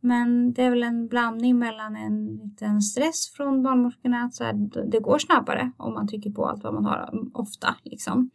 Men 0.00 0.52
det 0.52 0.62
är 0.62 0.70
väl 0.70 0.82
en 0.82 1.08
blandning 1.08 1.58
mellan 1.58 1.96
en 1.96 2.36
liten 2.36 2.82
stress 2.82 3.32
från 3.36 3.62
barnmorskorna, 3.62 4.22
att 4.22 4.34
så 4.34 4.44
här, 4.44 4.52
det 4.90 5.00
går 5.00 5.18
snabbare 5.18 5.72
om 5.76 5.94
man 5.94 6.08
trycker 6.08 6.30
på 6.30 6.46
allt 6.46 6.64
vad 6.64 6.74
man 6.74 6.84
har, 6.84 7.10
ofta 7.34 7.74
liksom. 7.82 8.30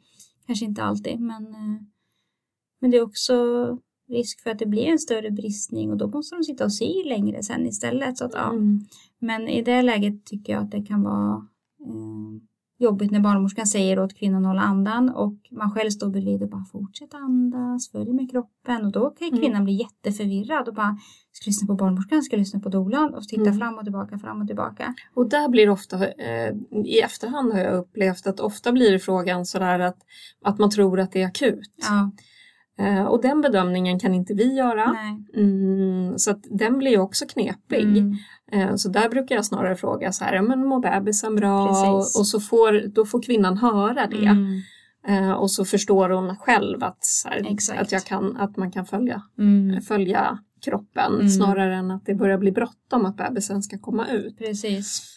Kanske 0.48 0.66
inte 0.66 0.84
alltid, 0.84 1.20
men, 1.20 1.48
eh, 1.48 1.82
men 2.82 2.92
det 2.92 2.98
är 2.98 3.02
också 3.02 3.34
risk 4.10 4.44
för 4.44 4.50
att 4.50 4.60
det 4.60 4.66
blir 4.66 4.86
en 4.86 5.00
större 5.00 5.32
bristning 5.32 5.92
och 5.92 5.98
då 5.98 6.08
måste 6.08 6.36
de 6.36 6.44
sitta 6.44 6.66
och 6.66 6.74
sy 6.74 7.04
längre 7.06 7.44
sen 7.44 7.66
istället. 7.66 8.18
Så 8.18 8.26
att, 8.26 8.34
ja. 8.34 8.50
Mm. 8.50 8.80
Men 9.20 9.48
i 9.48 9.62
det 9.62 9.82
läget 9.82 10.26
tycker 10.26 10.54
jag 10.54 10.64
att 10.64 10.72
det 10.72 10.82
kan 10.82 11.04
vara 11.04 11.48
eh, 11.86 12.49
jobbigt 12.80 13.12
när 13.12 13.20
barnmorskan 13.20 13.68
säger 13.68 14.00
åt 14.00 14.18
kvinnan 14.18 14.46
att 14.46 14.50
hålla 14.50 14.62
andan 14.62 15.10
och 15.10 15.36
man 15.52 15.72
själv 15.72 15.90
står 15.90 16.10
bredvid 16.10 16.44
och 16.44 16.50
bara 16.50 16.66
fortsätt 16.72 17.14
andas, 17.14 17.92
följ 17.92 18.14
med 18.14 18.32
kroppen 18.32 18.86
och 18.86 18.92
då 18.92 19.10
kan 19.10 19.28
mm. 19.28 19.40
kvinnan 19.40 19.56
mm. 19.56 19.66
bli 19.66 19.74
jätteförvirrad 19.74 20.68
och 20.68 20.74
bara 20.74 20.98
ska 21.32 21.50
lyssna 21.50 21.68
på 21.68 21.76
barnmorskan, 21.76 22.22
ska 22.22 22.38
lyssna 22.38 22.60
på 22.60 22.70
dolan 22.70 23.14
och 23.14 23.24
titta 23.24 23.42
mm. 23.42 23.58
fram 23.58 23.78
och 23.78 23.84
tillbaka, 23.84 24.20
fram 24.20 24.42
och 24.42 24.48
tillbaka. 24.48 24.94
Och 25.14 25.30
där 25.30 25.50
blir 25.50 25.70
ofta, 25.70 26.08
eh, 26.08 26.54
i 26.86 27.00
efterhand 27.00 27.54
har 27.54 27.60
jag 27.60 27.74
upplevt 27.74 28.28
att 28.28 28.40
ofta 28.40 28.72
blir 28.72 29.00
frågan 29.00 29.46
sådär 29.46 29.80
att, 29.80 29.98
att 30.46 30.60
man 30.60 30.70
tror 30.70 31.00
att 31.00 31.12
det 31.12 31.22
är 31.22 31.28
akut. 31.28 31.72
Ja. 31.76 32.12
Eh, 32.80 33.04
och 33.04 33.22
den 33.22 33.42
bedömningen 33.42 34.00
kan 34.00 34.14
inte 34.14 34.34
vi 34.34 34.54
göra. 34.54 34.96
Mm, 35.36 36.20
så 36.20 36.32
att 36.32 36.44
den 36.50 36.78
blir 36.78 36.92
ju 36.92 37.00
också 37.00 37.26
knepig. 37.26 37.98
Mm. 37.98 38.16
Eh, 38.52 38.76
så 38.76 38.90
där 38.90 39.10
brukar 39.10 39.36
jag 39.36 39.46
snarare 39.46 39.76
fråga 39.76 40.12
så 40.12 40.24
här, 40.24 40.42
men 40.42 40.66
mår 40.66 40.80
bebisen 40.80 41.36
bra? 41.36 41.70
Och, 41.70 41.98
och, 41.98 42.28
så 42.28 42.40
får, 42.40 42.88
då 42.88 43.06
får 43.06 43.22
kvinnan 43.22 43.58
höra 43.58 44.08
det. 44.08 44.26
Mm. 44.26 44.62
Eh, 45.08 45.32
och 45.32 45.52
så 45.52 45.66
förstår 45.66 46.10
hon 46.10 46.36
själv 46.36 46.84
att, 46.84 47.00
här, 47.26 47.82
att, 47.82 47.92
jag 47.92 48.04
kan, 48.04 48.38
att 48.38 48.58
man 48.58 48.72
kan 48.72 48.86
följa, 48.86 49.22
mm. 49.38 49.82
följa 49.82 50.40
kroppen 50.66 51.14
mm. 51.14 51.30
snarare 51.30 51.76
än 51.76 51.92
att 51.92 52.06
det 52.06 52.16
börjar 52.16 52.38
bli 52.38 52.52
bråttom 52.52 53.06
att 53.06 53.18
bebisen 53.18 53.64
ska 53.64 53.80
komma 53.80 54.08
ut. 54.08 54.38
Precis. 54.38 55.16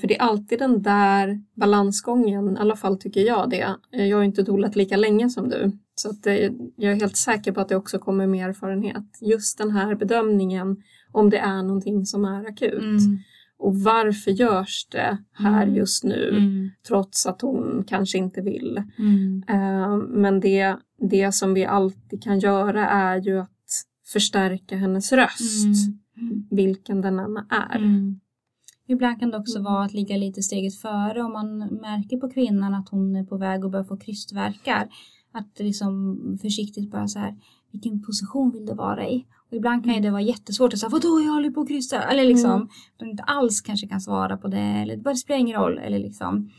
För 0.00 0.06
det 0.06 0.16
är 0.16 0.22
alltid 0.22 0.58
den 0.58 0.82
där 0.82 1.40
balansgången, 1.56 2.56
i 2.56 2.60
alla 2.60 2.76
fall 2.76 2.98
tycker 2.98 3.20
jag 3.20 3.50
det. 3.50 3.76
Jag 3.90 4.16
har 4.16 4.24
inte 4.24 4.42
dolat 4.42 4.76
lika 4.76 4.96
länge 4.96 5.30
som 5.30 5.48
du. 5.48 5.72
Så 6.02 6.10
att 6.10 6.22
det, 6.22 6.52
jag 6.76 6.92
är 6.92 7.00
helt 7.00 7.16
säker 7.16 7.52
på 7.52 7.60
att 7.60 7.68
det 7.68 7.76
också 7.76 7.98
kommer 7.98 8.26
med 8.26 8.48
erfarenhet. 8.48 9.18
Just 9.20 9.58
den 9.58 9.70
här 9.70 9.94
bedömningen 9.94 10.82
om 11.12 11.30
det 11.30 11.38
är 11.38 11.62
någonting 11.62 12.06
som 12.06 12.24
är 12.24 12.48
akut. 12.48 12.82
Mm. 12.82 13.18
Och 13.58 13.76
varför 13.76 14.30
görs 14.30 14.86
det 14.90 15.18
här 15.32 15.62
mm. 15.62 15.74
just 15.74 16.04
nu 16.04 16.28
mm. 16.28 16.70
trots 16.88 17.26
att 17.26 17.42
hon 17.42 17.84
kanske 17.86 18.18
inte 18.18 18.40
vill. 18.40 18.82
Uh, 19.50 19.96
men 19.96 20.40
det, 20.40 20.76
det 21.10 21.32
som 21.32 21.54
vi 21.54 21.64
alltid 21.64 22.22
kan 22.22 22.38
göra 22.38 22.88
är 22.88 23.16
ju 23.20 23.40
att 23.40 23.50
förstärka 24.12 24.76
hennes 24.76 25.12
röst. 25.12 25.66
Mm. 26.16 26.46
Vilken 26.50 27.00
den 27.00 27.18
än 27.18 27.36
är. 27.36 27.76
Mm. 27.76 28.20
Ibland 28.86 29.20
kan 29.20 29.30
det 29.30 29.38
också 29.38 29.62
vara 29.62 29.84
att 29.84 29.92
ligga 29.92 30.16
lite 30.16 30.42
steget 30.42 30.74
före 30.80 31.22
om 31.22 31.32
man 31.32 31.58
märker 31.58 32.16
på 32.16 32.30
kvinnan 32.30 32.74
att 32.74 32.88
hon 32.88 33.16
är 33.16 33.24
på 33.24 33.36
väg 33.36 33.64
att 33.64 33.70
börja 33.70 33.84
få 33.84 33.96
krystverkar. 33.96 34.88
Att 35.32 35.58
liksom 35.58 36.18
försiktigt 36.42 36.90
bara 36.90 37.08
så 37.08 37.18
här, 37.18 37.34
vilken 37.72 38.02
position 38.02 38.50
vill 38.50 38.66
du 38.66 38.74
vara 38.74 39.08
i? 39.08 39.26
Och 39.50 39.56
ibland 39.56 39.84
kan 39.84 39.94
ju 39.94 40.00
det 40.00 40.10
vara 40.10 40.22
jättesvårt 40.22 40.72
att 40.72 40.78
säga, 40.78 40.90
vadå 40.90 41.20
jag 41.20 41.32
håller 41.32 41.50
på 41.50 41.60
att 41.60 41.68
kryssa? 41.68 42.02
Eller 42.02 42.24
liksom, 42.24 42.50
mm. 42.50 42.68
de 42.96 43.08
inte 43.08 43.22
alls 43.22 43.60
kanske 43.60 43.88
kan 43.88 44.00
svara 44.00 44.36
på 44.36 44.48
det, 44.48 44.58
eller 44.58 44.96
det 44.96 45.16
spelar 45.16 45.40
ingen 45.40 45.60
roll. 45.60 45.78
Eller 45.78 45.98
liksom. 45.98 46.50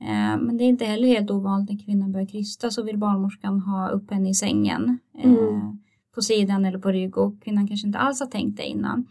Eh, 0.00 0.40
men 0.40 0.56
det 0.56 0.64
är 0.64 0.68
inte 0.68 0.84
heller 0.84 1.08
helt 1.08 1.30
ovanligt 1.30 1.70
när 1.70 1.84
kvinnan 1.84 2.12
börjar 2.12 2.26
krysta 2.26 2.70
så 2.70 2.82
vill 2.82 2.98
barnmorskan 2.98 3.60
ha 3.60 3.88
upp 3.88 4.10
henne 4.10 4.30
i 4.30 4.34
sängen. 4.34 4.98
Eh, 5.18 5.32
mm. 5.32 5.78
På 6.14 6.22
sidan 6.22 6.64
eller 6.64 6.78
på 6.78 6.92
rygg 6.92 7.18
och 7.18 7.42
kvinnan 7.42 7.68
kanske 7.68 7.86
inte 7.86 7.98
alls 7.98 8.20
har 8.20 8.26
tänkt 8.26 8.56
det 8.56 8.66
innan. 8.66 9.06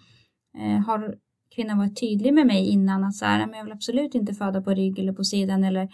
Eh, 0.58 0.86
har 0.86 1.16
kvinnan 1.56 1.78
varit 1.78 2.00
tydlig 2.00 2.34
med 2.34 2.48
mig 2.48 2.66
innan 2.66 3.04
att 3.04 3.16
så 3.16 3.26
här, 3.26 3.48
men 3.48 3.58
jag 3.58 3.64
vill 3.64 3.74
absolut 3.74 4.16
inte 4.16 4.34
föda 4.34 4.62
på 4.62 4.72
rygg 4.72 5.00
eller 5.00 5.14
på 5.14 5.24
sidan 5.24 5.64
eller 5.64 5.90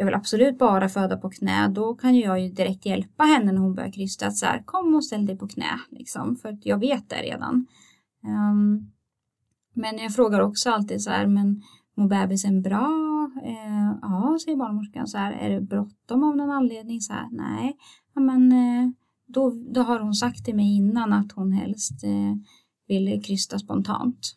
jag 0.00 0.06
vill 0.06 0.14
absolut 0.14 0.58
bara 0.58 0.88
föda 0.88 1.16
på 1.16 1.30
knä, 1.30 1.68
då 1.68 1.94
kan 1.94 2.14
ju 2.14 2.22
jag 2.22 2.40
ju 2.40 2.48
direkt 2.48 2.86
hjälpa 2.86 3.24
henne 3.24 3.52
när 3.52 3.60
hon 3.60 3.74
börjar 3.74 3.90
krysta. 3.90 4.26
Att 4.26 4.36
så 4.36 4.46
här, 4.46 4.62
kom 4.62 4.94
och 4.94 5.04
ställ 5.04 5.26
dig 5.26 5.38
på 5.38 5.48
knä, 5.48 5.80
liksom, 5.90 6.36
för 6.36 6.48
att 6.48 6.66
jag 6.66 6.78
vet 6.78 7.08
det 7.08 7.16
redan. 7.16 7.66
Um, 8.24 8.90
men 9.74 9.98
jag 9.98 10.14
frågar 10.14 10.40
också 10.40 10.70
alltid 10.70 11.02
så 11.02 11.10
här, 11.10 11.26
men 11.26 11.62
mår 11.96 12.08
bebisen 12.08 12.62
bra? 12.62 12.86
Uh, 13.46 13.98
ja, 14.02 14.38
säger 14.44 14.56
barnmorskan. 14.56 15.06
Så 15.06 15.18
här, 15.18 15.32
är 15.32 15.50
det 15.50 15.60
bråttom 15.60 16.24
av 16.24 16.36
någon 16.36 16.50
anledning? 16.50 17.00
Så 17.00 17.12
här, 17.12 17.28
nej, 17.30 17.76
ja, 18.14 18.20
men 18.20 18.52
uh, 18.52 18.90
då, 19.26 19.52
då 19.74 19.82
har 19.82 20.00
hon 20.00 20.14
sagt 20.14 20.44
till 20.44 20.56
mig 20.56 20.76
innan 20.76 21.12
att 21.12 21.32
hon 21.32 21.52
helst 21.52 22.04
eh, 22.04 22.34
vill 22.88 23.22
krysta 23.24 23.58
spontant. 23.58 24.36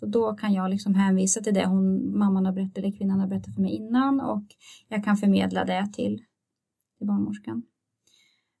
Så 0.00 0.06
då 0.06 0.34
kan 0.34 0.52
jag 0.52 0.70
liksom 0.70 0.94
hänvisa 0.94 1.40
till 1.40 1.54
det 1.54 1.66
hon, 1.66 2.18
mamman 2.18 2.46
har 2.46 2.52
berättat, 2.52 2.78
eller 2.78 2.98
kvinnan 2.98 3.20
har 3.20 3.26
berättat 3.26 3.54
för 3.54 3.62
mig 3.62 3.70
innan 3.70 4.20
och 4.20 4.44
jag 4.88 5.04
kan 5.04 5.16
förmedla 5.16 5.64
det 5.64 5.86
till, 5.92 6.22
till 6.98 7.06
barnmorskan. 7.06 7.62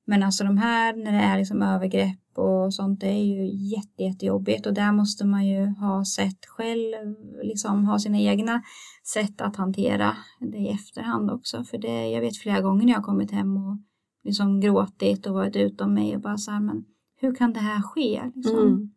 Men 0.04 0.22
alltså 0.22 0.44
de 0.44 0.58
här 0.58 0.96
när 0.96 1.12
det 1.12 1.18
är 1.18 1.38
liksom 1.38 1.62
övergrepp 1.62 2.38
och 2.38 2.74
sånt, 2.74 3.00
det 3.00 3.08
är 3.08 3.24
ju 3.24 3.46
jätte, 3.76 4.02
jättejobbigt 4.02 4.66
och 4.66 4.74
där 4.74 4.92
måste 4.92 5.26
man 5.26 5.46
ju 5.46 5.66
ha 5.66 6.04
sett 6.04 6.46
själv, 6.46 7.16
liksom 7.42 7.84
ha 7.84 7.98
sina 7.98 8.18
egna 8.18 8.62
sätt 9.04 9.40
att 9.40 9.56
hantera 9.56 10.16
det 10.40 10.58
i 10.58 10.68
efterhand 10.68 11.30
också. 11.30 11.64
För 11.64 11.78
det, 11.78 12.08
jag 12.08 12.20
vet 12.20 12.36
flera 12.36 12.60
gånger 12.60 12.84
när 12.84 12.92
jag 12.92 12.98
har 12.98 13.04
kommit 13.04 13.30
hem 13.30 13.56
och 13.56 13.78
liksom 14.24 14.60
gråtit 14.60 15.26
och 15.26 15.34
varit 15.34 15.56
utom 15.56 15.94
mig 15.94 16.16
och 16.16 16.22
bara 16.22 16.38
så 16.38 16.50
här, 16.50 16.60
men 16.60 16.84
hur 17.20 17.34
kan 17.34 17.52
det 17.52 17.60
här 17.60 17.82
ske? 17.82 18.22
Liksom? 18.34 18.58
Mm. 18.58 18.90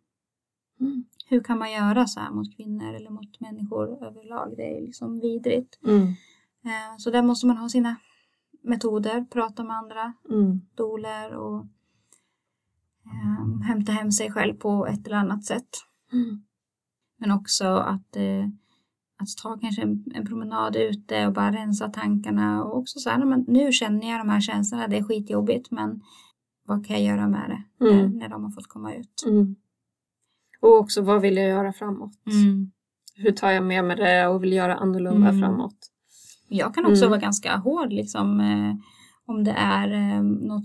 Mm. 0.80 1.06
Hur 1.26 1.44
kan 1.44 1.60
man 1.60 1.72
göra 1.72 2.08
så 2.08 2.20
här 2.20 2.32
mot 2.32 2.56
kvinnor 2.56 2.94
eller 2.94 3.10
mot 3.10 3.40
människor 3.40 4.06
överlag? 4.06 4.54
Det 4.58 4.78
är 4.78 4.82
liksom 4.82 5.20
vidrigt. 5.20 5.80
Mm. 5.86 6.08
Eh, 6.66 6.98
så 6.98 7.12
där 7.12 7.22
måste 7.22 7.48
man 7.48 7.58
ha 7.58 7.70
sina 7.70 7.96
metoder, 8.64 9.26
prata 9.32 9.64
med 9.64 9.78
andra 9.78 10.14
mm. 10.30 10.62
doler 10.76 11.34
och 11.36 11.60
eh, 13.06 13.62
hämta 13.64 13.92
hem 13.92 14.12
sig 14.12 14.32
själv 14.32 14.54
på 14.54 14.88
ett 14.88 15.08
eller 15.08 15.18
annat 15.18 15.46
sätt. 15.46 15.70
Mm. 16.12 16.44
Men 17.18 17.32
också 17.32 17.66
att, 17.66 18.16
eh, 18.16 18.46
att 19.18 19.38
ta 19.44 19.58
kanske 19.58 19.82
en, 19.82 20.04
en, 20.14 20.26
promenad 20.26 20.76
ute 20.76 21.28
och 21.28 21.34
bara 21.34 21.52
rensa 21.52 21.90
tankarna 21.90 22.64
och 22.64 22.78
också 22.78 23.00
så 23.00 23.10
här, 23.10 23.26
men 23.26 23.46
nu 23.48 23.72
känner 23.72 24.10
jag 24.10 24.20
de 24.20 24.30
här 24.30 24.42
känslorna, 24.42 24.88
det 24.88 24.98
är 24.98 25.04
skitjobbigt 25.04 25.72
men 25.72 26.02
vad 26.66 26.86
kan 26.86 27.04
jag 27.04 27.06
göra 27.06 27.28
med 27.28 27.50
det 27.80 27.86
mm. 27.86 27.98
när, 27.98 28.20
när 28.20 28.30
de 28.30 28.44
har 28.44 28.52
fått 28.52 28.68
komma 28.68 28.94
ut? 28.94 29.24
Mm. 29.28 29.56
Och 30.64 30.80
också 30.80 31.02
vad 31.02 31.22
vill 31.22 31.38
jag 31.38 31.48
göra 31.50 31.74
framåt? 31.74 32.12
Mm. 32.26 32.72
Hur 33.16 33.32
tar 33.32 33.52
jag 33.52 33.64
med 33.64 33.86
mig 33.86 33.96
det 33.96 34.28
och 34.28 34.44
vill 34.44 34.54
göra 34.54 34.76
annorlunda 34.76 35.30
mm. 35.30 35.42
framåt? 35.42 35.78
Jag 36.48 36.76
kan 36.76 36.86
också 36.86 37.04
mm. 37.04 37.10
vara 37.10 37.20
ganska 37.20 37.56
hård 37.56 37.94
liksom 37.94 38.40
eh, 38.40 38.76
om 39.26 39.44
det 39.44 39.52
är 39.52 39.94
eh, 39.94 40.24
något 40.24 40.64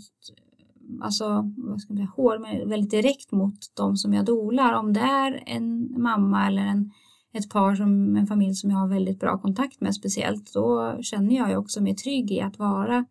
alltså, 1.01 1.53
vad 1.57 1.81
ska 1.81 1.93
man 1.93 1.97
säga, 1.97 2.13
hård, 2.17 2.41
men 2.41 2.69
väldigt 2.69 2.91
direkt 2.91 3.33
mot 3.33 3.59
de 3.77 3.97
som 3.97 4.15
jag 4.15 4.25
dolar. 4.25 4.73
Om 4.73 4.93
det 4.93 5.01
är 5.01 5.43
en 5.47 6.01
mamma 6.03 6.47
eller 6.47 6.63
en, 6.63 6.91
ett 7.33 7.51
par, 7.51 7.75
som, 7.75 8.17
en 8.17 8.27
familj 8.27 8.55
som 8.55 8.71
jag 8.71 8.79
har 8.79 8.89
väldigt 8.89 9.21
bra 9.21 9.39
kontakt 9.39 9.81
med 9.81 9.95
speciellt, 9.95 10.53
då 10.53 10.99
känner 11.03 11.37
jag 11.37 11.51
ju 11.51 11.57
också 11.57 11.83
mig 11.83 11.97
trygg 11.97 12.31
i 12.31 12.41
att 12.41 12.59
vara 12.59 13.05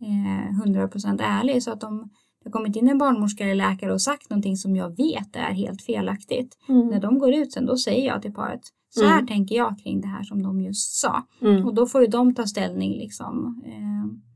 eh, 0.00 0.66
100% 0.66 1.20
ärlig. 1.22 1.62
Så 1.62 1.72
att 1.72 1.84
om 1.84 2.10
det 2.42 2.48
har 2.48 2.52
kommit 2.52 2.76
in 2.76 2.88
en 2.88 2.98
barnmorska 2.98 3.44
eller 3.44 3.54
läkare 3.54 3.92
och 3.92 4.02
sagt 4.02 4.30
någonting 4.30 4.56
som 4.56 4.76
jag 4.76 4.96
vet 4.96 5.36
är 5.36 5.52
helt 5.52 5.82
felaktigt, 5.82 6.58
mm. 6.68 6.88
när 6.88 7.00
de 7.00 7.18
går 7.18 7.34
ut 7.34 7.52
sen, 7.52 7.66
då 7.66 7.76
säger 7.76 8.06
jag 8.06 8.22
till 8.22 8.32
paret, 8.32 8.60
så 8.88 9.04
här 9.04 9.14
mm. 9.14 9.26
tänker 9.26 9.54
jag 9.54 9.78
kring 9.82 10.00
det 10.00 10.08
här 10.08 10.22
som 10.22 10.42
de 10.42 10.60
just 10.60 11.00
sa. 11.00 11.26
Mm. 11.42 11.66
Och 11.66 11.74
då 11.74 11.86
får 11.86 12.00
ju 12.00 12.06
de 12.06 12.34
ta 12.34 12.46
ställning 12.46 12.92
liksom 12.92 13.62
eh, 13.66 14.30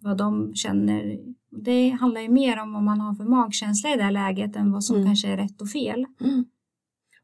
vad 0.00 0.16
de 0.16 0.54
känner. 0.54 1.18
Det 1.64 1.88
handlar 1.88 2.20
ju 2.20 2.28
mer 2.28 2.62
om 2.62 2.72
vad 2.72 2.82
man 2.82 3.00
har 3.00 3.14
för 3.14 3.24
magkänsla 3.24 3.90
i 3.90 3.96
det 3.96 4.02
här 4.02 4.10
läget 4.10 4.56
än 4.56 4.72
vad 4.72 4.84
som 4.84 4.96
mm. 4.96 5.06
kanske 5.06 5.28
är 5.28 5.36
rätt 5.36 5.60
och 5.60 5.68
fel. 5.68 6.06
Mm. 6.20 6.44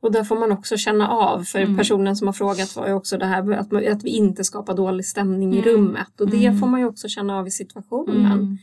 Och 0.03 0.13
där 0.13 0.25
får 0.25 0.39
man 0.39 0.53
också 0.53 0.77
känna 0.77 1.09
av, 1.09 1.43
för 1.43 1.59
mm. 1.59 1.77
personen 1.77 2.17
som 2.17 2.29
har 2.29 2.33
frågat 2.33 2.77
var 2.77 2.87
ju 2.87 2.93
också 2.93 3.19
det 3.19 3.27
här 3.27 3.53
att, 3.53 3.73
man, 3.73 3.89
att 3.89 4.05
vi 4.05 4.11
inte 4.11 4.45
skapar 4.45 4.77
dålig 4.77 5.07
stämning 5.07 5.55
i 5.55 5.59
mm. 5.59 5.71
rummet 5.71 6.21
och 6.21 6.31
det 6.31 6.59
får 6.61 6.67
man 6.67 6.81
ju 6.81 6.87
också 6.87 7.09
känna 7.09 7.39
av 7.39 7.47
i 7.47 7.51
situationen. 7.51 8.59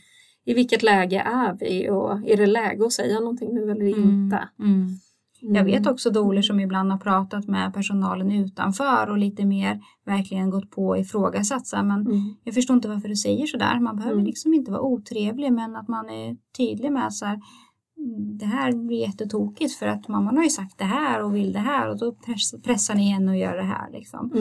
I 0.48 0.54
vilket 0.54 0.82
läge 0.82 1.20
är 1.20 1.56
vi 1.60 1.90
och 1.90 2.28
är 2.28 2.36
det 2.36 2.46
läge 2.46 2.86
att 2.86 2.92
säga 2.92 3.20
någonting 3.20 3.54
nu 3.54 3.70
eller 3.70 3.86
inte? 3.86 4.48
Mm. 4.58 4.88
Jag 5.40 5.64
vet 5.64 5.86
också 5.86 6.10
doler 6.10 6.42
som 6.42 6.60
ibland 6.60 6.90
har 6.92 6.98
pratat 6.98 7.46
med 7.46 7.74
personalen 7.74 8.32
utanför 8.32 9.10
och 9.10 9.18
lite 9.18 9.44
mer 9.44 9.80
verkligen 10.04 10.50
gått 10.50 10.70
på 10.70 10.86
och 10.86 10.98
ifrågasatt. 10.98 11.72
Men 11.72 11.90
mm. 11.90 12.34
jag 12.44 12.54
förstår 12.54 12.76
inte 12.76 12.88
varför 12.88 13.08
du 13.08 13.16
säger 13.16 13.46
sådär. 13.46 13.80
Man 13.80 13.96
behöver 13.96 14.14
mm. 14.14 14.26
liksom 14.26 14.54
inte 14.54 14.70
vara 14.70 14.82
otrevlig 14.82 15.52
men 15.52 15.76
att 15.76 15.88
man 15.88 16.10
är 16.10 16.36
tydlig 16.56 16.92
med 16.92 17.14
så 17.14 17.26
här, 17.26 17.40
det 18.38 18.46
här 18.46 18.72
blir 18.72 19.00
jättetokigt 19.00 19.74
för 19.74 19.86
att 19.86 20.08
mamman 20.08 20.36
har 20.36 20.44
ju 20.44 20.50
sagt 20.50 20.78
det 20.78 20.84
här 20.84 21.22
och 21.22 21.36
vill 21.36 21.52
det 21.52 21.58
här 21.58 21.88
och 21.88 21.98
då 21.98 22.12
press, 22.12 22.62
pressar 22.62 22.94
ni 22.94 23.10
henne 23.10 23.32
att 23.32 23.38
göra 23.38 23.56
det 23.56 23.68
här. 23.68 23.90
Liksom. 23.90 24.32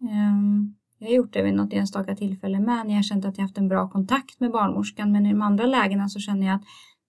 Um, 0.00 0.74
jag 1.04 1.10
har 1.10 1.16
gjort 1.16 1.32
det 1.32 1.42
vid 1.42 1.54
något 1.54 1.72
enstaka 1.72 2.16
tillfälle 2.16 2.60
med 2.60 2.86
när 2.86 2.94
jag 2.94 3.04
känt 3.04 3.24
att 3.24 3.38
jag 3.38 3.44
haft 3.44 3.58
en 3.58 3.68
bra 3.68 3.88
kontakt 3.88 4.40
med 4.40 4.50
barnmorskan 4.50 5.12
men 5.12 5.26
i 5.26 5.32
de 5.32 5.42
andra 5.42 5.66
lägena 5.66 6.08
så 6.08 6.18
känner 6.18 6.46
jag 6.46 6.56
att 6.56 6.64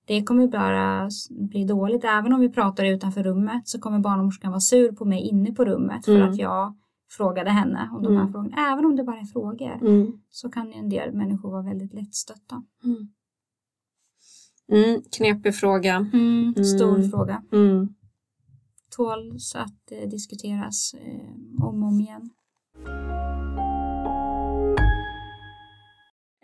det 0.06 0.24
kommer 0.24 0.48
bara 0.48 1.10
bli 1.30 1.64
dåligt. 1.64 2.04
Även 2.04 2.34
om 2.34 2.40
vi 2.40 2.50
pratar 2.50 2.86
utanför 2.86 3.24
rummet 3.24 3.68
så 3.68 3.80
kommer 3.80 4.00
barnmorskan 4.00 4.52
vara 4.52 4.60
sur 4.60 4.92
på 4.92 5.06
mig 5.06 5.22
inne 5.22 5.52
på 5.52 5.66
rummet 5.66 6.06
för 6.06 6.16
mm. 6.16 6.30
att 6.30 6.38
jag 6.38 6.76
frågade 7.12 7.50
henne 7.50 7.90
om 7.94 8.04
de 8.04 8.14
här 8.14 8.22
mm. 8.22 8.32
frågorna. 8.32 8.72
Även 8.72 8.86
om 8.86 8.96
det 8.96 9.04
bara 9.04 9.20
är 9.20 9.26
frågor 9.26 9.88
mm. 9.88 10.12
så 10.30 10.50
kan 10.50 10.74
en 10.74 10.90
del 10.90 11.14
människor 11.14 11.52
vara 11.52 11.62
väldigt 11.62 11.94
lättstötta. 11.94 12.64
Mm. 12.84 13.08
Mm, 14.72 15.02
knepig 15.18 15.56
fråga. 15.56 15.96
Mm, 16.14 16.54
stor 16.64 17.10
fråga. 17.10 17.44
Mm. 17.52 17.96
Tåls 18.90 19.56
att 19.56 19.92
eh, 19.92 20.10
diskuteras 20.10 20.94
eh, 20.94 21.66
om 21.66 21.84
och 21.84 21.90
om 21.90 22.00
igen. 22.00 22.30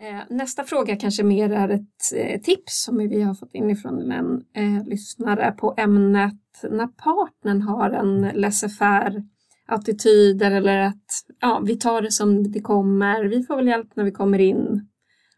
Eh, 0.02 0.22
nästa 0.30 0.64
fråga 0.64 0.96
kanske 0.96 1.22
mer 1.22 1.50
är 1.50 1.68
ett 1.68 2.12
eh, 2.16 2.40
tips 2.40 2.82
som 2.84 2.98
vi 2.98 3.22
har 3.22 3.34
fått 3.34 3.54
in 3.54 3.70
ifrån 3.70 4.12
en 4.12 4.44
eh, 4.54 4.86
lyssnare 4.86 5.52
på 5.52 5.74
ämnet 5.76 6.34
när 6.70 6.86
partnern 6.86 7.62
har 7.62 7.90
en 7.90 8.24
laissez-faire 8.24 9.22
attityder 9.66 10.50
eller 10.50 10.78
att 10.78 11.04
ja, 11.40 11.62
vi 11.64 11.76
tar 11.76 12.02
det 12.02 12.10
som 12.10 12.52
det 12.52 12.60
kommer, 12.60 13.24
vi 13.24 13.42
får 13.42 13.56
väl 13.56 13.66
hjälp 13.66 13.96
när 13.96 14.04
vi 14.04 14.12
kommer 14.12 14.38
in 14.38 14.88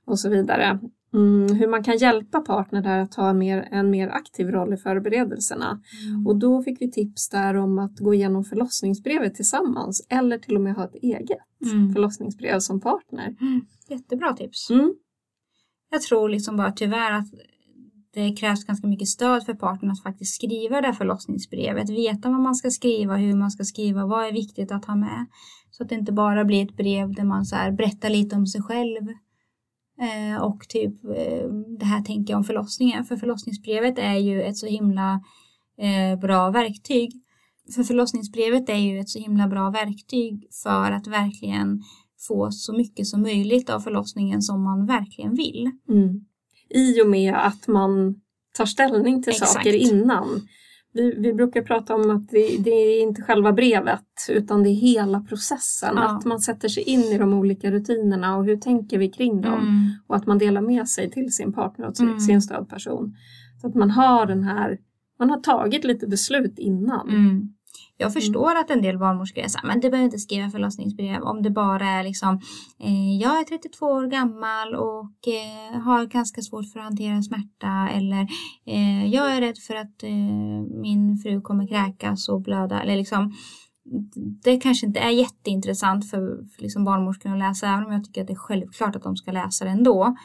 och 0.05 0.19
så 0.19 0.29
vidare. 0.29 0.81
Mm, 1.15 1.57
hur 1.57 1.69
man 1.69 1.85
kan 1.85 1.97
hjälpa 1.97 2.41
partner 2.41 2.83
där 2.83 2.99
att 2.99 3.13
ta 3.13 3.29
en 3.29 3.39
mer, 3.39 3.69
en 3.71 3.91
mer 3.91 4.09
aktiv 4.09 4.51
roll 4.51 4.75
i 4.75 4.77
förberedelserna. 4.77 5.81
Mm. 6.09 6.27
Och 6.27 6.37
då 6.37 6.63
fick 6.63 6.83
vi 6.83 6.91
tips 6.91 7.29
där 7.29 7.55
om 7.55 7.79
att 7.79 7.99
gå 7.99 8.15
igenom 8.15 8.45
förlossningsbrevet 8.45 9.35
tillsammans 9.35 10.07
eller 10.09 10.39
till 10.39 10.57
och 10.57 10.63
med 10.63 10.75
ha 10.75 10.85
ett 10.85 10.95
eget 10.95 11.39
mm. 11.73 11.93
förlossningsbrev 11.93 12.59
som 12.59 12.81
partner. 12.81 13.37
Mm. 13.41 13.61
Jättebra 13.89 14.33
tips. 14.33 14.71
Mm. 14.71 14.95
Jag 15.91 16.03
tror 16.03 16.29
liksom 16.29 16.57
bara 16.57 16.73
tyvärr 16.73 17.13
att 17.13 17.29
det 18.15 18.33
krävs 18.33 18.65
ganska 18.65 18.87
mycket 18.87 19.09
stöd 19.09 19.45
för 19.45 19.55
partnern 19.55 19.91
att 19.91 20.03
faktiskt 20.03 20.35
skriva 20.35 20.81
det 20.81 20.87
här 20.87 20.95
förlossningsbrevet, 20.95 21.91
veta 21.91 22.31
vad 22.31 22.41
man 22.41 22.55
ska 22.55 22.71
skriva, 22.71 23.17
hur 23.17 23.37
man 23.37 23.51
ska 23.51 23.65
skriva, 23.65 24.07
vad 24.07 24.27
är 24.27 24.33
viktigt 24.33 24.73
att 24.73 24.85
ha 24.85 24.97
med. 24.97 25.27
Så 25.71 25.83
att 25.83 25.89
det 25.89 25.95
inte 25.95 26.13
bara 26.13 26.45
blir 26.45 26.65
ett 26.65 26.77
brev 26.77 27.15
där 27.15 27.25
man 27.25 27.45
så 27.45 27.57
berättar 27.57 28.11
lite 28.11 28.37
om 28.37 28.47
sig 28.47 28.63
själv 28.63 29.09
och 30.41 30.69
typ 30.69 31.05
eh, 31.05 31.49
det 31.79 31.85
här 31.85 32.03
tänker 32.03 32.33
jag 32.33 32.39
om 32.39 32.45
förlossningen. 32.45 33.05
För 33.05 33.17
förlossningsbrevet 33.17 33.99
är 33.99 34.17
ju 34.17 34.43
ett 34.43 34.57
så 34.57 34.67
himla 34.67 35.21
eh, 35.79 36.21
bra 36.21 36.51
verktyg. 36.51 37.13
För 37.75 37.83
förlossningsbrevet 37.83 38.69
är 38.69 38.77
ju 38.77 38.99
ett 38.99 39.09
så 39.09 39.19
himla 39.19 39.49
bra 39.49 39.71
verktyg 39.71 40.49
för 40.63 40.93
att 40.93 41.07
verkligen 41.07 41.83
få 42.29 42.51
så 42.51 42.73
mycket 42.73 43.07
som 43.07 43.23
möjligt 43.23 43.71
av 43.71 43.81
förlossningen 43.81 44.43
som 44.43 44.63
man 44.63 44.87
verkligen 44.87 45.35
vill. 45.35 45.71
Mm. 45.89 46.25
I 46.69 47.03
och 47.03 47.09
med 47.09 47.35
att 47.35 47.67
man 47.67 48.21
tar 48.57 48.67
ställning 48.67 49.23
till 49.23 49.31
Exakt. 49.31 49.53
saker 49.53 49.75
innan. 49.75 50.49
Vi, 50.95 51.15
vi, 51.19 51.33
brukar 51.33 51.63
prata 51.63 51.95
om 51.95 52.11
att 52.11 52.29
det, 52.29 52.57
det, 52.59 52.71
är 52.71 53.03
inte 53.03 53.23
själva 53.23 53.53
brevet 53.53 54.05
utan 54.29 54.63
det 54.63 54.69
är 54.69 54.75
hela 54.75 55.21
processen. 55.21 55.93
Ja. 55.97 56.03
Att 56.03 56.25
man 56.25 56.41
sätter 56.41 56.69
sig 56.69 56.83
in 56.83 57.01
i 57.01 57.19
de 57.19 57.35
olika 57.35 57.71
rutinerna 57.71 58.37
och 58.37 58.45
hur 58.45 58.57
tänker 58.57 58.99
vi 58.99 59.09
kring 59.09 59.41
dem. 59.41 59.53
Mm. 59.53 59.91
Och 60.07 60.17
att 60.17 60.27
man 60.27 60.39
delar 60.39 60.61
med 60.61 60.89
sig 60.89 61.11
till 61.11 61.33
sin 61.33 61.53
partner 61.53 61.89
och 61.89 62.01
mm. 62.01 62.21
sin 62.21 62.43
stödperson. 62.43 63.15
Så 63.61 63.67
att 63.67 63.75
man 63.75 63.91
har 63.91 64.27
den 64.27 64.45
här, 64.45 64.79
man 65.19 65.31
har 65.31 65.41
tagit 65.41 65.85
lite 65.85 66.07
beslut 66.07 66.59
innan. 66.59 67.09
Mm. 67.09 67.55
Jag 67.97 68.07
mm. 68.07 68.13
förstår 68.13 68.51
mm. 68.51 68.61
att 68.61 68.71
en 68.71 68.83
del 68.83 68.99
barnmorskor 68.99 69.43
är 69.43 69.49
så 69.49 69.59
här, 69.59 69.67
men 69.67 69.81
du 69.81 69.91
behöver 69.91 70.05
inte 70.05 70.19
skriva 70.19 70.51
förlossningsbrev 70.51 71.23
om 71.23 71.43
det 71.43 71.51
bara 71.51 71.87
är 71.87 72.05
liksom, 72.05 72.41
eh, 72.81 73.17
jag 73.21 73.41
är 73.41 73.45
32 73.45 73.87
år 73.87 74.07
gammal 74.07 74.75
och 74.75 75.29
eh, 75.29 75.81
har 75.81 76.07
ganska 76.07 76.43
svårt 76.43 76.73
för 76.73 76.81
att 76.81 76.85
hantera 76.85 77.23
smärta 77.23 77.89
eller 77.93 78.27
eh, 78.67 79.07
jag 79.07 79.37
är 79.37 79.41
rädd 79.41 79.59
för 79.59 79.75
att 79.75 80.03
eh, 80.03 80.81
min 80.83 81.19
fru 81.23 81.41
kommer 81.41 81.67
kräkas 81.67 82.29
och 82.29 82.43
blöda 82.43 82.83
eller 82.83 82.97
liksom 82.97 83.33
det 84.45 84.57
kanske 84.57 84.87
inte 84.87 85.01
är 85.01 85.11
jätteintressant 85.11 86.11
för, 86.11 86.21
för 86.57 86.63
liksom 86.63 86.85
barnmorskorna 86.85 87.35
att 87.35 87.39
läsa 87.39 87.69
även 87.69 87.85
om 87.85 87.93
jag 87.93 88.05
tycker 88.05 88.21
att 88.21 88.27
det 88.27 88.33
är 88.33 88.37
självklart 88.37 88.97
att 88.97 89.03
de 89.03 89.17
ska 89.17 89.33
läsa 89.33 89.65
det 89.65 89.71
ändå. 89.71 90.17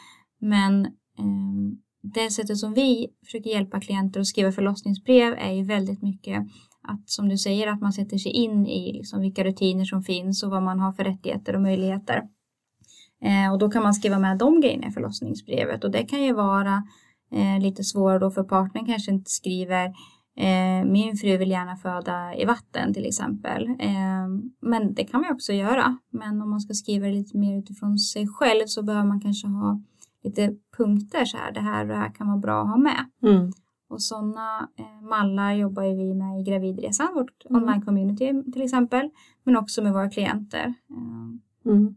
Men 0.41 0.85
eh, 0.85 1.71
det 2.01 2.29
sättet 2.29 2.57
som 2.57 2.73
vi 2.73 3.07
försöker 3.25 3.49
hjälpa 3.49 3.81
klienter 3.81 4.19
att 4.19 4.27
skriva 4.27 4.51
förlossningsbrev 4.51 5.33
är 5.33 5.51
ju 5.51 5.65
väldigt 5.65 6.01
mycket 6.01 6.43
att 6.89 7.09
som 7.09 7.29
du 7.29 7.37
säger 7.37 7.67
att 7.67 7.81
man 7.81 7.93
sätter 7.93 8.17
sig 8.17 8.31
in 8.31 8.67
i 8.67 8.93
liksom 8.93 9.21
vilka 9.21 9.43
rutiner 9.43 9.85
som 9.85 10.03
finns 10.03 10.43
och 10.43 10.49
vad 10.49 10.63
man 10.63 10.79
har 10.79 10.91
för 10.91 11.03
rättigheter 11.03 11.55
och 11.55 11.61
möjligheter. 11.61 12.23
Eh, 13.21 13.53
och 13.53 13.59
då 13.59 13.71
kan 13.71 13.83
man 13.83 13.93
skriva 13.93 14.19
med 14.19 14.37
de 14.37 14.61
grejerna 14.61 14.87
i 14.87 14.91
förlossningsbrevet 14.91 15.83
och 15.83 15.91
det 15.91 16.03
kan 16.03 16.23
ju 16.23 16.33
vara 16.33 16.83
Eh, 17.31 17.59
lite 17.61 17.83
svårare 17.83 18.19
då 18.19 18.31
för 18.31 18.43
partnern 18.43 18.85
kanske 18.85 19.11
inte 19.11 19.31
skriver 19.31 19.85
eh, 20.37 20.85
min 20.85 21.17
fru 21.17 21.37
vill 21.37 21.51
gärna 21.51 21.75
föda 21.75 22.35
i 22.35 22.45
vatten 22.45 22.93
till 22.93 23.05
exempel. 23.05 23.69
Eh, 23.79 24.27
men 24.61 24.93
det 24.93 25.03
kan 25.03 25.21
man 25.21 25.33
också 25.33 25.53
göra. 25.53 25.97
Men 26.09 26.41
om 26.41 26.49
man 26.49 26.61
ska 26.61 26.73
skriva 26.73 27.05
det 27.05 27.13
lite 27.13 27.37
mer 27.37 27.59
utifrån 27.59 27.97
sig 27.97 28.27
själv 28.27 28.65
så 28.65 28.83
behöver 28.83 29.07
man 29.07 29.21
kanske 29.21 29.47
ha 29.47 29.81
lite 30.23 30.55
punkter 30.77 31.25
så 31.25 31.37
här. 31.37 31.51
Det 31.51 31.61
här 31.61 31.81
och 31.81 31.87
det 31.87 31.95
här 31.95 32.13
kan 32.13 32.27
vara 32.27 32.37
bra 32.37 32.61
att 32.61 32.69
ha 32.69 32.77
med. 32.77 33.05
Mm. 33.23 33.51
Och 33.89 34.01
sådana 34.01 34.69
eh, 34.79 35.07
mallar 35.07 35.53
jobbar 35.53 35.83
vi 35.83 36.13
med 36.13 36.41
i 36.41 36.43
Gravidresan, 36.43 37.13
vårt 37.13 37.45
mm. 37.49 37.63
online-community 37.63 38.51
till 38.51 38.61
exempel. 38.61 39.09
Men 39.43 39.57
också 39.57 39.81
med 39.81 39.93
våra 39.93 40.09
klienter. 40.09 40.73
Eh. 40.89 41.71
Mm. 41.71 41.95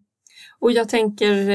Och 0.59 0.73
jag 0.73 0.89
tänker 0.89 1.49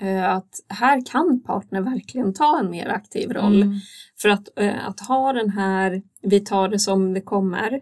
eh, 0.00 0.30
att 0.30 0.60
här 0.68 1.06
kan 1.06 1.42
partner 1.42 1.80
verkligen 1.80 2.34
ta 2.34 2.60
en 2.60 2.70
mer 2.70 2.88
aktiv 2.88 3.32
roll. 3.32 3.62
Mm. 3.62 3.74
För 4.22 4.28
att, 4.28 4.48
eh, 4.56 4.88
att 4.88 5.00
ha 5.00 5.32
den 5.32 5.50
här 5.50 6.02
vi 6.22 6.40
tar 6.40 6.68
det 6.68 6.78
som 6.78 7.14
det 7.14 7.20
kommer 7.20 7.80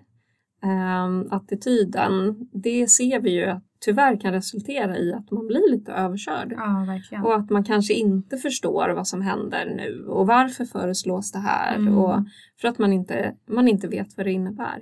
eh, 0.63 1.35
attityden, 1.37 2.37
det 2.53 2.87
ser 2.87 3.21
vi 3.21 3.31
ju 3.31 3.45
att 3.45 3.76
tyvärr 3.87 4.21
kan 4.21 4.33
resultera 4.33 4.99
i 4.99 5.13
att 5.13 5.31
man 5.31 5.47
blir 5.47 5.71
lite 5.71 5.93
överkörd. 5.93 6.53
Ja, 6.57 7.23
och 7.25 7.37
att 7.37 7.51
man 7.51 7.65
kanske 7.65 7.95
inte 7.95 8.37
förstår 8.37 8.89
vad 8.89 9.07
som 9.09 9.23
händer 9.23 9.75
nu 9.77 10.07
och 10.09 10.27
varför 10.27 10.65
föreslås 10.65 11.33
det 11.33 11.39
här 11.39 11.77
mm. 11.77 11.99
och 11.99 12.25
för 12.61 12.69
att 12.69 12.79
man 12.79 12.93
inte, 12.93 13.35
man 13.49 13.69
inte 13.69 13.89
vet 13.89 14.17
vad 14.17 14.27
det 14.27 14.33
innebär. 14.33 14.81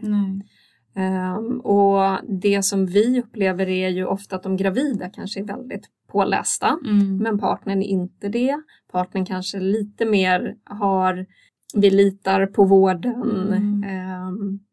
Um, 0.96 1.60
och 1.60 2.18
det 2.28 2.62
som 2.62 2.86
vi 2.86 3.20
upplever 3.20 3.68
är 3.68 3.88
ju 3.88 4.04
ofta 4.04 4.36
att 4.36 4.42
de 4.42 4.56
gravida 4.56 5.08
kanske 5.08 5.40
är 5.40 5.44
väldigt 5.44 5.88
pålästa 6.12 6.78
mm. 6.84 7.16
men 7.16 7.38
partnern 7.38 7.82
är 7.82 7.86
inte 7.86 8.28
det. 8.28 8.56
Partnern 8.92 9.26
kanske 9.26 9.60
lite 9.60 10.06
mer 10.06 10.56
har 10.64 11.26
vi 11.74 11.90
litar 11.90 12.46
på 12.46 12.64
vården. 12.64 13.22
Mm. 13.22 14.28
Um, 14.28 14.63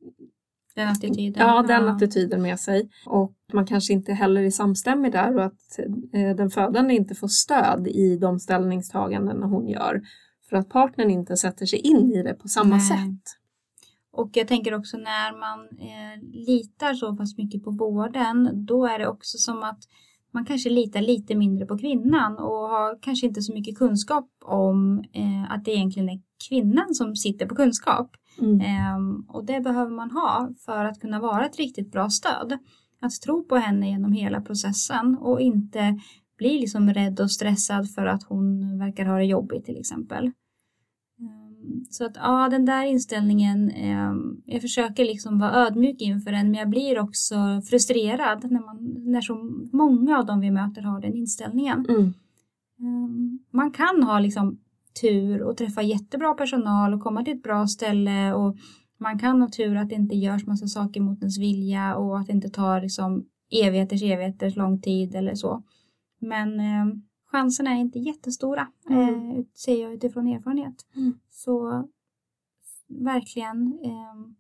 den 0.82 0.92
attityden. 0.92 1.48
Ja, 1.48 1.62
den 1.62 1.84
ja. 1.84 1.96
attityden 1.96 2.42
med 2.42 2.60
sig. 2.60 2.90
Och 3.06 3.34
man 3.54 3.66
kanske 3.66 3.94
inte 3.94 4.14
heller 4.14 4.42
är 4.42 4.52
samstämmig 4.52 5.12
där 5.12 5.36
och 5.36 5.44
att 5.44 5.80
eh, 6.14 6.36
den 6.36 6.50
födande 6.50 6.94
inte 6.94 7.16
får 7.16 7.28
stöd 7.28 7.88
i 7.88 8.18
de 8.18 8.40
ställningstaganden 8.40 9.44
hon 9.44 9.68
gör. 9.68 10.02
För 10.50 10.58
att 10.58 10.70
partnern 10.70 11.10
inte 11.10 11.38
sätter 11.38 11.66
sig 11.66 11.80
in 11.80 12.12
i 12.12 12.24
det 12.24 12.34
på 12.34 12.48
samma 12.48 12.76
Nej. 12.76 12.88
sätt. 12.88 13.38
Och 14.14 14.30
jag 14.34 14.48
tänker 14.48 14.74
också 14.74 14.98
när 14.98 15.40
man 15.40 15.60
eh, 15.80 16.46
litar 16.48 16.94
så 16.94 17.16
pass 17.16 17.38
mycket 17.38 17.64
på 17.64 17.72
vården, 17.72 18.66
då 18.66 18.86
är 18.86 19.00
det 19.00 19.08
också 19.08 19.38
som 19.38 19.64
att 19.64 19.80
man 20.34 20.46
kanske 20.46 20.70
litar 20.70 21.02
lite 21.02 21.36
mindre 21.36 21.66
på 21.66 21.78
kvinnan 21.78 22.38
och 22.38 22.70
har 22.70 23.02
kanske 23.02 23.28
inte 23.28 23.42
så 23.42 23.54
mycket 23.54 23.78
kunskap 23.78 24.30
om 24.46 25.04
eh, 25.14 25.52
att 25.52 25.66
det 25.66 25.72
egentligen 25.72 26.10
är 26.10 26.22
kvinnan 26.50 26.94
som 26.94 27.16
sitter 27.16 27.46
på 27.46 27.56
kunskap. 27.56 28.12
Mm. 28.42 28.62
Eh, 28.62 29.26
och 29.36 29.46
det 29.46 29.62
behöver 29.62 29.92
man 29.92 30.12
ha 30.12 30.50
för 30.66 30.86
att 30.86 31.00
kunna 31.00 31.20
vara 31.20 31.46
ett 31.46 31.58
riktigt 31.58 31.92
bra 31.92 32.10
stöd. 32.10 32.58
Att 33.00 33.12
tro 33.12 33.44
på 33.44 33.56
henne 33.56 33.90
genom 33.90 34.12
hela 34.12 34.42
processen 34.42 35.18
och 35.18 35.42
inte 35.42 36.00
bli 36.38 36.60
liksom 36.60 36.94
rädd 36.94 37.20
och 37.20 37.32
stressad 37.32 37.92
för 37.92 38.06
att 38.06 38.24
hon 38.24 38.78
verkar 38.80 39.06
ha 39.06 39.18
det 39.18 39.26
jobbigt 39.26 39.66
till 39.66 39.78
exempel. 39.78 40.32
Så 41.90 42.06
att 42.06 42.16
ja, 42.16 42.50
den 42.52 42.66
där 42.66 42.86
inställningen, 42.86 43.70
eh, 43.70 44.14
jag 44.46 44.62
försöker 44.62 45.06
liksom 45.06 45.40
vara 45.40 45.52
ödmjuk 45.52 46.02
inför 46.02 46.32
den 46.32 46.52
men 46.52 46.60
jag 46.60 46.70
blir 46.70 47.00
också 47.00 47.36
frustrerad 47.70 48.52
när, 48.52 48.66
man, 48.66 48.78
när 49.12 49.22
så 49.22 49.36
många 49.74 50.20
av 50.20 50.26
dem 50.26 50.40
vi 50.40 50.52
möter 50.52 50.82
har 50.82 51.02
den 51.02 51.14
inställningen. 51.14 51.86
Mm. 51.90 52.04
Eh, 52.80 53.40
man 53.52 53.72
kan 53.72 54.04
ha 54.04 54.20
liksom 54.20 54.60
tur 55.02 55.42
och 55.42 55.58
träffa 55.58 55.82
jättebra 55.82 56.34
personal 56.34 56.94
och 56.94 57.02
komma 57.02 57.24
till 57.24 57.34
ett 57.34 57.44
bra 57.44 57.68
ställe 57.68 58.34
och 58.34 58.58
man 58.98 59.20
kan 59.20 59.42
ha 59.42 59.50
tur 59.50 59.76
att 59.76 59.90
det 59.90 59.96
inte 59.96 60.16
görs 60.16 60.48
massa 60.48 60.68
saker 60.68 61.02
mot 61.02 61.20
ens 61.20 61.40
vilja 61.40 61.96
och 61.96 62.20
att 62.20 62.28
det 62.28 62.34
inte 62.34 62.50
tar 62.50 62.82
liksom 62.82 63.26
evigheters 63.52 64.04
evigheters 64.04 64.56
lång 64.56 64.82
tid 64.82 65.16
eller 65.16 65.36
så. 65.36 65.64
Men 66.20 66.60
eh, 66.60 66.96
chanserna 67.32 67.72
är 67.72 67.80
inte 67.80 68.00
jättestora, 68.00 68.68
mm. 68.90 69.32
eh, 69.32 69.46
säger 69.54 69.84
jag 69.84 69.94
utifrån 69.94 70.28
erfarenhet. 70.28 70.86
Mm. 70.96 71.20
Så 71.30 71.88
verkligen 72.88 73.80
eh, 73.84 74.32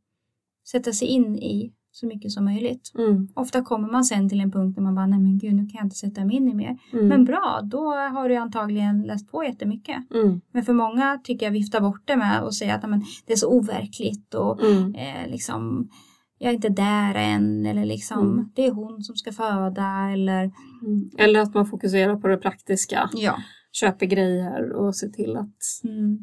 sätta 0.67 0.93
sig 0.93 1.07
in 1.07 1.35
i 1.35 1.73
så 1.91 2.07
mycket 2.07 2.31
som 2.31 2.45
möjligt. 2.45 2.91
Mm. 2.97 3.27
Ofta 3.33 3.61
kommer 3.61 3.91
man 3.91 4.03
sen 4.03 4.29
till 4.29 4.41
en 4.41 4.51
punkt 4.51 4.75
där 4.75 4.81
man 4.81 4.95
bara, 4.95 5.07
nej 5.07 5.19
men 5.19 5.37
gud 5.37 5.53
nu 5.53 5.61
kan 5.61 5.77
jag 5.77 5.85
inte 5.85 5.95
sätta 5.95 6.25
mig 6.25 6.35
in 6.35 6.47
i 6.47 6.53
mer. 6.53 6.77
Mm. 6.93 7.07
Men 7.07 7.25
bra, 7.25 7.61
då 7.63 7.93
har 7.93 8.29
du 8.29 8.35
antagligen 8.35 9.01
läst 9.01 9.31
på 9.31 9.43
jättemycket. 9.43 9.97
Mm. 10.13 10.41
Men 10.51 10.63
för 10.63 10.73
många 10.73 11.19
tycker 11.23 11.45
jag 11.45 11.51
vifta 11.51 11.81
bort 11.81 12.01
det 12.05 12.15
med 12.15 12.43
och 12.43 12.55
säga 12.55 12.75
att 12.75 12.89
men, 12.89 13.03
det 13.25 13.33
är 13.33 13.37
så 13.37 13.49
overkligt 13.49 14.33
och 14.33 14.63
mm. 14.63 14.95
eh, 14.95 15.31
liksom 15.31 15.89
jag 16.37 16.49
är 16.49 16.53
inte 16.53 16.69
där 16.69 17.15
än 17.15 17.65
eller 17.65 17.85
liksom 17.85 18.31
mm. 18.31 18.49
det 18.55 18.67
är 18.67 18.71
hon 18.71 19.03
som 19.03 19.15
ska 19.15 19.31
föda 19.31 20.09
eller 20.13 20.43
mm. 20.85 21.09
Eller 21.17 21.39
att 21.39 21.53
man 21.53 21.65
fokuserar 21.65 22.15
på 22.15 22.27
det 22.27 22.37
praktiska. 22.37 23.09
Ja. 23.13 23.37
Köper 23.71 24.05
grejer 24.05 24.71
och 24.71 24.95
ser 24.95 25.09
till 25.09 25.37
att 25.37 25.57
mm. 25.83 26.17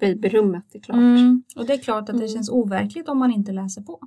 babyrummet 0.00 0.74
är 0.74 0.80
klart. 0.80 0.96
Och 1.56 1.66
det 1.66 1.72
är 1.72 1.78
klart 1.78 2.08
att 2.08 2.18
det 2.18 2.28
känns 2.28 2.50
overkligt 2.50 3.08
om 3.08 3.18
man 3.18 3.32
inte 3.32 3.52
läser 3.52 3.82
på. 3.82 4.00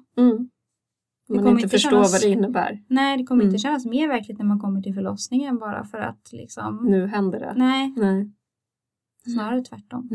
Mm. 1.30 1.36
Man 1.36 1.46
kommer 1.46 1.62
inte 1.62 1.70
förstår 1.70 1.90
kännas, 1.90 2.12
vad 2.12 2.22
det 2.22 2.30
innebär. 2.30 2.84
Nej, 2.88 3.18
det 3.18 3.24
kommer 3.24 3.44
inte 3.44 3.58
kännas 3.58 3.86
mer 3.86 4.08
verkligt 4.08 4.38
när 4.38 4.46
man 4.46 4.60
kommer 4.60 4.82
till 4.82 4.94
förlossningen 4.94 5.60
bara 5.60 5.84
för 5.84 5.98
att 5.98 6.30
liksom 6.32 6.86
Nu 6.86 7.08
händer 7.08 7.40
det. 7.40 7.54
Nej. 7.56 7.94
nej. 7.98 8.32
Snarare 9.34 9.62
tvärtom. 9.62 10.10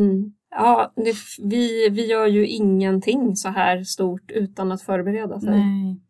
Ja, 0.50 0.92
det, 0.96 1.14
vi, 1.42 1.88
vi 1.88 2.06
gör 2.06 2.26
ju 2.26 2.46
ingenting 2.46 3.36
så 3.36 3.48
här 3.48 3.84
stort 3.84 4.30
utan 4.30 4.72
att 4.72 4.82
förbereda 4.82 5.40
sig. 5.40 5.50
Nej. 5.50 6.00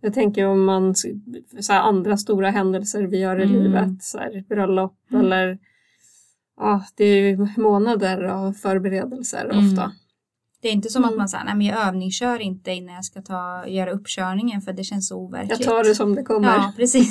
Jag 0.00 0.14
tänker 0.14 0.46
om 0.46 0.64
man, 0.64 0.94
så 1.60 1.72
här, 1.72 1.80
andra 1.80 2.16
stora 2.16 2.50
händelser 2.50 3.02
vi 3.02 3.18
gör 3.18 3.40
i 3.40 3.44
mm. 3.44 3.62
livet, 3.62 4.02
så 4.02 4.18
här, 4.18 4.44
bröllop 4.48 4.98
mm. 5.10 5.24
eller 5.24 5.58
ja, 6.56 6.84
det 6.96 7.04
är 7.04 7.20
ju 7.20 7.48
månader 7.56 8.22
av 8.22 8.52
förberedelser 8.52 9.44
mm. 9.44 9.66
ofta. 9.66 9.92
Det 10.66 10.70
är 10.70 10.74
inte 10.74 10.88
som 10.88 11.04
att 11.04 11.10
mm. 11.10 11.18
man 11.18 11.28
säger, 11.28 11.44
nej 11.44 11.54
men 11.54 11.66
jag 11.66 11.86
övningskör 11.88 12.40
inte 12.40 12.72
innan 12.72 12.94
jag 12.94 13.04
ska 13.04 13.22
ta, 13.22 13.66
göra 13.66 13.90
uppkörningen 13.90 14.60
för 14.62 14.72
det 14.72 14.84
känns 14.84 15.08
så 15.08 15.16
overkligt. 15.16 15.60
Jag 15.60 15.68
tar 15.68 15.84
det 15.84 15.94
som 15.94 16.14
det 16.14 16.22
kommer. 16.22 16.48
Ja, 16.48 16.72
precis. 16.76 17.08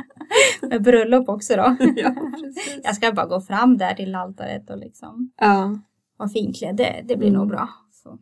Med 0.62 0.82
bröllop 0.82 1.28
också 1.28 1.56
då. 1.56 1.62
ja, 1.96 2.14
precis. 2.40 2.80
Jag 2.82 2.96
ska 2.96 3.12
bara 3.12 3.26
gå 3.26 3.40
fram 3.40 3.76
där 3.76 3.94
till 3.94 4.14
altaret 4.14 4.70
och 4.70 4.78
liksom 4.78 5.32
ja. 5.40 5.78
vara 6.16 6.28
finklädd. 6.28 6.76
Det, 6.76 7.04
det 7.04 7.16
blir 7.16 7.28
mm. 7.28 7.40
nog 7.40 7.48
bra. 7.48 7.68
Mm. 8.06 8.18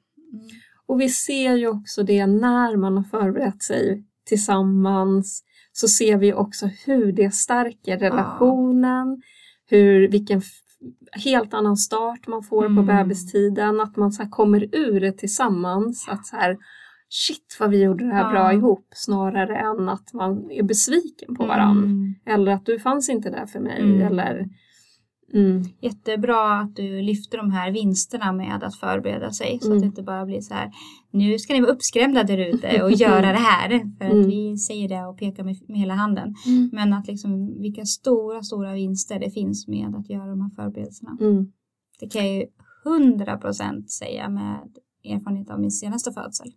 Och 0.87 1.01
vi 1.01 1.09
ser 1.09 1.57
ju 1.57 1.69
också 1.69 2.03
det 2.03 2.27
när 2.27 2.77
man 2.77 2.97
har 2.97 3.05
förberett 3.05 3.63
sig 3.63 4.05
tillsammans 4.27 5.45
så 5.73 5.89
ser 5.89 6.17
vi 6.17 6.33
också 6.33 6.67
hur 6.87 7.13
det 7.13 7.35
stärker 7.35 7.99
relationen, 7.99 9.09
ja. 9.09 9.77
hur, 9.77 10.09
vilken 10.09 10.43
helt 11.13 11.55
annan 11.55 11.77
start 11.77 12.27
man 12.27 12.43
får 12.43 12.65
mm. 12.65 12.77
på 12.77 12.83
bebistiden, 12.83 13.81
att 13.81 13.97
man 13.97 14.13
så 14.13 14.27
kommer 14.29 14.77
ur 14.77 15.01
det 15.01 15.13
tillsammans. 15.13 16.09
Att 16.09 16.27
så 16.27 16.37
här, 16.37 16.57
shit 17.09 17.57
vad 17.61 17.71
vi 17.71 17.83
gjorde 17.83 18.05
det 18.05 18.15
här 18.15 18.25
ja. 18.25 18.31
bra 18.31 18.53
ihop 18.53 18.87
snarare 18.95 19.57
än 19.57 19.89
att 19.89 20.13
man 20.13 20.51
är 20.51 20.63
besviken 20.63 21.35
på 21.35 21.47
varandra. 21.47 21.85
Mm. 21.85 22.15
Eller 22.27 22.53
att 22.53 22.67
du 22.67 22.79
fanns 22.79 23.09
inte 23.09 23.31
där 23.31 23.47
för 23.47 23.61
mig. 23.61 23.81
Mm. 23.81 24.03
Eller, 24.07 24.49
mm. 25.35 25.65
Jättebra 25.81 26.61
att 26.61 26.77
du 26.77 27.03
lyfter 27.03 27.39
de 27.39 27.51
här 27.51 27.71
vinsterna 27.71 28.33
med 28.33 28.63
att 28.63 28.77
förbereda 28.77 29.31
sig 29.31 29.59
så 29.61 29.67
att 29.67 29.71
mm. 29.71 29.81
det 29.81 29.87
inte 29.87 30.03
bara 30.03 30.27
blir 30.27 30.41
så 30.41 30.55
här 30.55 30.71
nu 31.11 31.39
ska 31.39 31.55
ni 31.55 31.61
vara 31.61 31.73
uppskrämda 31.73 32.23
där 32.23 32.39
ute 32.39 32.83
och 32.83 32.93
göra 33.07 33.33
det 33.33 33.39
här 33.39 33.69
för 33.99 34.05
att 34.05 34.13
mm. 34.13 34.29
vi 34.29 34.59
säger 34.59 34.89
det 34.89 35.07
och 35.07 35.19
pekar 35.19 35.45
med, 35.45 35.57
med 35.69 35.79
hela 35.79 35.95
handen. 35.95 36.35
Mm. 36.47 36.71
Men 36.73 36.93
att 36.93 37.07
liksom 37.07 37.61
vilka 37.63 37.85
stora, 37.85 38.43
stora 38.43 38.73
vinster 38.73 39.19
det 39.21 39.31
finns 39.31 39.69
med 39.69 39.95
att 39.95 40.11
göra 40.11 40.27
de 40.27 40.41
här 40.41 40.51
förberedelserna. 40.51 41.17
Det 42.01 42.09
kan 42.09 42.27
jag 42.27 42.37
ju 42.37 42.47
hundra 42.85 43.37
procent 43.37 43.91
säga 43.91 44.29
med 44.29 44.69
erfarenhet 45.05 45.51
av 45.51 45.61
min 45.61 45.71
senaste 45.71 46.13
födsel. 46.13 46.53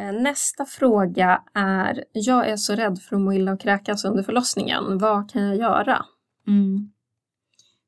Eh, 0.00 0.22
nästa 0.22 0.64
fråga 0.64 1.42
är, 1.54 2.04
jag 2.12 2.48
är 2.48 2.56
så 2.56 2.74
rädd 2.74 2.98
för 2.98 3.16
att 3.16 3.22
må 3.22 3.32
illa 3.32 3.52
och 3.52 3.60
kräkas 3.60 4.04
under 4.04 4.22
förlossningen. 4.22 4.98
Vad 4.98 5.30
kan 5.30 5.42
jag 5.42 5.56
göra? 5.56 6.04
Mm. 6.46 6.90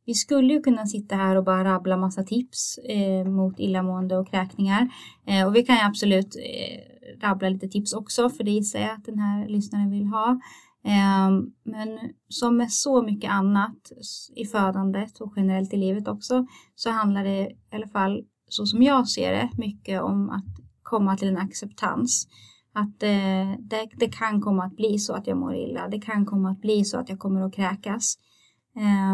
Vi 0.06 0.14
skulle 0.14 0.52
ju 0.52 0.60
kunna 0.60 0.86
sitta 0.86 1.16
här 1.16 1.36
och 1.36 1.44
bara 1.44 1.64
rabbla 1.64 1.96
massa 1.96 2.22
tips 2.22 2.78
eh, 2.78 3.24
mot 3.24 3.60
illamående 3.60 4.18
och 4.18 4.28
kräkningar. 4.28 4.88
Eh, 5.26 5.46
och 5.46 5.56
vi 5.56 5.62
kan 5.62 5.76
ju 5.76 5.82
absolut 5.82 6.36
eh, 6.36 7.26
rabbla 7.26 7.48
lite 7.48 7.68
tips 7.68 7.92
också 7.92 8.30
för 8.30 8.44
det 8.44 8.50
gissar 8.50 8.78
jag 8.78 8.90
att 8.90 9.04
den 9.04 9.18
här 9.18 9.48
lyssnaren 9.48 9.90
vill 9.90 10.06
ha. 10.06 10.40
Eh, 10.84 11.30
men 11.64 11.98
som 12.28 12.56
med 12.56 12.72
så 12.72 13.02
mycket 13.02 13.30
annat 13.30 13.92
i 14.36 14.46
födandet 14.46 15.20
och 15.20 15.32
generellt 15.36 15.72
i 15.72 15.76
livet 15.76 16.08
också 16.08 16.46
så 16.74 16.90
handlar 16.90 17.24
det 17.24 17.40
i 17.40 17.56
alla 17.72 17.88
fall 17.88 18.24
så 18.48 18.66
som 18.66 18.82
jag 18.82 19.08
ser 19.08 19.32
det 19.32 19.50
mycket 19.56 20.02
om 20.02 20.30
att 20.30 20.71
komma 20.93 21.16
till 21.16 21.28
en 21.28 21.38
acceptans. 21.38 22.28
Att 22.74 23.03
eh, 23.03 23.59
det, 23.59 23.88
det, 23.97 24.09
kan 24.09 24.40
komma 24.40 24.64
att 24.64 24.76
bli 24.76 24.99
så 24.99 25.14
att 25.14 25.26
jag 25.26 25.36
mår 25.36 25.55
illa. 25.55 25.88
Det 25.88 26.01
kan 26.01 26.26
komma 26.26 26.51
att 26.51 26.61
bli 26.61 26.84
så 26.84 26.99
att 26.99 27.09
jag 27.09 27.18
kommer 27.18 27.40
att 27.40 27.55
kräkas. 27.55 28.18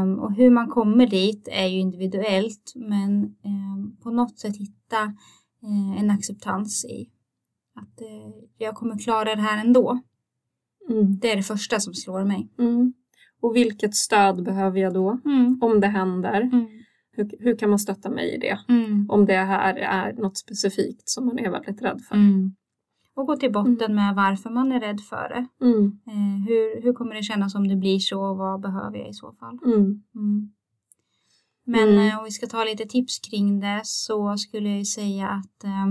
Um, 0.03 0.19
och 0.19 0.35
hur 0.35 0.51
man 0.51 0.69
kommer 0.69 1.07
dit 1.07 1.49
är 1.51 1.67
ju 1.67 1.79
individuellt 1.79 2.73
men 2.77 3.25
um, 3.45 3.97
på 4.03 4.11
något 4.11 4.39
sätt 4.39 4.57
hitta 4.57 5.03
uh, 5.65 6.01
en 6.01 6.11
acceptans 6.11 6.85
i 6.85 7.09
att 7.75 8.03
uh, 8.03 8.35
jag 8.59 8.75
kommer 8.75 8.99
klara 8.99 9.35
det 9.35 9.43
här 9.43 9.65
ändå. 9.65 9.99
Mm. 10.91 11.19
Det 11.19 11.33
är 11.33 11.37
det 11.37 11.43
första 11.43 11.81
som 11.81 11.95
slår 11.95 12.25
mig. 12.25 12.49
Mm. 12.59 12.93
Och 13.41 13.57
vilket 13.57 13.95
stöd 13.95 14.45
behöver 14.45 14.81
jag 14.81 14.95
då 14.95 15.21
mm. 15.25 15.59
om 15.63 15.81
det 15.81 15.87
händer? 15.87 16.41
Mm. 17.19 17.31
Hur, 17.31 17.45
hur, 17.45 17.57
kan 17.57 17.71
man 17.71 17.79
stötta 17.79 18.11
mig 18.11 18.35
i 18.35 18.39
det? 18.39 18.59
Mm. 18.69 19.11
Om 19.11 19.27
det 19.27 19.37
här 19.37 19.75
är 19.75 20.13
något 20.13 20.37
specifikt 20.37 21.09
som 21.09 21.27
man 21.27 21.39
är 21.39 21.51
väldigt 21.51 21.83
rädd 21.83 22.01
för. 22.09 22.15
Mm. 22.15 22.55
Och 23.15 23.27
gå 23.27 23.37
till 23.37 23.53
botten 23.53 23.93
mm. 23.93 23.95
med 23.95 24.15
varför 24.15 24.51
man 24.51 24.73
är 24.73 24.81
rädd 24.81 25.01
för 25.01 25.29
det. 25.29 25.67
Mm. 25.67 25.99
Eh, 26.07 26.47
hur, 26.49 26.83
hur 26.83 26.93
kommer 26.93 27.15
det 27.15 27.23
kännas 27.23 27.55
om 27.55 27.69
det 27.69 27.77
blir 27.77 27.99
så 27.99 28.21
och 28.21 28.37
vad 28.37 28.61
behöver 28.61 28.99
jag 28.99 29.09
i 29.09 29.13
så 29.13 29.33
fall? 29.33 29.59
Men 31.65 32.09
eh, 32.09 32.19
om 32.19 32.25
vi 32.25 32.31
ska 32.31 32.47
ta 32.47 32.65
lite 32.65 32.85
tips 32.85 33.19
kring 33.19 33.61
det 33.61 33.81
så 33.85 34.37
skulle 34.37 34.77
jag 34.77 34.87
säga 34.87 35.29
att 35.29 35.65
eh, 35.65 35.87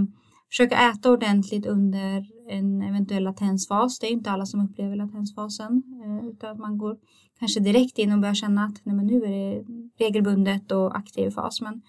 försöka 0.49 0.89
äta 0.89 1.11
ordentligt 1.11 1.65
under 1.65 2.25
en 2.49 2.81
eventuell 2.81 3.23
latensfas. 3.23 3.99
Det 3.99 4.07
är 4.07 4.11
inte 4.11 4.31
alla 4.31 4.45
som 4.45 4.61
upplever 4.61 4.95
latensfasen 4.95 5.83
eh, 6.03 6.27
utan 6.29 6.51
att 6.51 6.59
man 6.59 6.77
går 6.77 6.97
kanske 7.39 7.59
direkt 7.59 7.97
in 7.97 8.13
och 8.13 8.19
börjar 8.19 8.35
känna 8.35 8.63
att 8.63 8.85
nej, 8.85 8.95
men 8.95 9.05
nu 9.07 9.23
är 9.23 9.29
det 9.29 9.65
regelbundet 10.05 10.71
och 10.71 10.97
aktiv 10.97 11.29
fas. 11.31 11.61
Men 11.61 11.81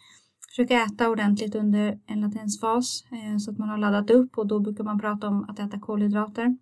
försöka 0.49 0.83
äta 0.83 1.09
ordentligt 1.09 1.55
under 1.55 1.99
en 2.07 2.21
latensfas 2.21 3.05
eh, 3.13 3.39
så 3.39 3.51
att 3.51 3.59
man 3.59 3.69
har 3.69 3.79
laddat 3.79 4.11
upp 4.11 4.39
och 4.39 4.47
då 4.47 4.61
brukar 4.61 4.85
man 4.85 4.99
prata 4.99 5.29
om 5.29 5.45
att 5.49 5.59
äta 5.59 5.81
kolhydrater. 5.81 6.57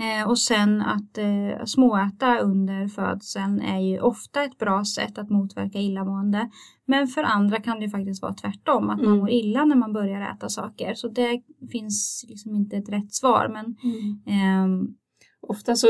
Eh, 0.00 0.28
och 0.28 0.38
sen 0.38 0.82
att 0.82 1.18
eh, 1.18 1.64
småäta 1.64 2.38
under 2.38 2.88
födseln 2.88 3.60
är 3.60 3.78
ju 3.78 4.00
ofta 4.00 4.44
ett 4.44 4.58
bra 4.58 4.84
sätt 4.84 5.18
att 5.18 5.30
motverka 5.30 5.78
illamående. 5.78 6.50
Men 6.86 7.06
för 7.06 7.22
andra 7.22 7.60
kan 7.60 7.78
det 7.78 7.84
ju 7.84 7.90
faktiskt 7.90 8.22
vara 8.22 8.34
tvärtom, 8.34 8.90
att 8.90 8.98
mm. 8.98 9.10
man 9.10 9.18
mår 9.18 9.30
illa 9.30 9.64
när 9.64 9.76
man 9.76 9.92
börjar 9.92 10.32
äta 10.32 10.48
saker. 10.48 10.94
Så 10.94 11.08
det 11.08 11.42
finns 11.72 12.24
liksom 12.28 12.54
inte 12.54 12.76
ett 12.76 12.88
rätt 12.88 13.14
svar. 13.14 13.48
Men, 13.52 13.76
mm. 14.26 14.94
Ofta 15.50 15.76
så, 15.76 15.86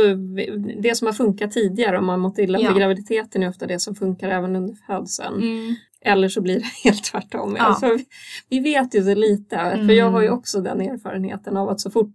det 0.83 0.97
som 0.97 1.07
har 1.07 1.13
funkat 1.13 1.51
tidigare 1.51 1.99
om 1.99 2.07
man 2.07 2.21
mått 2.21 2.39
illa 2.39 2.59
ja. 2.61 2.69
med 2.71 2.79
graviditeten 2.79 3.43
är 3.43 3.49
ofta 3.49 3.67
det 3.67 3.81
som 3.81 3.95
funkar 3.95 4.29
även 4.29 4.57
under 4.57 4.75
födseln. 4.87 5.43
Mm. 5.43 5.75
Eller 6.01 6.29
så 6.29 6.41
blir 6.41 6.59
det 6.59 6.67
helt 6.85 7.05
tvärtom. 7.05 7.57
Ja. 7.59 7.65
Alltså, 7.65 7.87
vi, 7.87 8.07
vi 8.49 8.61
vet 8.61 8.95
ju 8.95 9.03
så 9.03 9.15
lite, 9.15 9.57
för 9.87 9.93
jag 9.93 10.11
har 10.11 10.21
ju 10.21 10.27
mm. 10.27 10.39
också 10.39 10.61
den 10.61 10.81
erfarenheten 10.81 11.57
av 11.57 11.69
att 11.69 11.81
så 11.81 11.91
fort 11.91 12.15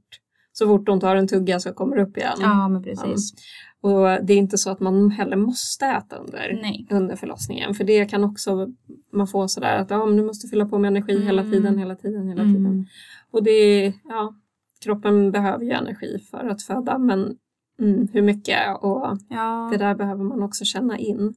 så 0.57 0.67
fort 0.67 0.87
hon 0.87 0.99
tar 0.99 1.15
en 1.15 1.27
tugga 1.27 1.59
så 1.59 1.73
kommer 1.73 1.95
det 1.95 2.03
upp 2.03 2.17
igen. 2.17 2.37
Ja, 2.39 2.67
men 2.67 2.83
precis. 2.83 3.33
Ja. 3.81 3.89
Och 3.89 4.25
det 4.25 4.33
är 4.33 4.37
inte 4.37 4.57
så 4.57 4.69
att 4.69 4.79
man 4.79 5.11
heller 5.11 5.37
måste 5.37 5.85
äta 5.85 6.15
under, 6.15 6.59
under 6.89 7.15
förlossningen. 7.15 7.73
För 7.73 7.83
det 7.83 8.05
kan 8.05 8.23
också 8.23 8.67
man 9.11 9.27
få 9.27 9.47
sådär 9.47 9.77
att 9.77 9.89
ja, 9.89 10.05
men 10.05 10.17
du 10.17 10.23
måste 10.23 10.47
fylla 10.47 10.65
på 10.65 10.77
med 10.77 10.87
energi 10.87 11.15
mm. 11.15 11.25
hela 11.25 11.43
tiden, 11.43 11.77
hela 11.77 11.95
tiden, 11.95 12.27
hela 12.27 12.41
mm. 12.41 12.55
tiden. 12.55 12.87
Och 13.31 13.43
det 13.43 13.93
ja, 14.03 14.35
kroppen 14.85 15.31
behöver 15.31 15.65
ju 15.65 15.71
energi 15.71 16.19
för 16.31 16.47
att 16.47 16.61
föda 16.61 16.97
men 16.97 17.37
mm, 17.79 18.07
hur 18.13 18.21
mycket 18.21 18.77
och 18.81 19.17
ja. 19.29 19.69
det 19.71 19.77
där 19.77 19.95
behöver 19.95 20.23
man 20.23 20.43
också 20.43 20.65
känna 20.65 20.97
in. 20.97 21.35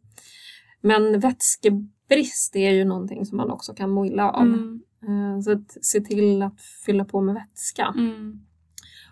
Men 0.80 1.20
vätskebrist 1.20 2.56
är 2.56 2.70
ju 2.70 2.84
någonting 2.84 3.26
som 3.26 3.36
man 3.36 3.50
också 3.50 3.74
kan 3.74 3.90
må 3.90 4.06
illa 4.06 4.30
av. 4.30 4.46
Mm. 4.46 4.80
Eh, 5.02 5.40
så 5.40 5.52
att 5.52 5.84
se 5.84 6.00
till 6.00 6.42
att 6.42 6.60
fylla 6.86 7.04
på 7.04 7.20
med 7.20 7.34
vätska. 7.34 7.94
Mm. 7.96 8.40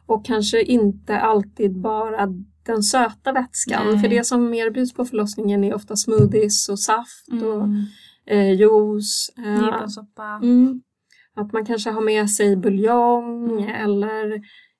Och 0.06 0.26
kanske 0.26 0.62
inte 0.62 1.20
alltid 1.20 1.80
bara 1.80 2.26
den 2.62 2.82
söta 2.82 3.32
vätskan. 3.32 3.86
Nej. 3.86 4.00
För 4.00 4.08
det 4.08 4.24
som 4.24 4.54
erbjuds 4.54 4.94
på 4.94 5.04
förlossningen 5.04 5.64
är 5.64 5.74
ofta 5.74 5.96
smoothies 5.96 6.68
och 6.68 6.80
saft 6.80 7.28
mm. 7.32 7.44
och 7.44 7.68
eh, 8.26 8.52
juice. 8.52 9.30
Eh, 9.38 10.42
mm. 10.42 10.82
Att 11.36 11.52
man 11.52 11.66
kanske 11.66 11.90
har 11.90 12.02
med 12.02 12.30
sig 12.30 12.56
buljong 12.56 13.60
mm. 13.60 13.74
eller 13.74 14.34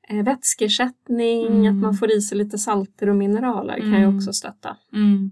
eh, 0.08 0.24
vätskeersättning, 0.24 1.66
att 1.66 1.74
man 1.74 1.84
mm. 1.84 1.94
får 1.94 2.12
i 2.12 2.20
sig 2.20 2.38
lite 2.38 2.58
salter 2.58 3.08
och 3.08 3.16
mineraler 3.16 3.78
kan 3.78 3.90
ju 3.90 3.96
mm. 3.96 4.16
också 4.16 4.32
stötta. 4.32 4.76
Mm. 4.92 5.30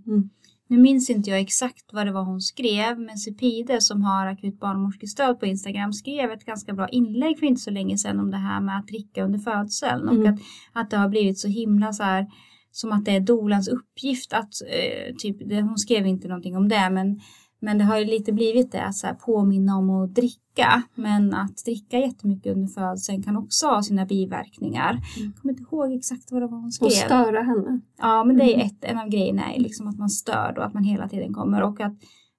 Nu 0.68 0.78
minns 0.78 1.10
inte 1.10 1.30
jag 1.30 1.40
exakt 1.40 1.92
vad 1.92 2.06
det 2.06 2.12
var 2.12 2.24
hon 2.24 2.40
skrev, 2.40 3.00
men 3.00 3.18
Sepide 3.18 3.80
som 3.80 4.02
har 4.02 4.26
akut 4.26 4.60
barnmorskestöd 4.60 5.40
på 5.40 5.46
Instagram 5.46 5.92
skrev 5.92 6.30
ett 6.30 6.44
ganska 6.44 6.72
bra 6.72 6.88
inlägg 6.88 7.38
för 7.38 7.46
inte 7.46 7.60
så 7.60 7.70
länge 7.70 7.98
sedan 7.98 8.20
om 8.20 8.30
det 8.30 8.36
här 8.36 8.60
med 8.60 8.78
att 8.78 8.88
dricka 8.88 9.24
under 9.24 9.38
födseln 9.38 10.08
mm. 10.08 10.20
och 10.20 10.28
att, 10.28 10.40
att 10.72 10.90
det 10.90 10.96
har 10.96 11.08
blivit 11.08 11.38
så 11.38 11.48
himla 11.48 11.92
så 11.92 12.02
här 12.02 12.26
som 12.70 12.92
att 12.92 13.04
det 13.04 13.16
är 13.16 13.20
dolans 13.20 13.68
uppgift 13.68 14.32
att, 14.32 14.52
eh, 14.68 15.14
typ, 15.18 15.48
det, 15.48 15.62
hon 15.62 15.78
skrev 15.78 16.06
inte 16.06 16.28
någonting 16.28 16.56
om 16.56 16.68
det, 16.68 16.90
men 16.90 17.20
men 17.64 17.78
det 17.78 17.84
har 17.84 17.98
ju 17.98 18.04
lite 18.04 18.32
blivit 18.32 18.72
det 18.72 18.82
att 18.82 18.94
så 18.94 19.06
här, 19.06 19.14
påminna 19.14 19.76
om 19.76 19.90
att 19.90 20.14
dricka. 20.14 20.82
Men 20.94 21.34
att 21.34 21.64
dricka 21.64 21.98
jättemycket 21.98 22.56
under 22.56 22.68
födseln 22.68 23.22
kan 23.22 23.36
också 23.36 23.66
ha 23.66 23.82
sina 23.82 24.06
biverkningar. 24.06 24.90
Mm. 24.90 25.02
Jag 25.16 25.36
kommer 25.36 25.52
inte 25.52 25.62
ihåg 25.62 25.92
exakt 25.92 26.32
vad 26.32 26.42
det 26.42 26.46
var 26.46 26.58
hon 26.58 26.72
skrev. 26.72 26.86
Och 26.86 26.92
störa 26.92 27.42
henne. 27.42 27.80
Ja, 27.98 28.24
men 28.24 28.36
det 28.36 28.44
är 28.44 28.54
mm. 28.54 28.66
ett, 28.66 28.84
en 28.84 28.98
av 28.98 29.08
grejerna 29.08 29.54
är 29.54 29.60
liksom 29.60 29.88
att 29.88 29.98
man 29.98 30.10
stör 30.10 30.54
och 30.58 30.64
att 30.64 30.74
man 30.74 30.84
hela 30.84 31.08
tiden 31.08 31.34
kommer 31.34 31.62
och 31.62 31.80
att 31.80 31.94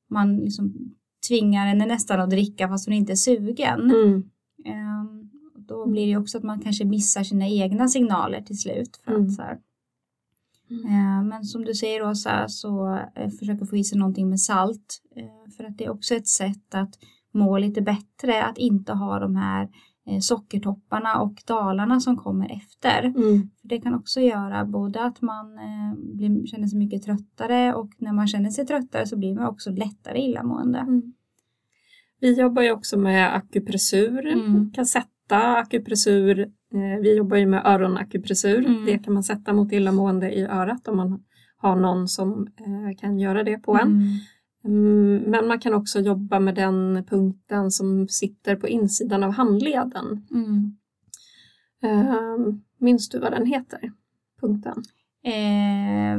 man 0.09 0.37
liksom 0.37 0.73
tvingar 1.27 1.67
henne 1.67 1.85
nästan 1.85 2.21
att 2.21 2.29
dricka 2.29 2.67
fast 2.67 2.85
hon 2.85 2.95
inte 2.95 3.13
är 3.13 3.15
sugen. 3.15 3.79
Mm. 3.81 4.13
Um, 4.13 5.31
då 5.67 5.87
blir 5.87 6.07
det 6.07 6.17
också 6.17 6.37
att 6.37 6.43
man 6.43 6.59
kanske 6.59 6.85
missar 6.85 7.23
sina 7.23 7.47
egna 7.47 7.87
signaler 7.87 8.41
till 8.41 8.59
slut. 8.59 9.01
För 9.05 9.11
att, 9.11 9.17
mm. 9.17 9.29
så 9.29 9.41
här, 9.41 9.57
Mm. 10.69 10.85
Eh, 10.85 11.23
men 11.23 11.43
som 11.43 11.65
du 11.65 11.73
säger 11.73 11.99
Rosa 11.99 12.47
så 12.47 12.99
eh, 13.15 13.29
försöka 13.39 13.65
få 13.65 13.77
i 13.77 13.83
sig 13.83 13.97
någonting 13.97 14.29
med 14.29 14.39
salt. 14.39 15.01
Eh, 15.15 15.51
för 15.57 15.63
att 15.63 15.77
det 15.77 15.85
är 15.85 15.89
också 15.89 16.15
ett 16.15 16.27
sätt 16.27 16.75
att 16.75 16.99
må 17.31 17.57
lite 17.57 17.81
bättre, 17.81 18.43
att 18.43 18.57
inte 18.57 18.93
ha 18.93 19.19
de 19.19 19.35
här 19.35 19.69
sockertopparna 20.21 21.21
och 21.21 21.43
dalarna 21.45 21.99
som 21.99 22.17
kommer 22.17 22.51
efter. 22.51 23.03
Mm. 23.03 23.49
För 23.61 23.67
Det 23.67 23.81
kan 23.81 23.93
också 23.93 24.21
göra 24.21 24.65
både 24.65 25.03
att 25.03 25.21
man 25.21 25.45
blir, 25.97 26.47
känner 26.47 26.67
sig 26.67 26.79
mycket 26.79 27.03
tröttare 27.03 27.73
och 27.73 27.91
när 27.97 28.13
man 28.13 28.27
känner 28.27 28.49
sig 28.49 28.65
tröttare 28.65 29.07
så 29.07 29.17
blir 29.17 29.35
man 29.35 29.47
också 29.47 29.71
lättare 29.71 30.19
illamående. 30.19 30.79
Mm. 30.79 31.13
Vi 32.19 32.39
jobbar 32.39 32.61
ju 32.61 32.71
också 32.71 32.99
med 32.99 33.35
akupressur, 33.35 34.27
mm. 34.27 34.71
kan 34.71 34.85
sätta 35.27 35.57
akupressur 35.57 36.51
Eh, 36.75 37.01
vi 37.01 37.17
jobbar 37.17 37.37
ju 37.37 37.45
med 37.45 37.65
öronakupressur. 37.65 38.65
Mm. 38.65 38.85
Det 38.85 38.97
kan 38.97 39.13
man 39.13 39.23
sätta 39.23 39.53
mot 39.53 39.71
illamående 39.71 40.31
i 40.31 40.41
örat 40.41 40.87
om 40.87 40.97
man 40.97 41.23
har 41.57 41.75
någon 41.75 42.07
som 42.07 42.47
eh, 42.47 42.97
kan 42.97 43.19
göra 43.19 43.43
det 43.43 43.57
på 43.57 43.75
en. 43.75 43.87
Mm. 43.87 44.17
mm. 44.65 45.31
Men 45.31 45.47
man 45.47 45.59
kan 45.59 45.73
också 45.73 45.99
jobba 45.99 46.39
med 46.39 46.55
den 46.55 47.05
punkten 47.09 47.71
som 47.71 48.07
sitter 48.07 48.55
på 48.55 48.67
insidan 48.67 49.23
av 49.23 49.31
handleden. 49.31 50.27
Mm. 50.31 50.77
Ehm, 51.83 52.61
minns 52.79 53.09
du 53.09 53.19
vad 53.19 53.31
den 53.31 53.45
heter? 53.45 53.91
Punkten? 54.41 54.83
Eh, 55.23 56.17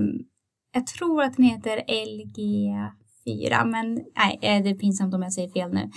jag 0.73 0.87
tror 0.87 1.23
att 1.23 1.37
den 1.37 1.45
heter 1.45 1.83
LG4 1.89 3.65
men 3.65 3.95
nej, 3.95 4.39
eh, 4.43 4.63
det 4.63 4.71
är 4.71 4.75
pinsamt 4.75 5.15
om 5.15 5.23
jag 5.23 5.33
säger 5.33 5.49
fel 5.49 5.73
nu. 5.73 5.91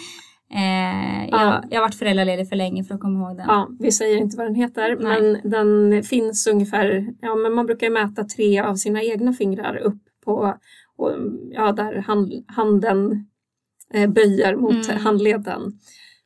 Eh, 0.53 1.29
jag, 1.29 1.39
ja. 1.41 1.63
jag 1.69 1.79
har 1.79 1.85
varit 1.87 1.95
föräldraledig 1.95 2.49
för 2.49 2.55
länge 2.55 2.83
för 2.83 2.95
att 2.95 3.01
komma 3.01 3.19
ihåg 3.19 3.37
den. 3.37 3.45
Ja, 3.47 3.69
vi 3.79 3.91
säger 3.91 4.17
inte 4.17 4.37
vad 4.37 4.45
den 4.45 4.55
heter 4.55 4.95
Nej. 4.99 5.21
men 5.21 5.51
den 5.51 6.03
finns 6.03 6.47
ungefär, 6.47 7.13
ja 7.21 7.35
men 7.35 7.53
man 7.53 7.65
brukar 7.65 7.89
mäta 7.89 8.23
tre 8.23 8.59
av 8.59 8.75
sina 8.75 9.03
egna 9.03 9.33
fingrar 9.33 9.75
upp 9.75 10.01
på, 10.25 10.55
och, 10.95 11.11
ja 11.51 11.71
där 11.71 11.95
hand, 11.95 12.33
handen 12.47 13.25
eh, 13.93 14.09
böjer 14.09 14.55
mot 14.55 14.89
mm. 14.89 15.03
handleden. 15.03 15.79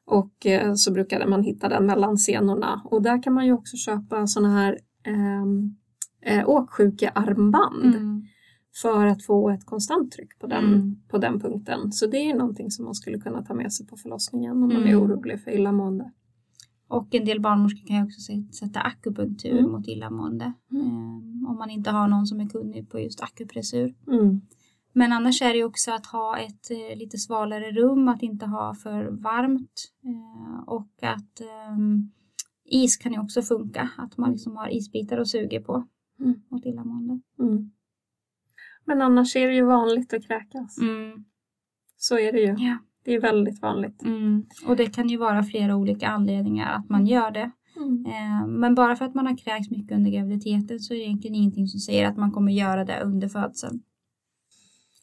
Och 0.06 0.46
eh, 0.46 0.74
så 0.74 0.92
brukade 0.92 1.28
man 1.28 1.44
hitta 1.44 1.70
den 1.70 1.86
mellan 1.86 2.18
senorna 2.18 2.82
och 2.86 3.02
där 3.02 3.24
kan 3.24 3.34
man 3.34 3.46
ju 3.46 3.54
också 3.54 3.78
köpa 3.78 4.28
sådana 4.28 4.60
här 4.60 4.80
ehm, 5.04 5.76
eh, 6.22 6.50
åksjukearmband. 6.50 7.96
Mm 7.96 8.24
för 8.82 9.06
att 9.06 9.24
få 9.24 9.50
ett 9.50 9.66
konstant 9.66 10.12
tryck 10.12 10.40
på 10.40 10.48
den, 10.48 10.66
mm. 10.66 11.02
på 11.08 11.18
den 11.18 11.40
punkten. 11.40 11.92
Så 11.92 12.08
det 12.08 12.18
är 12.18 12.34
någonting 12.34 12.72
som 12.72 12.86
man 12.86 12.96
skulle 12.96 13.20
kunna 13.20 13.44
ta 13.44 13.54
med 13.54 13.74
sig 13.74 13.88
på 13.88 13.98
förlossningen 13.98 14.52
om 14.52 14.60
man 14.60 14.72
är 14.72 14.92
mm. 14.92 15.02
orolig 15.02 15.44
för 15.44 15.52
illamående. 15.52 16.12
Och 16.88 17.16
en 17.16 17.26
del 17.26 17.42
barnmorskor 17.42 17.88
kan 17.88 17.96
ju 17.96 18.04
också 18.04 18.22
sätta 18.52 18.80
akupunktur 18.80 19.60
mm. 19.60 19.72
mot 19.72 19.88
illamående. 19.88 20.54
Um, 20.72 21.46
om 21.50 21.56
man 21.58 21.70
inte 21.70 21.92
har 21.92 22.08
någon 22.08 22.28
som 22.28 22.40
är 22.40 22.50
kunnig 22.50 22.90
på 22.90 23.00
just 23.00 23.22
akupressur. 23.22 23.96
Mm. 24.08 24.42
Men 24.94 25.12
annars 25.12 25.42
är 25.42 25.54
det 25.54 25.64
också 25.64 25.92
att 25.92 26.06
ha 26.06 26.38
ett 26.38 26.72
eh, 26.72 26.98
lite 26.98 27.18
svalare 27.18 27.72
rum, 27.72 28.08
att 28.08 28.24
inte 28.24 28.46
ha 28.46 28.76
för 28.76 29.06
varmt. 29.12 29.92
Eh, 30.04 30.64
och 30.68 30.90
att 31.02 31.42
um, 31.72 32.12
is 32.66 32.98
kan 32.98 33.14
ju 33.14 33.20
också 33.20 33.42
funka, 33.42 33.90
att 33.98 34.18
man 34.18 34.32
liksom 34.32 34.56
har 34.56 34.78
isbitar 34.78 35.18
och 35.18 35.28
suger 35.28 35.60
på 35.60 35.88
mm. 36.20 36.42
mot 36.50 36.66
illamående. 36.66 37.20
Mm. 37.40 37.72
Men 38.86 39.02
annars 39.02 39.36
är 39.36 39.48
det 39.48 39.56
ju 39.56 39.66
vanligt 39.66 40.14
att 40.14 40.28
kräkas. 40.28 40.78
Mm. 40.78 41.26
Så 41.98 42.20
är 42.20 42.32
det 42.32 42.40
ju. 42.40 42.56
Ja. 42.58 42.78
Det 43.06 43.14
är 43.14 43.22
väldigt 43.22 43.62
vanligt. 43.62 44.04
Mm. 44.04 44.46
Och 44.68 44.76
det 44.76 44.86
kan 44.86 45.10
ju 45.10 45.18
vara 45.18 45.44
flera 45.44 45.76
olika 45.76 46.08
anledningar 46.08 46.74
att 46.74 46.90
man 46.90 47.08
gör 47.08 47.32
det. 47.32 47.52
Mm. 47.76 48.06
Eh, 48.06 48.48
men 48.48 48.76
bara 48.76 48.96
för 48.96 49.06
att 49.06 49.16
man 49.16 49.28
har 49.28 49.38
kräkts 49.38 49.72
mycket 49.72 49.98
under 49.98 50.12
graviditeten 50.12 50.80
så 50.80 50.94
är 50.94 50.98
det 50.98 51.04
egentligen 51.04 51.36
ingenting 51.36 51.68
som 51.68 51.80
säger 51.80 52.08
att 52.08 52.18
man 52.18 52.32
kommer 52.32 52.52
göra 52.52 52.86
det 52.86 53.02
under 53.02 53.28
födseln. 53.28 53.82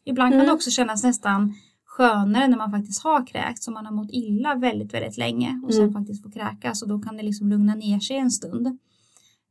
Ibland 0.05 0.33
kan 0.33 0.47
det 0.47 0.53
också 0.53 0.70
kännas 0.70 1.05
nästan 1.05 1.55
skönare 1.85 2.49
när 2.49 2.57
man 2.57 2.70
faktiskt 2.70 3.05
har 3.05 3.26
kräkts 3.26 3.68
och 3.68 3.74
man 3.74 3.87
har 3.87 3.93
mått 3.93 4.11
illa 4.12 4.55
väldigt, 4.55 4.95
väldigt 4.95 5.18
länge 5.18 5.61
och 5.64 5.74
sen 5.74 5.83
mm. 5.83 5.95
faktiskt 5.95 6.22
får 6.22 6.31
kräkas 6.31 6.83
och 6.83 6.89
då 6.89 6.99
kan 6.99 7.16
det 7.16 7.22
liksom 7.22 7.49
lugna 7.49 7.74
ner 7.74 8.01
sig 8.01 8.16
en 8.16 8.31
stund. 8.31 8.78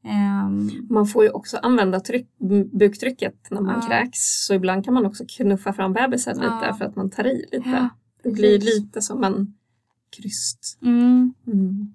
Um, 0.04 0.88
man 0.90 1.06
får 1.08 1.24
ju 1.24 1.30
också 1.30 1.58
använda 1.58 2.00
tryck, 2.00 2.28
buktrycket 2.72 3.52
när 3.52 3.62
man 3.62 3.82
ja. 3.82 3.88
kräks 3.88 4.46
så 4.46 4.54
ibland 4.54 4.86
kan 4.86 4.94
man 4.94 5.06
också 5.06 5.24
knuffa 5.30 5.74
fram 5.74 5.94
bebisen 5.94 6.38
lite 6.38 6.60
ja. 6.62 6.74
för 6.74 6.86
att 6.86 6.96
man 6.96 7.10
tar 7.10 7.28
i 7.28 7.46
lite. 7.52 7.70
Ja, 7.70 7.90
det 8.24 8.30
blir 8.30 8.60
lite 8.60 9.02
som 9.02 9.24
en 9.24 9.54
kryst. 10.10 10.80
Mm. 10.82 11.34
Mm. 11.48 11.94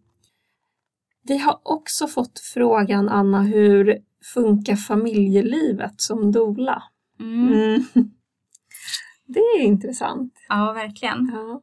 Vi 1.23 1.39
har 1.39 1.61
också 1.63 2.07
fått 2.07 2.39
frågan 2.39 3.09
Anna, 3.09 3.43
hur 3.43 3.99
funkar 4.35 4.77
familjelivet 4.77 6.01
som 6.01 6.33
dola? 6.33 6.83
Mm. 7.21 7.53
mm. 7.53 7.85
Det 9.27 9.41
är 9.41 9.61
intressant. 9.61 10.35
Ja, 10.49 10.73
verkligen. 10.73 11.31
Ja. 11.35 11.63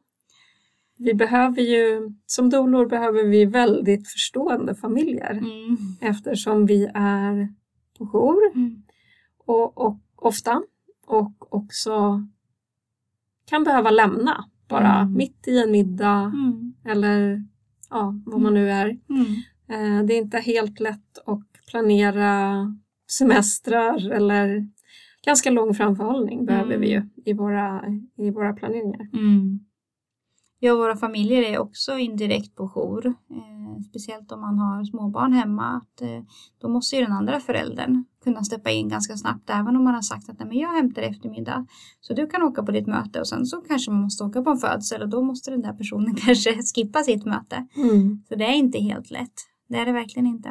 Vi 1.04 1.14
behöver 1.14 1.62
ju, 1.62 2.10
som 2.26 2.50
dolor 2.50 2.86
behöver 2.86 3.24
vi 3.24 3.44
väldigt 3.44 4.08
förstående 4.08 4.74
familjer 4.74 5.30
mm. 5.30 5.76
eftersom 6.00 6.66
vi 6.66 6.90
är 6.94 7.48
på 7.98 8.06
jour 8.06 8.52
mm. 8.54 8.82
och, 9.46 9.78
och, 9.78 9.98
ofta 10.16 10.62
och 11.06 11.54
också 11.54 12.26
kan 13.46 13.64
behöva 13.64 13.90
lämna 13.90 14.44
bara 14.68 15.00
mm. 15.00 15.14
mitt 15.14 15.48
i 15.48 15.58
en 15.58 15.70
middag 15.70 16.32
mm. 16.34 16.74
eller 16.84 17.44
ja, 17.90 18.14
vad 18.26 18.40
man 18.40 18.54
nu 18.54 18.70
är. 18.70 18.86
Mm. 18.86 19.26
Eh, 19.68 20.06
det 20.06 20.14
är 20.14 20.18
inte 20.18 20.38
helt 20.38 20.80
lätt 20.80 21.18
att 21.26 21.48
planera 21.70 22.66
semestrar 23.10 24.10
eller 24.10 24.68
ganska 25.24 25.50
lång 25.50 25.74
framförhållning 25.74 26.44
behöver 26.44 26.76
vi 26.78 26.88
ju 26.88 26.96
mm. 26.96 27.10
i 27.24 27.32
våra, 27.32 27.84
i 28.16 28.30
våra 28.30 28.52
planeringar. 28.52 29.08
Ja, 30.64 30.76
våra 30.76 30.96
familjer 30.96 31.42
är 31.42 31.58
också 31.58 31.98
indirekt 31.98 32.56
på 32.56 32.68
jour. 32.68 33.06
Eh, 33.06 33.82
speciellt 33.88 34.32
om 34.32 34.40
man 34.40 34.58
har 34.58 34.84
småbarn 34.84 35.32
hemma. 35.32 35.76
Att, 35.76 36.02
eh, 36.02 36.22
då 36.60 36.68
måste 36.68 36.96
ju 36.96 37.02
den 37.02 37.12
andra 37.12 37.40
föräldern 37.40 38.04
kunna 38.24 38.44
steppa 38.44 38.70
in 38.70 38.88
ganska 38.88 39.16
snabbt 39.16 39.50
även 39.50 39.76
om 39.76 39.84
man 39.84 39.94
har 39.94 40.02
sagt 40.02 40.28
att 40.28 40.38
Nej, 40.38 40.48
men 40.48 40.58
jag 40.58 40.72
hämtar 40.72 41.02
eftermiddag. 41.02 41.66
Så 42.00 42.14
du 42.14 42.26
kan 42.26 42.42
åka 42.42 42.62
på 42.62 42.72
ditt 42.72 42.86
möte 42.86 43.20
och 43.20 43.28
sen 43.28 43.46
så 43.46 43.56
kanske 43.56 43.90
man 43.90 44.00
måste 44.00 44.24
åka 44.24 44.42
på 44.42 44.50
en 44.50 44.56
födsel 44.56 45.02
och 45.02 45.08
då 45.08 45.22
måste 45.22 45.50
den 45.50 45.62
där 45.62 45.72
personen 45.72 46.14
kanske 46.26 46.58
skippa 46.74 47.02
sitt 47.02 47.24
möte. 47.24 47.66
Mm. 47.76 48.22
Så 48.28 48.34
det 48.34 48.44
är 48.44 48.54
inte 48.54 48.78
helt 48.78 49.10
lätt. 49.10 49.34
Det 49.68 49.76
är 49.76 49.86
det 49.86 49.92
verkligen 49.92 50.26
inte. 50.26 50.48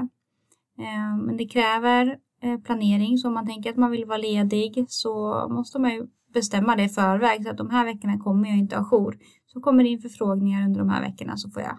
Eh, 0.78 1.18
men 1.26 1.38
det 1.38 1.46
kräver 1.46 2.18
eh, 2.44 2.60
planering 2.60 3.18
så 3.18 3.28
om 3.28 3.34
man 3.34 3.48
tänker 3.48 3.70
att 3.70 3.78
man 3.78 3.92
vill 3.92 4.06
vara 4.06 4.18
ledig 4.18 4.86
så 4.88 5.48
måste 5.50 5.80
man 5.80 5.94
ju 5.94 6.08
bestämma 6.34 6.76
det 6.76 6.84
i 6.84 6.90
förväg 6.90 7.44
så 7.44 7.50
att 7.50 7.58
de 7.58 7.70
här 7.70 7.86
veckorna 7.86 8.18
kommer 8.18 8.50
jag 8.50 8.58
inte 8.58 8.76
ha 8.76 8.84
jour. 8.84 9.18
Så 9.54 9.60
kommer 9.60 9.84
det 9.84 9.90
in 9.90 10.00
förfrågningar 10.00 10.66
under 10.66 10.80
de 10.80 10.90
här 10.90 11.02
veckorna 11.02 11.38
så 11.38 11.50
får 11.50 11.62
jag 11.62 11.78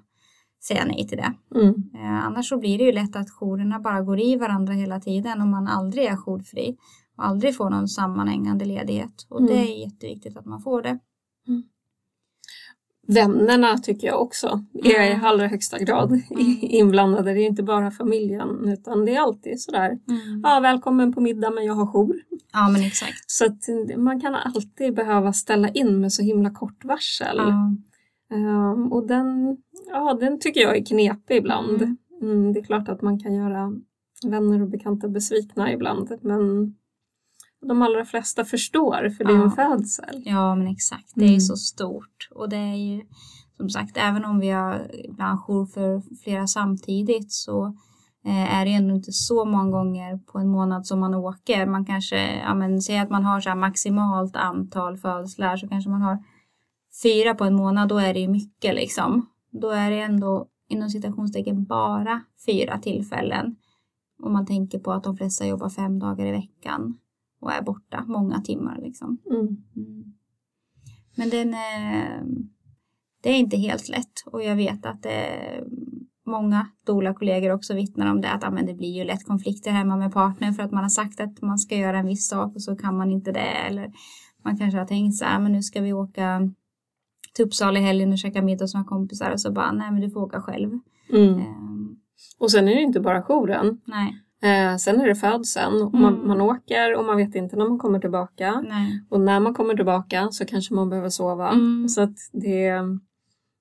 säga 0.65 0.85
nej 0.85 1.09
till 1.09 1.19
det. 1.19 1.35
Mm. 1.55 1.75
Eh, 1.95 2.27
annars 2.27 2.49
så 2.49 2.59
blir 2.59 2.79
det 2.79 2.85
ju 2.85 2.93
lätt 2.93 3.17
att 3.17 3.31
jourerna 3.31 3.81
bara 3.81 4.03
går 4.03 4.21
i 4.21 4.37
varandra 4.37 4.73
hela 4.73 5.01
tiden 5.01 5.41
och 5.41 5.49
man 5.49 5.67
aldrig 5.67 6.05
är 6.05 6.17
jourfri 6.17 6.77
och 7.17 7.27
aldrig 7.27 7.57
får 7.57 7.71
någon 7.71 7.89
sammanhängande 7.89 8.65
ledighet. 8.65 9.27
Och 9.29 9.41
mm. 9.41 9.53
det 9.53 9.59
är 9.59 9.85
jätteviktigt 9.85 10.37
att 10.37 10.47
man 10.47 10.61
får 10.61 10.83
det. 10.83 10.99
Mm. 11.49 11.63
Vännerna 13.15 13.79
tycker 13.79 14.07
jag 14.07 14.23
också 14.23 14.65
är 14.85 15.11
i 15.11 15.21
allra 15.23 15.47
högsta 15.47 15.79
grad 15.79 16.13
mm. 16.13 16.59
inblandade. 16.61 17.35
Det 17.35 17.41
är 17.41 17.47
inte 17.47 17.63
bara 17.63 17.91
familjen 17.91 18.69
utan 18.69 19.05
det 19.05 19.15
är 19.15 19.21
alltid 19.21 19.61
sådär. 19.61 19.99
Mm. 20.09 20.41
Ja, 20.43 20.61
välkommen 20.61 21.13
på 21.13 21.21
middag 21.21 21.51
men 21.51 21.65
jag 21.65 21.75
har 21.75 21.87
jour. 21.87 22.17
Ja 22.53 22.69
men 22.69 22.83
exakt. 22.83 23.31
Så 23.31 23.45
att 23.45 23.97
man 23.97 24.21
kan 24.21 24.35
alltid 24.35 24.95
behöva 24.95 25.33
ställa 25.33 25.69
in 25.69 26.01
med 26.01 26.13
så 26.13 26.23
himla 26.23 26.51
kort 26.51 26.85
varsel. 26.85 27.37
Ja. 27.37 27.77
Um, 28.33 28.93
och 28.93 29.07
den, 29.07 29.57
ja, 29.91 30.17
den 30.21 30.41
tycker 30.41 30.61
jag 30.61 30.77
är 30.77 30.85
knepig 30.85 31.37
ibland. 31.37 31.83
Mm. 31.83 31.97
Mm, 32.23 32.53
det 32.53 32.61
är 32.61 32.65
klart 32.65 32.89
att 32.89 33.03
man 33.03 33.19
kan 33.19 33.35
göra 33.35 33.73
vänner 34.25 34.63
och 34.63 34.69
bekanta 34.69 35.09
besvikna 35.09 35.73
ibland 35.73 36.13
men 36.21 36.75
de 37.67 37.83
allra 37.83 38.05
flesta 38.05 38.45
förstår 38.45 39.11
för 39.11 39.25
det 39.25 39.33
är 39.33 39.43
en 39.43 39.51
födsel. 39.51 40.23
Ja 40.25 40.55
men 40.55 40.67
exakt, 40.67 41.13
det 41.15 41.25
är 41.25 41.29
mm. 41.29 41.41
så 41.41 41.57
stort 41.57 42.29
och 42.35 42.49
det 42.49 42.57
är 42.57 42.77
ju 42.77 43.03
som 43.57 43.71
sagt 43.71 43.97
även 43.97 44.25
om 44.25 44.41
vi 44.41 44.51
har 44.51 44.91
ibland 45.05 45.41
jour 45.41 45.67
för 45.67 46.03
flera 46.25 46.47
samtidigt 46.47 47.33
så 47.33 47.67
eh, 48.25 48.61
är 48.61 48.65
det 48.65 48.73
ändå 48.73 48.95
inte 48.95 49.13
så 49.13 49.45
många 49.45 49.71
gånger 49.71 50.19
på 50.19 50.39
en 50.39 50.49
månad 50.49 50.87
som 50.87 51.01
man 51.01 51.15
åker. 51.15 51.67
Man 51.67 51.85
kanske, 51.85 52.37
ja 52.37 52.55
men 52.55 52.83
säg 52.83 52.99
att 52.99 53.11
man 53.11 53.25
har 53.25 53.41
så 53.41 53.55
maximalt 53.55 54.37
antal 54.37 54.97
födslar 54.97 55.57
så 55.57 55.69
kanske 55.69 55.91
man 55.91 56.03
har 56.03 56.19
fyra 57.03 57.35
på 57.35 57.45
en 57.45 57.55
månad, 57.55 57.89
då 57.89 57.99
är 57.99 58.15
det 58.15 58.21
ju 58.21 58.29
mycket 58.29 58.75
liksom. 58.75 59.27
Då 59.51 59.71
är 59.71 59.91
det 59.91 60.01
ändå 60.01 60.47
inom 60.69 60.91
citationstecken 60.91 61.65
bara 61.65 62.21
fyra 62.47 62.79
tillfällen. 62.79 63.57
Om 64.23 64.33
man 64.33 64.47
tänker 64.47 64.79
på 64.79 64.93
att 64.93 65.05
de 65.05 65.17
flesta 65.17 65.47
jobbar 65.47 65.69
fem 65.69 65.99
dagar 65.99 66.27
i 66.27 66.33
veckan 66.33 66.99
och 67.43 67.53
är 67.53 67.63
borta 67.63 68.05
många 68.09 68.41
timmar 68.41 68.79
liksom. 68.83 69.19
Mm. 69.31 69.47
Mm. 69.77 70.13
Men 71.17 71.31
den 71.31 71.55
är, 71.55 72.23
det 73.23 73.31
är 73.31 73.39
inte 73.39 73.57
helt 73.57 73.89
lätt 73.89 74.25
och 74.27 74.43
jag 74.43 74.57
vet 74.57 74.87
att 74.87 75.07
är 75.07 75.65
många 76.27 76.67
dola 76.87 77.15
kollegor 77.15 77.51
också 77.53 77.75
vittnar 77.75 78.11
om 78.11 78.21
det 78.21 78.33
att 78.33 78.45
ah, 78.45 78.51
det 78.51 78.75
blir 78.75 78.97
ju 78.97 79.05
lätt 79.05 79.25
konflikter 79.25 79.71
hemma 79.71 79.97
med 79.97 80.13
partnern 80.13 80.55
för 80.55 80.63
att 80.63 80.73
man 80.73 80.83
har 80.83 80.89
sagt 80.89 81.21
att 81.21 81.43
man 81.43 81.59
ska 81.59 81.77
göra 81.77 81.99
en 81.99 82.07
viss 82.07 82.29
sak 82.29 82.55
och 82.55 82.63
så 82.63 82.77
kan 82.77 82.97
man 82.97 83.11
inte 83.11 83.33
det 83.33 83.67
eller 83.69 83.93
man 84.45 84.59
kanske 84.59 84.79
har 84.79 84.87
tänkt 84.87 85.17
så 85.17 85.25
här 85.25 85.41
men 85.41 85.53
nu 85.53 85.63
ska 85.63 85.81
vi 85.81 85.93
åka 85.93 86.51
till 87.35 87.45
Uppsala 87.45 87.79
i 87.79 87.83
helgen 87.83 88.13
och 88.13 88.19
käka 88.19 88.43
middag 88.43 88.65
hos 88.65 88.75
några 88.75 88.87
kompisar 88.87 89.31
och 89.31 89.41
så 89.41 89.53
bara 89.53 89.73
nej 89.73 89.91
men 89.91 90.01
du 90.01 90.11
får 90.11 90.21
åka 90.21 90.43
själv. 90.43 90.79
Mm. 91.13 91.35
Um, 91.35 91.97
och 92.39 92.51
sen 92.51 92.69
är 92.69 92.75
det 92.75 92.83
inte 92.83 93.01
bara 93.01 93.23
jouren. 93.23 93.81
Nej. 93.85 94.22
Eh, 94.43 94.77
sen 94.77 95.01
är 95.01 95.07
det 95.07 95.15
födseln 95.15 95.83
och 95.83 95.95
man, 95.95 96.15
mm. 96.15 96.29
man, 96.29 96.41
åker 96.41 96.97
och 96.97 97.05
man 97.05 97.17
vet 97.17 97.35
inte 97.35 97.57
när 97.57 97.69
man 97.69 97.79
kommer 97.79 97.99
tillbaka. 97.99 98.61
Nej. 98.61 99.05
Och 99.11 99.21
när 99.21 99.41
man 99.41 99.55
kommer 99.55 99.75
tillbaka 99.75 100.29
så 100.31 100.45
kanske 100.45 100.75
man 100.75 100.91
behöver 100.91 101.09
sova. 101.09 101.51
Mm. 101.51 101.89
Så 101.89 102.03
att 102.03 102.17
det, 102.33 102.69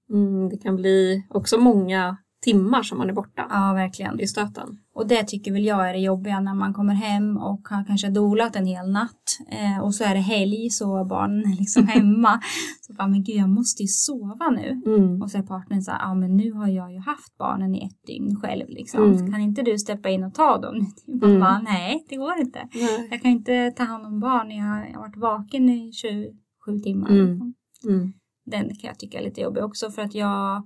mm, 0.10 0.50
det 0.50 0.58
kan 0.58 0.76
bli 0.76 1.28
också 1.30 1.58
många 1.58 2.18
timmar 2.42 2.84
som 2.84 2.98
man 2.98 3.10
är 3.10 3.14
borta. 3.14 3.48
Ja, 3.50 3.74
verkligen. 3.74 4.20
I 4.20 4.28
stöten. 4.28 4.78
Och 4.94 5.08
det 5.08 5.24
tycker 5.24 5.52
väl 5.52 5.66
jag 5.66 5.90
är 5.90 5.94
det 5.94 6.00
jobbiga 6.00 6.40
när 6.40 6.54
man 6.54 6.74
kommer 6.74 6.94
hem 6.94 7.38
och 7.38 7.68
har 7.70 7.86
kanske 7.86 8.10
dolat 8.10 8.56
en 8.56 8.66
hel 8.66 8.92
natt 8.92 9.38
eh, 9.52 9.84
och 9.84 9.96
så 9.96 10.04
är 10.04 10.14
det 10.14 10.22
helg 10.22 10.70
så 10.70 11.06
barnen 11.06 11.52
är 11.52 11.56
liksom 11.60 11.88
hemma. 11.88 12.42
så 12.82 12.94
bara, 12.94 13.08
men 13.08 13.24
gud 13.24 13.36
jag 13.36 13.50
måste 13.50 13.84
ju 13.84 13.88
sova 13.88 14.50
nu. 14.50 14.82
Mm. 14.86 15.22
Och 15.22 15.32
så 15.32 15.38
är 15.38 15.42
partnern 15.42 15.82
så 15.82 15.92
här, 15.92 16.00
ja 16.00 16.14
men 16.14 16.38
nu 16.38 16.52
har 16.52 16.68
jag 16.68 16.94
ju 16.94 17.00
haft 17.00 17.38
barnen 17.38 17.76
i 17.76 17.86
ett 17.86 18.08
dygn 18.08 18.36
själv 18.36 18.66
liksom. 18.70 19.04
Mm. 19.04 19.32
Kan 19.32 19.42
inte 19.42 19.62
du 19.62 19.78
steppa 19.78 20.10
in 20.10 20.24
och 20.24 20.34
ta 20.34 20.58
dem? 20.58 20.76
Man 21.08 21.30
mm. 21.30 21.40
bara, 21.40 21.62
nej 21.62 22.06
det 22.10 22.16
går 22.16 22.40
inte. 22.40 22.68
Nej. 22.74 23.08
Jag 23.12 23.22
kan 23.22 23.32
inte 23.32 23.72
ta 23.72 23.84
hand 23.84 24.06
om 24.06 24.20
barn, 24.20 24.52
har, 24.52 24.86
jag 24.86 24.94
har 24.94 25.00
varit 25.00 25.18
vaken 25.18 25.70
i 25.70 25.92
27 25.94 26.80
timmar. 26.84 27.10
Mm. 27.10 27.26
Liksom. 27.28 27.54
Mm. 27.90 28.14
Den 28.46 28.76
kan 28.76 28.88
jag 28.88 29.00
tycka 29.00 29.20
är 29.20 29.24
lite 29.24 29.42
jobbig 29.42 29.64
också 29.64 29.92
för 29.92 30.02
att 30.02 30.16
jag 30.16 30.64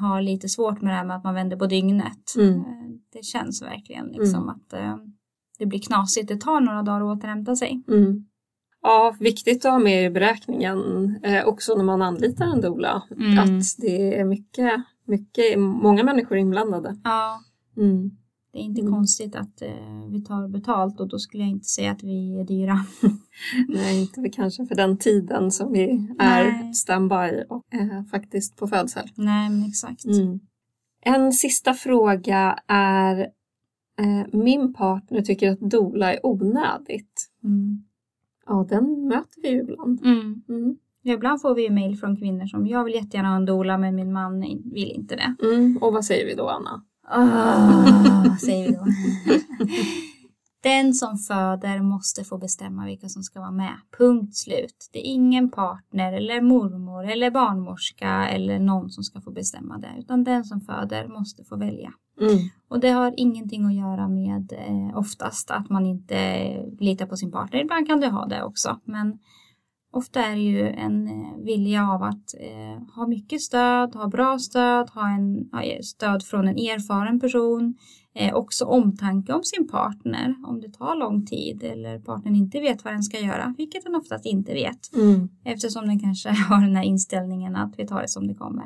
har 0.00 0.22
lite 0.22 0.48
svårt 0.48 0.82
med 0.82 0.92
det 0.92 0.96
här 0.96 1.04
med 1.04 1.16
att 1.16 1.24
man 1.24 1.34
vänder 1.34 1.56
på 1.56 1.66
dygnet. 1.66 2.36
Mm. 2.36 2.54
Eh, 2.54 2.64
det 3.12 3.24
känns 3.24 3.62
verkligen 3.62 4.06
liksom 4.06 4.42
mm. 4.42 4.48
att 4.48 4.72
eh, 4.72 4.96
det 5.58 5.66
blir 5.66 5.80
knasigt. 5.80 6.28
Det 6.28 6.40
tar 6.40 6.60
några 6.60 6.82
dagar 6.82 7.00
att 7.00 7.16
återhämta 7.18 7.56
sig. 7.56 7.84
Mm. 7.88 8.24
Ja, 8.82 9.16
viktigt 9.20 9.64
att 9.64 9.72
ha 9.72 9.78
med 9.78 10.04
i 10.04 10.10
beräkningen 10.10 10.78
eh, 11.22 11.44
också 11.46 11.74
när 11.74 11.84
man 11.84 12.02
anlitar 12.02 12.46
en 12.46 12.60
doula. 12.60 13.02
Mm. 13.16 13.38
Att 13.38 13.76
det 13.78 14.18
är 14.18 14.24
mycket, 14.24 14.72
mycket, 15.06 15.58
många 15.58 16.02
människor 16.02 16.38
inblandade. 16.38 16.96
Ja. 17.04 17.40
Mm. 17.76 18.10
Det 18.52 18.58
är 18.58 18.62
inte 18.62 18.80
mm. 18.80 18.92
konstigt 18.92 19.36
att 19.36 19.62
eh, 19.62 20.08
vi 20.10 20.24
tar 20.24 20.48
betalt 20.48 21.00
och 21.00 21.08
då 21.08 21.18
skulle 21.18 21.42
jag 21.42 21.50
inte 21.50 21.68
säga 21.68 21.90
att 21.90 22.02
vi 22.02 22.40
är 22.40 22.44
dyra. 22.44 22.78
Nej, 23.68 24.00
inte 24.00 24.28
kanske 24.28 24.66
för 24.66 24.74
den 24.74 24.98
tiden 24.98 25.50
som 25.50 25.72
vi 25.72 26.08
är 26.18 26.72
standby 26.72 27.44
och 27.48 27.74
eh, 27.74 28.04
faktiskt 28.10 28.56
på 28.56 28.66
födsel. 28.66 29.08
Nej, 29.14 29.50
men 29.50 29.68
exakt. 29.68 30.04
Mm. 30.04 30.40
En 31.00 31.32
sista 31.32 31.74
fråga 31.74 32.58
är 32.66 33.20
eh, 33.98 34.26
min 34.32 34.74
partner 34.74 35.22
tycker 35.22 35.50
att 35.50 35.60
dola 35.60 36.14
är 36.14 36.26
onödigt. 36.26 37.30
Mm. 37.44 37.84
Ja, 38.46 38.66
den 38.68 39.08
möter 39.08 39.42
vi 39.42 39.48
ju 39.48 39.60
ibland. 39.60 40.00
Mm. 40.04 40.42
Mm. 40.48 40.76
Ibland 41.02 41.42
får 41.42 41.54
vi 41.54 41.62
ju 41.62 41.70
mejl 41.70 41.96
från 41.96 42.16
kvinnor 42.16 42.46
som 42.46 42.66
jag 42.66 42.84
vill 42.84 42.94
jättegärna 42.94 43.28
ha 43.28 43.36
en 43.36 43.44
dola 43.44 43.78
men 43.78 43.94
min 43.94 44.12
man 44.12 44.40
vill 44.64 44.92
inte 44.92 45.16
det. 45.16 45.34
Mm. 45.42 45.76
Och 45.76 45.92
vad 45.92 46.04
säger 46.04 46.26
vi 46.26 46.34
då 46.34 46.48
Anna? 46.48 46.84
Oh, 47.10 48.36
säger 48.40 48.68
vi 48.68 48.74
då. 48.74 48.84
Den 50.62 50.94
som 50.94 51.18
föder 51.18 51.82
måste 51.82 52.24
få 52.24 52.38
bestämma 52.38 52.84
vilka 52.84 53.08
som 53.08 53.22
ska 53.22 53.40
vara 53.40 53.50
med. 53.50 53.76
Punkt 53.98 54.36
slut. 54.36 54.88
Det 54.92 54.98
är 54.98 55.12
ingen 55.12 55.50
partner 55.50 56.12
eller 56.12 56.40
mormor 56.40 57.10
eller 57.10 57.30
barnmorska 57.30 58.28
eller 58.28 58.58
någon 58.58 58.90
som 58.90 59.04
ska 59.04 59.20
få 59.20 59.30
bestämma 59.30 59.78
det. 59.78 59.94
Utan 59.98 60.24
den 60.24 60.44
som 60.44 60.60
föder 60.60 61.08
måste 61.08 61.44
få 61.44 61.56
välja. 61.56 61.92
Mm. 62.20 62.38
Och 62.68 62.80
det 62.80 62.90
har 62.90 63.14
ingenting 63.16 63.64
att 63.64 63.74
göra 63.74 64.08
med 64.08 64.52
eh, 64.52 64.98
oftast 64.98 65.50
att 65.50 65.70
man 65.70 65.86
inte 65.86 66.46
litar 66.80 67.06
på 67.06 67.16
sin 67.16 67.32
partner. 67.32 67.60
Ibland 67.60 67.86
kan 67.86 68.00
det 68.00 68.08
ha 68.08 68.26
det 68.26 68.42
också. 68.42 68.80
Men 68.84 69.18
ofta 69.92 70.24
är 70.24 70.36
det 70.36 70.42
ju 70.42 70.68
en 70.68 71.08
eh, 71.08 71.44
vilja 71.44 71.88
av 71.88 72.02
att 72.02 72.34
eh, 72.40 72.94
ha 72.94 73.06
mycket 73.06 73.40
stöd, 73.40 73.94
ha 73.94 74.08
bra 74.08 74.38
stöd, 74.38 74.90
ha, 74.90 75.08
en, 75.08 75.48
ha 75.52 75.62
stöd 75.82 76.22
från 76.22 76.48
en 76.48 76.56
erfaren 76.56 77.20
person 77.20 77.74
Eh, 78.14 78.34
också 78.34 78.64
omtanke 78.64 79.32
om 79.32 79.40
sin 79.44 79.68
partner 79.68 80.34
om 80.46 80.60
det 80.60 80.68
tar 80.68 80.96
lång 80.96 81.26
tid 81.26 81.62
eller 81.62 81.98
partnern 81.98 82.34
inte 82.34 82.60
vet 82.60 82.84
vad 82.84 82.94
den 82.94 83.02
ska 83.02 83.20
göra, 83.20 83.54
vilket 83.58 83.84
den 83.84 83.94
oftast 83.94 84.26
inte 84.26 84.52
vet 84.52 84.94
mm. 84.94 85.28
eftersom 85.44 85.86
den 85.86 86.00
kanske 86.00 86.28
har 86.48 86.60
den 86.60 86.76
här 86.76 86.84
inställningen 86.84 87.56
att 87.56 87.74
vi 87.78 87.86
tar 87.86 88.02
det 88.02 88.08
som 88.08 88.26
det 88.26 88.34
kommer. 88.34 88.64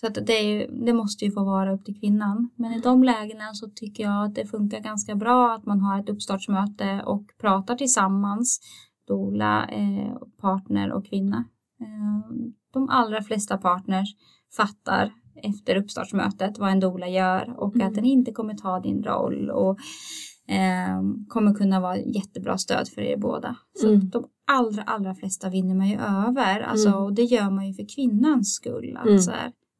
Så 0.00 0.06
att 0.06 0.26
det, 0.26 0.40
ju, 0.40 0.66
det, 0.66 0.92
måste 0.92 1.24
ju 1.24 1.30
få 1.30 1.44
vara 1.44 1.72
upp 1.72 1.84
till 1.84 2.00
kvinnan. 2.00 2.50
Men 2.56 2.72
i 2.72 2.80
de 2.80 3.04
lägena 3.04 3.54
så 3.54 3.68
tycker 3.68 4.02
jag 4.02 4.24
att 4.24 4.34
det 4.34 4.46
funkar 4.46 4.80
ganska 4.80 5.14
bra 5.14 5.54
att 5.54 5.66
man 5.66 5.80
har 5.80 6.00
ett 6.00 6.08
uppstartsmöte 6.08 7.02
och 7.06 7.24
pratar 7.40 7.74
tillsammans, 7.74 8.60
dola, 9.06 9.66
eh, 9.66 10.16
partner 10.40 10.92
och 10.92 11.06
kvinna. 11.06 11.44
Eh, 11.80 12.36
de 12.72 12.88
allra 12.88 13.22
flesta 13.22 13.58
partners 13.58 14.14
fattar 14.56 15.12
efter 15.42 15.76
uppstartsmötet 15.76 16.58
vad 16.58 16.70
en 16.70 16.80
dola 16.80 17.08
gör 17.08 17.54
och 17.58 17.74
mm. 17.74 17.88
att 17.88 17.94
den 17.94 18.04
inte 18.04 18.32
kommer 18.32 18.54
ta 18.54 18.80
din 18.80 19.02
roll 19.02 19.50
och 19.50 19.78
eh, 20.48 21.02
kommer 21.28 21.54
kunna 21.54 21.80
vara 21.80 21.98
jättebra 21.98 22.58
stöd 22.58 22.88
för 22.88 23.02
er 23.02 23.16
båda. 23.16 23.56
Så 23.74 23.88
mm. 23.88 24.10
de 24.10 24.24
allra, 24.46 24.82
allra 24.82 25.14
flesta 25.14 25.48
vinner 25.48 25.74
man 25.74 25.88
ju 25.88 25.96
över. 25.96 26.60
Alltså, 26.60 26.88
mm. 26.88 27.02
Och 27.02 27.12
det 27.12 27.22
gör 27.22 27.50
man 27.50 27.68
ju 27.68 27.74
för 27.74 27.94
kvinnans 27.94 28.54
skull. 28.54 28.98
Alltså, 29.00 29.32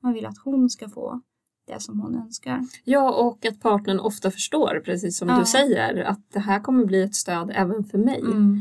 man 0.02 0.12
vill 0.12 0.26
att 0.26 0.38
hon 0.44 0.70
ska 0.70 0.88
få 0.88 1.20
det 1.66 1.82
som 1.82 2.00
hon 2.00 2.14
önskar. 2.14 2.60
Ja, 2.84 3.12
och 3.12 3.46
att 3.46 3.60
partnern 3.60 4.00
ofta 4.00 4.30
förstår, 4.30 4.82
precis 4.84 5.18
som 5.18 5.28
ja. 5.28 5.38
du 5.38 5.44
säger, 5.44 6.04
att 6.04 6.32
det 6.32 6.40
här 6.40 6.60
kommer 6.60 6.84
bli 6.84 7.02
ett 7.02 7.14
stöd 7.14 7.52
även 7.54 7.84
för 7.84 7.98
mig. 7.98 8.20
Mm. 8.20 8.60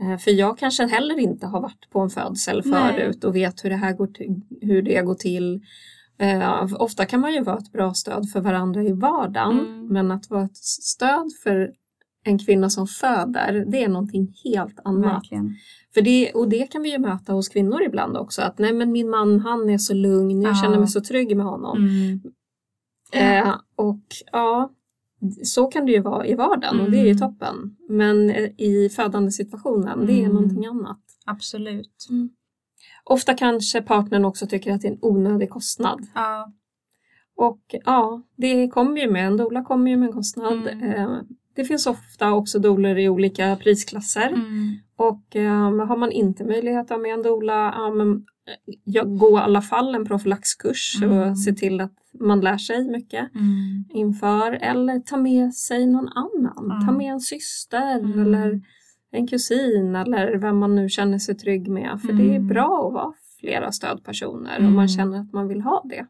Eh, 0.00 0.18
för 0.18 0.30
jag 0.30 0.58
kanske 0.58 0.86
heller 0.86 1.18
inte 1.18 1.46
har 1.46 1.60
varit 1.60 1.90
på 1.90 2.00
en 2.00 2.10
födsel 2.10 2.62
förut 2.62 3.18
Nej. 3.22 3.28
och 3.28 3.36
vet 3.36 3.64
hur 3.64 3.70
det 3.70 3.76
här 3.76 3.92
går 3.92 4.06
till, 4.06 4.40
hur 4.60 4.82
det 4.82 5.02
går 5.02 5.14
till 5.14 5.60
Eh, 6.20 6.66
ofta 6.78 7.06
kan 7.06 7.20
man 7.20 7.34
ju 7.34 7.42
vara 7.42 7.58
ett 7.58 7.72
bra 7.72 7.94
stöd 7.94 8.28
för 8.32 8.40
varandra 8.40 8.82
i 8.82 8.92
vardagen 8.92 9.60
mm. 9.60 9.86
men 9.86 10.10
att 10.10 10.30
vara 10.30 10.44
ett 10.44 10.56
stöd 10.56 11.30
för 11.42 11.72
en 12.24 12.38
kvinna 12.38 12.70
som 12.70 12.86
föder 12.86 13.64
det 13.68 13.84
är 13.84 13.88
någonting 13.88 14.34
helt 14.44 14.78
annat. 14.84 15.22
För 15.94 16.02
det, 16.02 16.32
och 16.32 16.48
det 16.48 16.66
kan 16.66 16.82
vi 16.82 16.90
ju 16.90 16.98
möta 16.98 17.32
hos 17.32 17.48
kvinnor 17.48 17.82
ibland 17.82 18.16
också 18.16 18.42
att 18.42 18.58
nej 18.58 18.72
men 18.72 18.92
min 18.92 19.10
man 19.10 19.40
han 19.40 19.70
är 19.70 19.78
så 19.78 19.94
lugn, 19.94 20.42
jag 20.42 20.50
ja. 20.50 20.62
känner 20.62 20.78
mig 20.78 20.88
så 20.88 21.00
trygg 21.00 21.36
med 21.36 21.46
honom. 21.46 21.76
Mm. 21.78 22.20
Eh, 23.12 23.54
och 23.76 24.04
ja, 24.32 24.70
så 25.42 25.66
kan 25.66 25.86
det 25.86 25.92
ju 25.92 26.00
vara 26.00 26.26
i 26.26 26.34
vardagen 26.34 26.74
mm. 26.74 26.84
och 26.84 26.90
det 26.90 26.98
är 26.98 27.04
ju 27.04 27.10
mm. 27.10 27.18
toppen. 27.18 27.76
Men 27.88 28.30
i 28.56 28.90
födande 28.96 29.30
situationen, 29.30 30.06
det 30.06 30.12
är 30.12 30.24
mm. 30.24 30.32
någonting 30.32 30.66
annat. 30.66 31.00
Absolut. 31.26 32.06
Mm. 32.10 32.30
Ofta 33.04 33.34
kanske 33.34 33.82
partnern 33.82 34.24
också 34.24 34.46
tycker 34.46 34.72
att 34.72 34.80
det 34.80 34.88
är 34.88 34.92
en 34.92 34.98
onödig 35.02 35.50
kostnad. 35.50 36.06
Ja. 36.14 36.52
Och 37.36 37.60
ja, 37.84 38.22
det 38.36 38.68
kommer 38.68 39.00
ju 39.00 39.10
med, 39.10 39.26
en 39.26 39.36
dola 39.36 39.64
kommer 39.64 39.90
ju 39.90 39.96
med 39.96 40.06
en 40.06 40.12
kostnad. 40.12 40.68
Mm. 40.68 40.82
Eh, 40.82 41.20
det 41.56 41.64
finns 41.64 41.86
ofta 41.86 42.32
också 42.32 42.58
doler 42.58 42.98
i 42.98 43.08
olika 43.08 43.56
prisklasser. 43.56 44.34
Mm. 45.00 45.08
Och 45.08 45.36
um, 45.36 45.88
har 45.88 45.96
man 45.96 46.12
inte 46.12 46.44
möjlighet 46.44 46.90
att 46.90 47.00
med 47.00 47.14
en 47.14 47.22
dola, 47.22 47.88
um, 47.88 48.24
jag 48.84 49.18
gå 49.18 49.38
i 49.38 49.40
alla 49.40 49.62
fall 49.62 49.94
en 49.94 50.04
profylaxkurs 50.04 51.02
mm. 51.02 51.18
och 51.18 51.38
se 51.38 51.52
till 51.52 51.80
att 51.80 51.92
man 52.20 52.40
lär 52.40 52.58
sig 52.58 52.90
mycket 52.90 53.34
mm. 53.34 53.84
inför. 53.90 54.52
Eller 54.52 55.00
ta 55.00 55.16
med 55.16 55.54
sig 55.54 55.86
någon 55.86 56.08
annan, 56.08 56.86
ta 56.86 56.92
med 56.92 57.12
en 57.12 57.20
syster 57.20 57.98
mm. 57.98 58.18
eller 58.18 58.60
en 59.12 59.26
kusin 59.26 59.96
eller 59.96 60.38
vem 60.38 60.58
man 60.58 60.76
nu 60.76 60.88
känner 60.88 61.18
sig 61.18 61.34
trygg 61.34 61.68
med. 61.68 62.00
För 62.00 62.10
mm. 62.10 62.18
det 62.18 62.32
är 62.32 62.36
mm. 62.36 62.48
bra 62.48 62.86
att 62.86 62.92
vara 62.94 63.12
flera 63.40 63.72
stödpersoner 63.72 64.56
mm. 64.56 64.68
om 64.68 64.74
man 64.74 64.88
känner 64.88 65.20
att 65.20 65.32
man 65.32 65.48
vill 65.48 65.60
ha 65.60 65.84
det. 65.88 66.06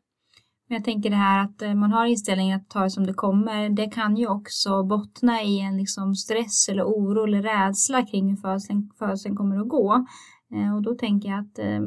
Men 0.71 0.77
jag 0.77 0.85
tänker 0.85 1.11
det 1.11 1.17
här 1.17 1.45
att 1.45 1.63
eh, 1.63 1.75
man 1.75 1.93
har 1.93 2.07
inställningen 2.07 2.61
att 2.61 2.69
ta 2.69 2.83
det 2.83 2.91
som 2.91 3.07
det 3.07 3.15
kommer. 3.15 3.69
Det 3.69 3.87
kan 3.87 4.17
ju 4.17 4.27
också 4.27 4.83
bottna 4.83 5.43
i 5.43 5.61
en 5.61 5.77
liksom 5.77 6.15
stress 6.15 6.69
eller 6.69 6.85
oro 6.85 7.25
eller 7.25 7.43
rädsla 7.43 8.07
kring 8.07 8.31
hur 8.31 8.37
födseln, 8.37 8.91
födseln 8.99 9.37
kommer 9.37 9.61
att 9.61 9.69
gå. 9.69 10.07
Eh, 10.55 10.77
och 10.77 10.83
då 10.83 10.95
tänker 10.95 11.29
jag 11.29 11.39
att 11.39 11.59
eh, 11.59 11.81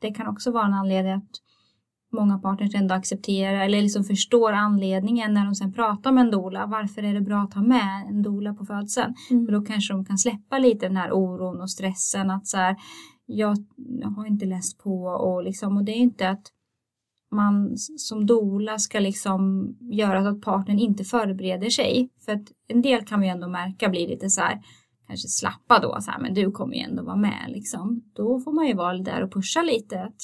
det 0.00 0.10
kan 0.10 0.26
också 0.26 0.50
vara 0.52 0.66
en 0.66 0.74
anledning 0.74 1.12
att 1.12 1.30
många 2.12 2.38
partners 2.38 2.74
ändå 2.74 2.94
accepterar 2.94 3.60
eller 3.60 3.82
liksom 3.82 4.04
förstår 4.04 4.52
anledningen 4.52 5.34
när 5.34 5.44
de 5.44 5.54
sen 5.54 5.72
pratar 5.72 6.12
med 6.12 6.24
en 6.24 6.30
dola. 6.30 6.66
Varför 6.66 7.02
är 7.02 7.14
det 7.14 7.20
bra 7.20 7.42
att 7.42 7.54
ha 7.54 7.62
med 7.62 8.06
en 8.08 8.22
dola 8.22 8.54
på 8.54 8.64
födseln? 8.64 9.14
Mm. 9.30 9.46
För 9.46 9.52
då 9.52 9.60
kanske 9.64 9.94
de 9.94 10.04
kan 10.04 10.18
släppa 10.18 10.58
lite 10.58 10.88
den 10.88 10.96
här 10.96 11.12
oron 11.12 11.60
och 11.60 11.70
stressen 11.70 12.30
att 12.30 12.46
så 12.46 12.56
här, 12.56 12.76
jag 13.26 13.56
har 14.16 14.26
inte 14.26 14.46
läst 14.46 14.78
på 14.78 15.04
och 15.04 15.44
liksom 15.44 15.76
och 15.76 15.84
det 15.84 15.92
är 15.92 16.00
inte 16.00 16.30
att 16.30 16.42
man 17.32 17.78
som 17.78 18.26
dola 18.26 18.78
ska 18.78 19.00
liksom 19.00 19.74
göra 19.80 20.22
så 20.22 20.28
att 20.28 20.40
partnern 20.40 20.78
inte 20.78 21.04
förbereder 21.04 21.70
sig. 21.70 22.08
För 22.24 22.32
att 22.32 22.52
en 22.68 22.82
del 22.82 23.04
kan 23.04 23.20
vi 23.20 23.28
ändå 23.28 23.48
märka 23.48 23.88
blir 23.88 24.08
lite 24.08 24.30
så 24.30 24.40
här 24.40 24.62
kanske 25.06 25.28
slappa 25.28 25.78
då 25.78 26.00
så 26.00 26.10
här, 26.10 26.18
men 26.18 26.34
du 26.34 26.50
kommer 26.50 26.74
ju 26.74 26.80
ändå 26.80 27.02
vara 27.02 27.16
med 27.16 27.44
liksom. 27.48 28.02
Då 28.12 28.40
får 28.40 28.52
man 28.52 28.66
ju 28.66 28.74
vara 28.74 28.98
där 28.98 29.22
och 29.22 29.32
pusha 29.32 29.62
lite. 29.62 30.00
Att 30.00 30.20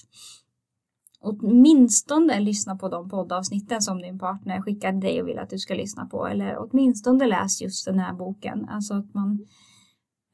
åtminstone 1.20 2.40
lyssna 2.40 2.76
på 2.76 2.88
de 2.88 3.08
poddavsnitten 3.08 3.82
som 3.82 3.98
din 3.98 4.18
partner 4.18 4.62
skickade 4.62 5.00
dig 5.00 5.22
och 5.22 5.28
vill 5.28 5.38
att 5.38 5.50
du 5.50 5.58
ska 5.58 5.74
lyssna 5.74 6.06
på. 6.06 6.26
Eller 6.26 6.56
åtminstone 6.58 7.26
läs 7.26 7.62
just 7.62 7.84
den 7.86 7.98
här 7.98 8.12
boken. 8.12 8.68
Alltså 8.68 8.94
att 8.94 9.14
man 9.14 9.46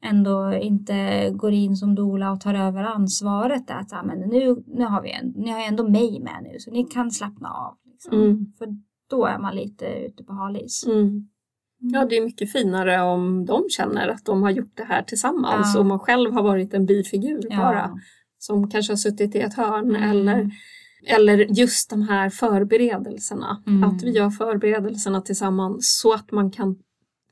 ändå 0.05 0.53
inte 0.53 1.29
går 1.29 1.53
in 1.53 1.75
som 1.75 1.95
dola 1.95 2.31
och 2.31 2.41
tar 2.41 2.53
över 2.53 2.83
ansvaret. 2.83 3.63
Att 3.67 4.05
men 4.05 4.19
nu, 4.19 4.63
nu, 4.67 4.83
har 4.83 5.01
vi 5.01 5.11
en, 5.11 5.33
ni 5.35 5.51
har 5.51 5.59
ändå 5.59 5.89
mig 5.89 6.19
med 6.19 6.39
nu 6.43 6.59
så 6.59 6.71
ni 6.71 6.83
kan 6.83 7.11
slappna 7.11 7.49
av. 7.49 7.77
Liksom. 7.91 8.21
Mm. 8.21 8.53
För 8.57 8.67
då 9.09 9.25
är 9.25 9.37
man 9.37 9.55
lite 9.55 9.85
ute 9.85 10.23
på 10.23 10.33
halis. 10.33 10.85
Mm. 10.87 11.27
Ja, 11.79 12.05
det 12.05 12.17
är 12.17 12.21
mycket 12.21 12.51
finare 12.51 13.01
om 13.01 13.45
de 13.45 13.63
känner 13.69 14.07
att 14.07 14.25
de 14.25 14.43
har 14.43 14.51
gjort 14.51 14.77
det 14.77 14.83
här 14.83 15.01
tillsammans 15.01 15.71
ja. 15.73 15.79
och 15.79 15.85
man 15.85 15.99
själv 15.99 16.33
har 16.33 16.43
varit 16.43 16.73
en 16.73 16.85
bifigur 16.85 17.41
ja. 17.49 17.57
bara 17.57 17.99
som 18.39 18.69
kanske 18.69 18.91
har 18.91 18.97
suttit 18.97 19.35
i 19.35 19.39
ett 19.39 19.53
hörn 19.53 19.95
mm. 19.95 20.09
eller 20.09 20.51
eller 21.07 21.37
just 21.37 21.89
de 21.89 22.01
här 22.01 22.29
förberedelserna. 22.29 23.63
Mm. 23.67 23.83
Att 23.83 24.03
vi 24.03 24.11
gör 24.11 24.29
förberedelserna 24.29 25.21
tillsammans 25.21 25.99
så 26.01 26.13
att 26.13 26.31
man 26.31 26.51
kan 26.51 26.75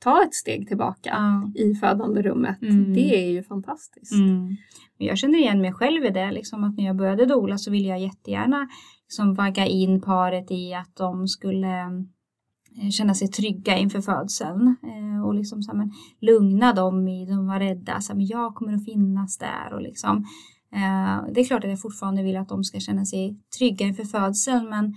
ta 0.04 0.24
ett 0.24 0.34
steg 0.34 0.68
tillbaka 0.68 1.10
ja. 1.10 1.62
i 1.62 1.76
födanderummet. 1.76 2.62
Mm. 2.62 2.94
Det 2.94 3.26
är 3.26 3.32
ju 3.32 3.44
fantastiskt. 3.44 4.14
Mm. 4.14 4.56
Jag 4.98 5.18
känner 5.18 5.40
igen 5.40 5.62
mig 5.62 5.74
själv 5.74 6.06
i 6.06 6.10
det, 6.10 6.32
liksom 6.32 6.64
att 6.64 6.78
när 6.78 6.86
jag 6.86 6.96
började 6.96 7.26
dola 7.26 7.58
så 7.58 7.72
ville 7.72 7.88
jag 7.88 8.00
jättegärna 8.00 8.68
liksom 9.06 9.34
vagga 9.34 9.66
in 9.66 10.02
paret 10.02 10.52
i 10.52 10.74
att 10.74 10.96
de 10.96 11.28
skulle 11.28 11.82
eh, 12.82 12.90
känna 12.92 13.14
sig 13.14 13.28
trygga 13.28 13.78
inför 13.78 14.02
födseln 14.02 14.76
eh, 14.84 15.26
och 15.26 15.34
liksom 15.34 15.64
så 15.64 15.72
här, 15.72 15.78
men, 15.78 15.92
lugna 16.22 16.74
dem 16.74 17.08
i, 17.08 17.26
de 17.26 17.48
var 17.48 17.60
rädda, 17.60 18.02
så 18.02 18.14
här, 18.14 18.18
men 18.18 18.28
jag 18.28 18.56
kommer 18.56 18.74
att 18.74 18.86
finnas 18.86 19.38
där 19.38 19.74
och 19.74 19.82
liksom 19.82 20.26
Eh, 20.76 21.34
det 21.34 21.42
är 21.42 21.46
klart 21.46 21.64
att 21.64 21.70
jag 21.70 21.82
fortfarande 21.82 22.24
vill 22.24 22.38
att 22.38 22.50
de 22.50 22.64
ska 22.64 22.80
känna 22.80 23.06
sig 23.06 23.38
trygga 23.58 23.86
inför 23.86 24.04
födseln 24.04 24.70
men 24.70 24.94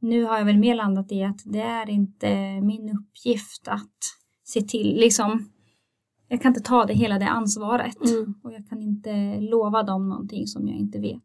nu 0.00 0.24
har 0.24 0.38
jag 0.38 0.44
väl 0.44 0.58
mer 0.58 0.74
landat 0.74 1.12
i 1.12 1.22
att 1.22 1.42
det 1.44 1.60
är 1.60 1.90
inte 1.90 2.60
min 2.60 2.98
uppgift 2.98 3.68
att 3.68 3.98
se 4.52 4.62
till, 4.62 4.96
liksom 4.96 5.48
jag 6.32 6.42
kan 6.42 6.50
inte 6.50 6.60
ta 6.60 6.84
det 6.84 6.94
hela 6.94 7.18
det 7.18 7.28
ansvaret 7.28 8.10
mm. 8.10 8.34
och 8.44 8.52
jag 8.52 8.68
kan 8.68 8.82
inte 8.82 9.40
lova 9.40 9.82
dem 9.82 10.08
någonting 10.08 10.46
som 10.46 10.68
jag 10.68 10.76
inte 10.76 10.98
vet. 10.98 11.22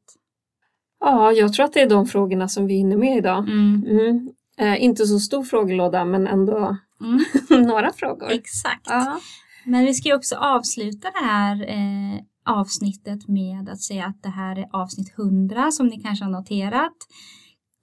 Ja, 1.00 1.32
jag 1.32 1.54
tror 1.54 1.66
att 1.66 1.74
det 1.74 1.82
är 1.82 1.90
de 1.90 2.06
frågorna 2.06 2.48
som 2.48 2.68
vi 2.68 2.74
hinner 2.74 2.98
med 2.98 3.18
idag. 3.18 3.38
Mm. 3.50 3.86
Mm. 3.88 4.30
Eh, 4.58 4.84
inte 4.84 5.06
så 5.06 5.20
stor 5.20 5.44
frågelåda 5.44 6.06
men 6.06 6.28
ändå 6.28 6.78
mm. 7.02 7.24
några 7.68 7.94
frågor. 7.94 8.32
Exakt. 8.32 8.88
Ja. 8.90 9.20
Men 9.66 9.86
vi 9.86 9.94
ska 9.94 10.10
ju 10.10 10.16
också 10.16 10.36
avsluta 10.36 11.08
det 11.12 11.26
här 11.26 11.70
eh, 11.70 12.22
avsnittet 12.46 13.28
med 13.28 13.70
att 13.70 13.82
säga 13.82 14.06
att 14.06 14.24
det 14.24 14.30
här 14.30 14.56
är 14.56 14.68
avsnitt 14.72 15.14
100 15.18 15.72
som 15.72 15.88
ni 15.88 16.02
kanske 16.02 16.26
har 16.26 16.32
noterat. 16.32 16.98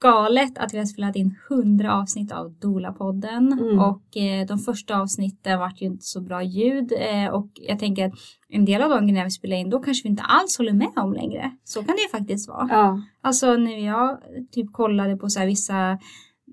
Galet 0.00 0.58
att 0.58 0.74
vi 0.74 0.78
har 0.78 0.84
spelat 0.84 1.16
in 1.16 1.36
100 1.50 1.94
avsnitt 1.94 2.32
av 2.32 2.52
Dola-podden 2.52 3.52
mm. 3.52 3.78
och 3.78 4.16
eh, 4.16 4.46
de 4.46 4.58
första 4.58 5.00
avsnitten 5.00 5.58
vart 5.58 5.82
ju 5.82 5.86
inte 5.86 6.04
så 6.04 6.20
bra 6.20 6.42
ljud 6.42 6.92
eh, 6.92 7.28
och 7.28 7.48
jag 7.54 7.78
tänker 7.78 8.06
att 8.06 8.12
en 8.48 8.64
del 8.64 8.82
av 8.82 8.90
de 8.90 9.06
grejerna 9.06 9.24
vi 9.24 9.30
spelar 9.30 9.56
in 9.56 9.70
då 9.70 9.78
kanske 9.78 10.02
vi 10.02 10.08
inte 10.08 10.22
alls 10.22 10.58
håller 10.58 10.72
med 10.72 10.92
om 10.96 11.12
längre. 11.12 11.50
Så 11.64 11.84
kan 11.84 11.96
det 11.96 12.02
ju 12.02 12.08
faktiskt 12.08 12.48
vara. 12.48 12.68
Ja. 12.70 13.00
Alltså 13.20 13.56
när 13.56 13.86
jag 13.86 14.18
typ 14.52 14.72
kollade 14.72 15.16
på 15.16 15.28
så 15.28 15.40
här 15.40 15.46
vissa 15.46 15.98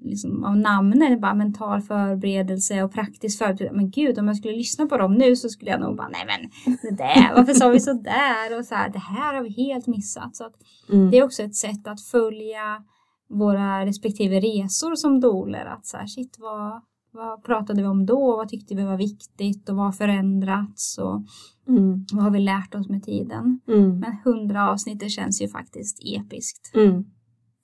liksom, 0.03 0.43
av 0.43 0.57
namnen, 0.57 1.19
bara 1.19 1.33
mental 1.33 1.81
förberedelse 1.81 2.83
och 2.83 2.93
praktisk 2.93 3.37
förberedelse. 3.37 3.75
Men 3.75 3.91
gud, 3.91 4.19
om 4.19 4.27
jag 4.27 4.37
skulle 4.37 4.53
lyssna 4.53 4.85
på 4.85 4.97
dem 4.97 5.13
nu 5.13 5.35
så 5.35 5.49
skulle 5.49 5.71
jag 5.71 5.81
nog 5.81 5.97
bara, 5.97 6.09
nej 6.09 6.25
men 6.25 6.49
det 6.81 6.97
där, 6.97 7.35
varför 7.35 7.53
sa 7.53 7.69
vi 7.69 7.79
så 7.79 7.93
där? 7.93 8.59
Och 8.59 8.65
så 8.65 8.75
här, 8.75 8.89
det 8.89 8.99
här 8.99 9.33
har 9.33 9.43
vi 9.43 9.49
helt 9.49 9.87
missat. 9.87 10.35
Så 10.35 10.49
mm. 10.91 11.11
det 11.11 11.17
är 11.17 11.23
också 11.23 11.43
ett 11.43 11.55
sätt 11.55 11.87
att 11.87 12.01
följa 12.01 12.83
våra 13.31 13.85
respektive 13.85 14.39
resor 14.39 14.95
som 14.95 15.19
doler. 15.19 15.65
Att 15.65 15.85
så 15.85 15.97
här, 15.97 16.07
shit, 16.07 16.37
vad, 16.39 16.81
vad 17.11 17.43
pratade 17.43 17.81
vi 17.81 17.87
om 17.87 18.05
då? 18.05 18.37
Vad 18.37 18.49
tyckte 18.49 18.75
vi 18.75 18.83
var 18.83 18.97
viktigt 18.97 19.69
och 19.69 19.75
vad 19.75 19.85
har 19.85 19.91
förändrats? 19.91 20.97
Och 20.97 21.23
mm. 21.67 22.05
Vad 22.13 22.23
har 22.23 22.31
vi 22.31 22.39
lärt 22.39 22.75
oss 22.75 22.89
med 22.89 23.03
tiden? 23.03 23.59
Mm. 23.67 23.99
Men 23.99 24.17
hundra 24.23 24.71
avsnitt, 24.71 24.99
det 24.99 25.09
känns 25.09 25.41
ju 25.41 25.47
faktiskt 25.47 25.99
episkt. 26.05 26.75
Mm. 26.75 27.05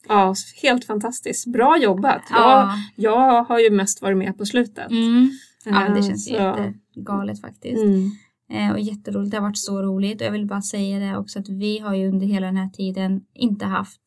Ja, 0.08 0.36
helt 0.62 0.86
fantastiskt. 0.86 1.54
Bra 1.54 1.78
jobbat. 1.78 2.22
Ja. 2.30 2.74
Jag, 2.96 3.14
jag 3.14 3.44
har 3.44 3.60
ju 3.60 3.72
mest 3.72 4.02
varit 4.02 4.18
med 4.18 4.38
på 4.38 4.46
slutet. 4.46 4.92
Mm. 4.92 5.30
Ja, 5.66 5.94
det 5.96 6.04
känns 6.04 6.26
så. 6.26 6.34
jättegalet 6.34 7.42
faktiskt. 7.42 7.84
Mm. 7.84 8.12
Eh, 8.50 8.72
och 8.72 8.80
jätteroligt, 8.80 9.32
det 9.32 9.38
har 9.38 9.42
varit 9.42 9.58
så 9.58 9.82
roligt. 9.82 10.22
Och 10.22 10.28
jag 10.28 10.32
vill 10.32 10.48
bara 10.48 10.62
säga 10.62 11.00
det 11.00 11.18
också 11.18 11.40
att 11.40 11.50
vi 11.50 11.80
har 11.80 11.96
ju 11.96 12.08
under 12.08 12.28
hela 12.28 12.46
den 12.46 12.58
här 12.58 12.70
tiden 12.70 13.22
inte 13.34 13.66
haft 13.66 14.02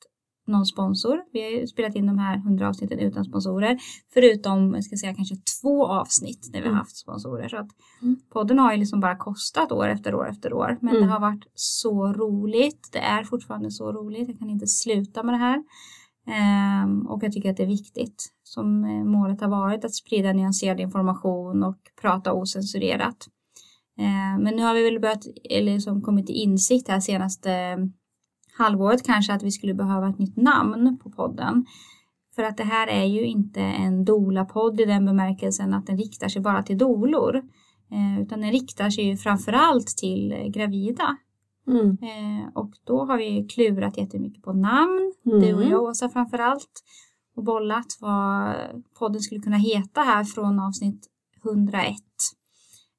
någon 0.51 0.66
sponsor. 0.66 1.22
Vi 1.32 1.42
har 1.42 1.51
ju 1.51 1.66
spelat 1.66 1.94
in 1.94 2.07
de 2.07 2.18
här 2.18 2.36
100 2.36 2.68
avsnitten 2.68 2.98
utan 2.98 3.24
sponsorer. 3.24 3.78
Förutom, 4.14 4.74
jag 4.74 4.84
ska 4.84 4.96
säga 4.96 5.14
kanske 5.14 5.36
två 5.62 5.86
avsnitt 5.86 6.48
där 6.53 6.59
vi 6.59 6.64
har 6.64 6.72
mm. 6.72 6.78
haft 6.78 6.96
sponsorer. 6.96 7.48
Så 7.48 7.57
att 7.57 7.68
mm. 8.03 8.16
podden 8.32 8.59
har 8.59 8.72
ju 8.72 8.78
liksom 8.78 9.01
bara 9.01 9.16
kostat 9.16 9.72
år 9.72 9.88
efter 9.88 10.14
år 10.14 10.28
efter 10.28 10.53
år. 10.53 10.78
Men 10.80 10.96
mm. 10.96 11.03
det 11.03 11.12
har 11.12 11.20
varit 11.20 11.44
så 11.55 12.12
roligt. 12.12 12.88
Det 12.92 12.98
är 12.98 13.24
fortfarande 13.24 13.70
så 13.70 13.92
roligt. 13.92 14.28
Jag 14.28 14.38
kan 14.38 14.51
inte 14.51 14.66
sluta 14.66 15.22
med 15.22 15.34
det 15.34 15.38
här. 15.38 15.62
Um, 16.84 17.07
och 17.07 17.24
jag 17.24 17.32
tycker 17.32 17.51
att 17.51 17.57
det 17.57 17.62
är 17.62 17.66
viktigt. 17.66 18.32
Som 18.42 18.84
eh, 18.84 19.05
målet 19.05 19.40
har 19.40 19.48
varit 19.48 19.84
att 19.84 19.94
sprida 19.94 20.32
nyanserad 20.32 20.80
information 20.80 21.62
och 21.62 21.78
prata 22.01 22.32
osensurerat. 22.32 23.28
Uh, 24.01 24.42
men 24.42 24.57
nu 24.57 24.62
har 24.62 24.74
vi 24.74 24.82
väl 24.84 25.01
börjat, 25.01 25.26
eller 25.51 25.72
liksom 25.72 26.03
kommit 26.03 26.26
till 26.26 26.36
insikt 26.36 26.88
här 26.88 27.01
senaste 27.01 27.76
halvåret 28.61 29.06
kanske 29.06 29.32
att 29.32 29.42
vi 29.42 29.50
skulle 29.50 29.74
behöva 29.74 30.08
ett 30.08 30.18
nytt 30.18 30.36
namn 30.36 30.98
på 31.02 31.11
podden. 31.11 31.66
För 32.34 32.42
att 32.42 32.56
det 32.56 32.64
här 32.64 32.86
är 32.86 33.04
ju 33.04 33.26
inte 33.26 33.61
en 33.61 34.04
doula-podd 34.04 34.80
i 34.80 34.84
den 34.84 35.06
bemärkelsen 35.06 35.74
att 35.74 35.86
den 35.86 35.96
riktar 35.96 36.28
sig 36.28 36.42
bara 36.42 36.62
till 36.62 36.78
dolor. 36.78 37.36
Eh, 37.90 38.22
utan 38.22 38.40
den 38.40 38.52
riktar 38.52 38.90
sig 38.90 39.04
ju 39.04 39.16
framförallt 39.16 39.86
till 39.86 40.50
gravida. 40.54 41.16
Mm. 41.68 41.98
Eh, 42.02 42.48
och 42.54 42.70
då 42.84 43.04
har 43.04 43.18
vi 43.18 43.46
klurat 43.48 43.98
jättemycket 43.98 44.42
på 44.42 44.52
namn, 44.52 45.12
mm. 45.26 45.40
du 45.40 45.54
och 45.54 45.64
jag 45.64 45.82
Åsa 45.82 46.08
framförallt. 46.08 46.82
Och 47.36 47.44
bollat 47.44 47.86
vad 48.00 48.54
podden 48.98 49.20
skulle 49.20 49.40
kunna 49.40 49.56
heta 49.56 50.00
här 50.00 50.24
från 50.24 50.61
avsnitt 50.61 51.06
101. 51.44 51.96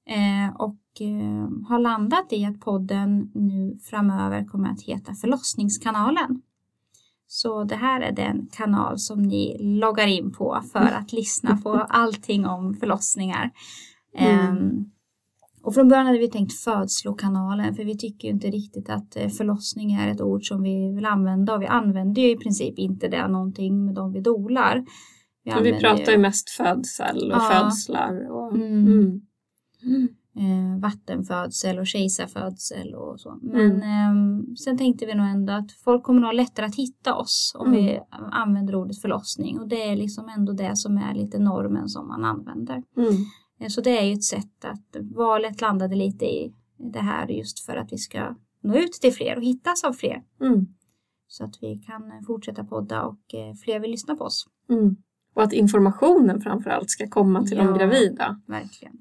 Eh, 0.09 0.55
och 0.55 0.75
eh, 0.99 1.67
har 1.67 1.79
landat 1.79 2.33
i 2.33 2.45
att 2.45 2.59
podden 2.59 3.31
nu 3.33 3.79
framöver 3.89 4.45
kommer 4.45 4.69
att 4.69 4.81
heta 4.81 5.13
Förlossningskanalen. 5.13 6.41
Så 7.27 7.63
det 7.63 7.75
här 7.75 8.01
är 8.01 8.11
den 8.11 8.47
kanal 8.51 8.99
som 8.99 9.21
ni 9.21 9.57
loggar 9.59 10.07
in 10.07 10.31
på 10.31 10.61
för 10.71 10.79
att 10.79 11.13
lyssna 11.13 11.57
på 11.57 11.69
allting 11.89 12.45
om 12.45 12.73
förlossningar. 12.73 13.51
Mm. 14.17 14.57
Um, 14.57 14.91
och 15.63 15.73
från 15.73 15.89
början 15.89 16.05
hade 16.05 16.19
vi 16.19 16.29
tänkt 16.29 16.53
födslokanalen 16.53 17.75
för 17.75 17.83
vi 17.83 17.97
tycker 17.97 18.27
inte 18.27 18.47
riktigt 18.47 18.89
att 18.89 19.15
eh, 19.15 19.29
förlossning 19.29 19.91
är 19.91 20.11
ett 20.11 20.21
ord 20.21 20.47
som 20.47 20.63
vi 20.63 20.95
vill 20.95 21.05
använda 21.05 21.53
och 21.53 21.61
vi 21.61 21.67
använder 21.67 22.21
ju 22.21 22.29
i 22.29 22.37
princip 22.37 22.79
inte 22.79 23.07
det 23.07 23.27
någonting 23.27 23.85
med 23.85 23.95
de 23.95 24.13
vi 24.13 24.21
dolar. 24.21 24.85
Vi, 25.43 25.71
vi 25.71 25.79
pratar 25.79 26.11
ju 26.11 26.17
mest 26.17 26.49
födsel 26.49 27.31
och 27.31 27.37
ja. 27.37 27.63
födslar. 27.63 28.31
Och, 28.31 28.55
mm. 28.55 29.21
Mm 29.83 30.09
eh, 30.35 30.81
vattenfödsel 30.81 31.79
och 31.79 31.87
kejsarfödsel 31.87 32.95
och 32.95 33.19
så. 33.19 33.39
Men 33.41 33.71
mm. 33.71 33.81
eh, 33.81 34.53
sen 34.55 34.77
tänkte 34.77 35.05
vi 35.05 35.15
nog 35.15 35.27
ändå 35.27 35.53
att 35.53 35.71
folk 35.71 36.03
kommer 36.03 36.21
nog 36.21 36.27
ha 36.27 36.31
lättare 36.31 36.65
att 36.65 36.75
hitta 36.75 37.15
oss 37.15 37.55
om 37.59 37.67
mm. 37.67 37.85
vi 37.85 37.99
använder 38.31 38.75
ordet 38.75 39.01
förlossning 39.01 39.59
och 39.59 39.67
det 39.67 39.83
är 39.83 39.95
liksom 39.95 40.29
ändå 40.37 40.53
det 40.53 40.75
som 40.75 40.97
är 40.97 41.13
lite 41.13 41.39
normen 41.39 41.89
som 41.89 42.07
man 42.07 42.25
använder. 42.25 42.83
Mm. 42.97 43.13
Eh, 43.59 43.67
så 43.67 43.81
det 43.81 43.99
är 43.99 44.03
ju 44.03 44.13
ett 44.13 44.23
sätt 44.23 44.65
att 44.65 44.95
valet 45.01 45.61
landade 45.61 45.95
lite 45.95 46.25
i 46.25 46.53
det 46.77 46.99
här 46.99 47.27
just 47.27 47.59
för 47.65 47.75
att 47.75 47.93
vi 47.93 47.97
ska 47.97 48.35
nå 48.63 48.75
ut 48.75 48.91
till 48.91 49.13
fler 49.13 49.35
och 49.35 49.43
hittas 49.43 49.83
av 49.83 49.93
fler. 49.93 50.23
Mm. 50.41 50.67
Så 51.27 51.43
att 51.43 51.55
vi 51.61 51.77
kan 51.77 52.23
fortsätta 52.27 52.63
podda 52.63 53.03
och 53.03 53.33
eh, 53.33 53.55
fler 53.63 53.79
vill 53.79 53.91
lyssna 53.91 54.15
på 54.15 54.23
oss. 54.23 54.45
Mm. 54.69 54.95
Och 55.33 55.43
att 55.43 55.53
informationen 55.53 56.41
framförallt 56.41 56.89
ska 56.89 57.07
komma 57.07 57.43
till 57.43 57.57
ja, 57.57 57.63
de 57.63 57.77
gravida. 57.77 58.41
Verkligen. 58.47 58.97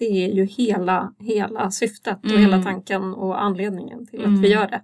Mm 0.00 0.08
det 0.10 0.24
är 0.24 0.28
ju 0.34 0.44
hela, 0.44 1.12
hela 1.18 1.70
syftet 1.70 2.24
och 2.24 2.30
hela 2.30 2.54
mm. 2.54 2.64
tanken 2.64 3.14
och 3.14 3.42
anledningen 3.42 4.06
till 4.06 4.20
att 4.20 4.30
vi 4.30 4.36
mm. 4.36 4.50
gör 4.50 4.68
det. 4.68 4.82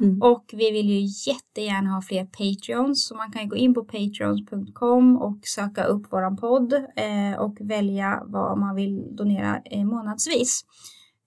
Mm. 0.00 0.22
Och 0.22 0.44
vi 0.52 0.70
vill 0.70 0.90
ju 0.90 1.30
jättegärna 1.30 1.90
ha 1.90 2.02
fler 2.02 2.24
Patreons 2.24 3.06
så 3.06 3.14
man 3.14 3.32
kan 3.32 3.48
gå 3.48 3.56
in 3.56 3.74
på 3.74 3.84
patreons.com 3.84 5.16
och 5.16 5.38
söka 5.42 5.84
upp 5.84 6.12
våran 6.12 6.36
podd 6.36 6.72
eh, 6.72 7.38
och 7.38 7.56
välja 7.60 8.22
vad 8.26 8.58
man 8.58 8.74
vill 8.74 9.16
donera 9.16 9.60
eh, 9.64 9.84
månadsvis. 9.84 10.64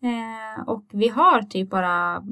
Eh, 0.03 0.67
och 0.67 0.85
vi 0.93 1.07
har 1.07 1.41
typ 1.41 1.69
bara 1.69 2.23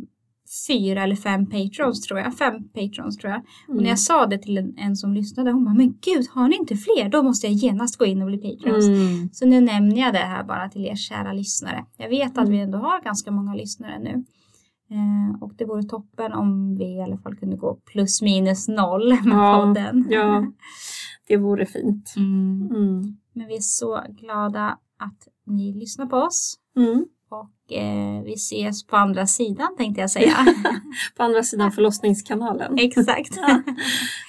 fyra 0.67 1.03
eller 1.03 1.15
fem 1.15 1.45
patrons 1.45 2.01
tror 2.01 2.19
jag. 2.19 2.37
Fem 2.37 2.69
patrons 2.69 3.17
tror 3.17 3.31
jag. 3.31 3.41
Mm. 3.41 3.69
Och 3.69 3.75
när 3.75 3.83
jag 3.83 3.85
mm. 3.85 3.97
sa 3.97 4.25
det 4.25 4.37
till 4.37 4.57
en, 4.57 4.77
en, 4.77 4.95
som 4.95 5.13
lyssnade, 5.13 5.51
hon 5.51 5.65
bara, 5.65 5.73
men 5.73 5.97
gud, 6.01 6.27
har 6.29 6.47
ni 6.47 6.55
inte 6.55 6.75
fler? 6.75 7.09
Då 7.09 7.23
måste 7.23 7.47
jag 7.47 7.53
genast 7.53 7.97
gå 7.97 8.05
in 8.05 8.21
och 8.21 8.27
bli 8.27 8.37
patrons. 8.37 8.85
Mm. 8.85 9.29
Så 9.33 9.45
nu 9.45 9.61
nämner 9.61 10.01
jag 10.01 10.13
det 10.13 10.19
här 10.19 10.43
bara 10.43 10.69
till 10.69 10.85
er 10.85 10.95
kära 10.95 11.33
lyssnare. 11.33 11.85
Jag 11.97 12.09
vet 12.09 12.37
att 12.37 12.49
vi 12.49 12.55
mm. 12.55 12.65
ändå 12.65 12.77
har 12.77 13.01
ganska 13.03 13.31
många 13.31 13.53
lyssnare 13.53 13.99
nu. 13.99 14.23
Eh, 14.89 15.41
och 15.41 15.53
det 15.57 15.65
vore 15.65 15.83
toppen 15.83 16.33
om 16.33 16.77
vi 16.77 16.85
i 16.85 17.01
alla 17.01 17.17
fall 17.17 17.35
kunde 17.35 17.57
gå 17.57 17.79
plus 17.85 18.21
minus 18.21 18.67
noll 18.67 19.09
med 19.09 19.33
ja, 19.33 19.63
podden. 19.65 20.07
Ja, 20.09 20.45
det 21.27 21.37
vore 21.37 21.65
fint. 21.65 22.13
Mm. 22.17 22.69
Mm. 22.75 23.17
Men 23.33 23.47
vi 23.47 23.55
är 23.55 23.61
så 23.61 24.03
glada 24.09 24.77
att 24.99 25.27
ni 25.45 25.73
lyssnar 25.73 26.05
på 26.05 26.17
oss. 26.17 26.59
Och 27.39 27.73
eh, 27.73 28.23
vi 28.23 28.33
ses 28.33 28.87
på 28.87 28.95
andra 28.95 29.27
sidan 29.27 29.75
tänkte 29.77 30.01
jag 30.01 30.11
säga. 30.11 30.35
på 31.17 31.23
andra 31.23 31.43
sidan 31.43 31.71
förlossningskanalen. 31.71 32.75
Exakt. 32.79 33.35
ja. 33.35 33.61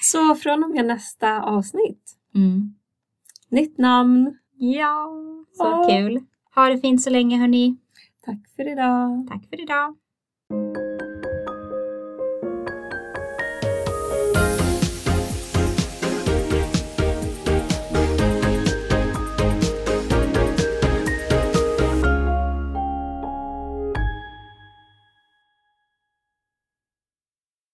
Så 0.02 0.34
från 0.34 0.64
och 0.64 0.70
med 0.70 0.86
nästa 0.86 1.42
avsnitt. 1.42 2.16
Mm. 2.34 2.74
Nytt 3.48 3.78
namn. 3.78 4.38
Ja, 4.58 5.08
så 5.52 5.64
oh. 5.64 5.88
kul. 5.88 6.20
Ha 6.54 6.68
det 6.68 6.78
fint 6.78 7.02
så 7.02 7.10
länge 7.10 7.38
hörni. 7.38 7.76
Tack 8.24 8.38
för 8.56 8.72
idag. 8.72 9.26
Tack 9.30 9.48
för 9.50 9.60
idag. 9.60 9.96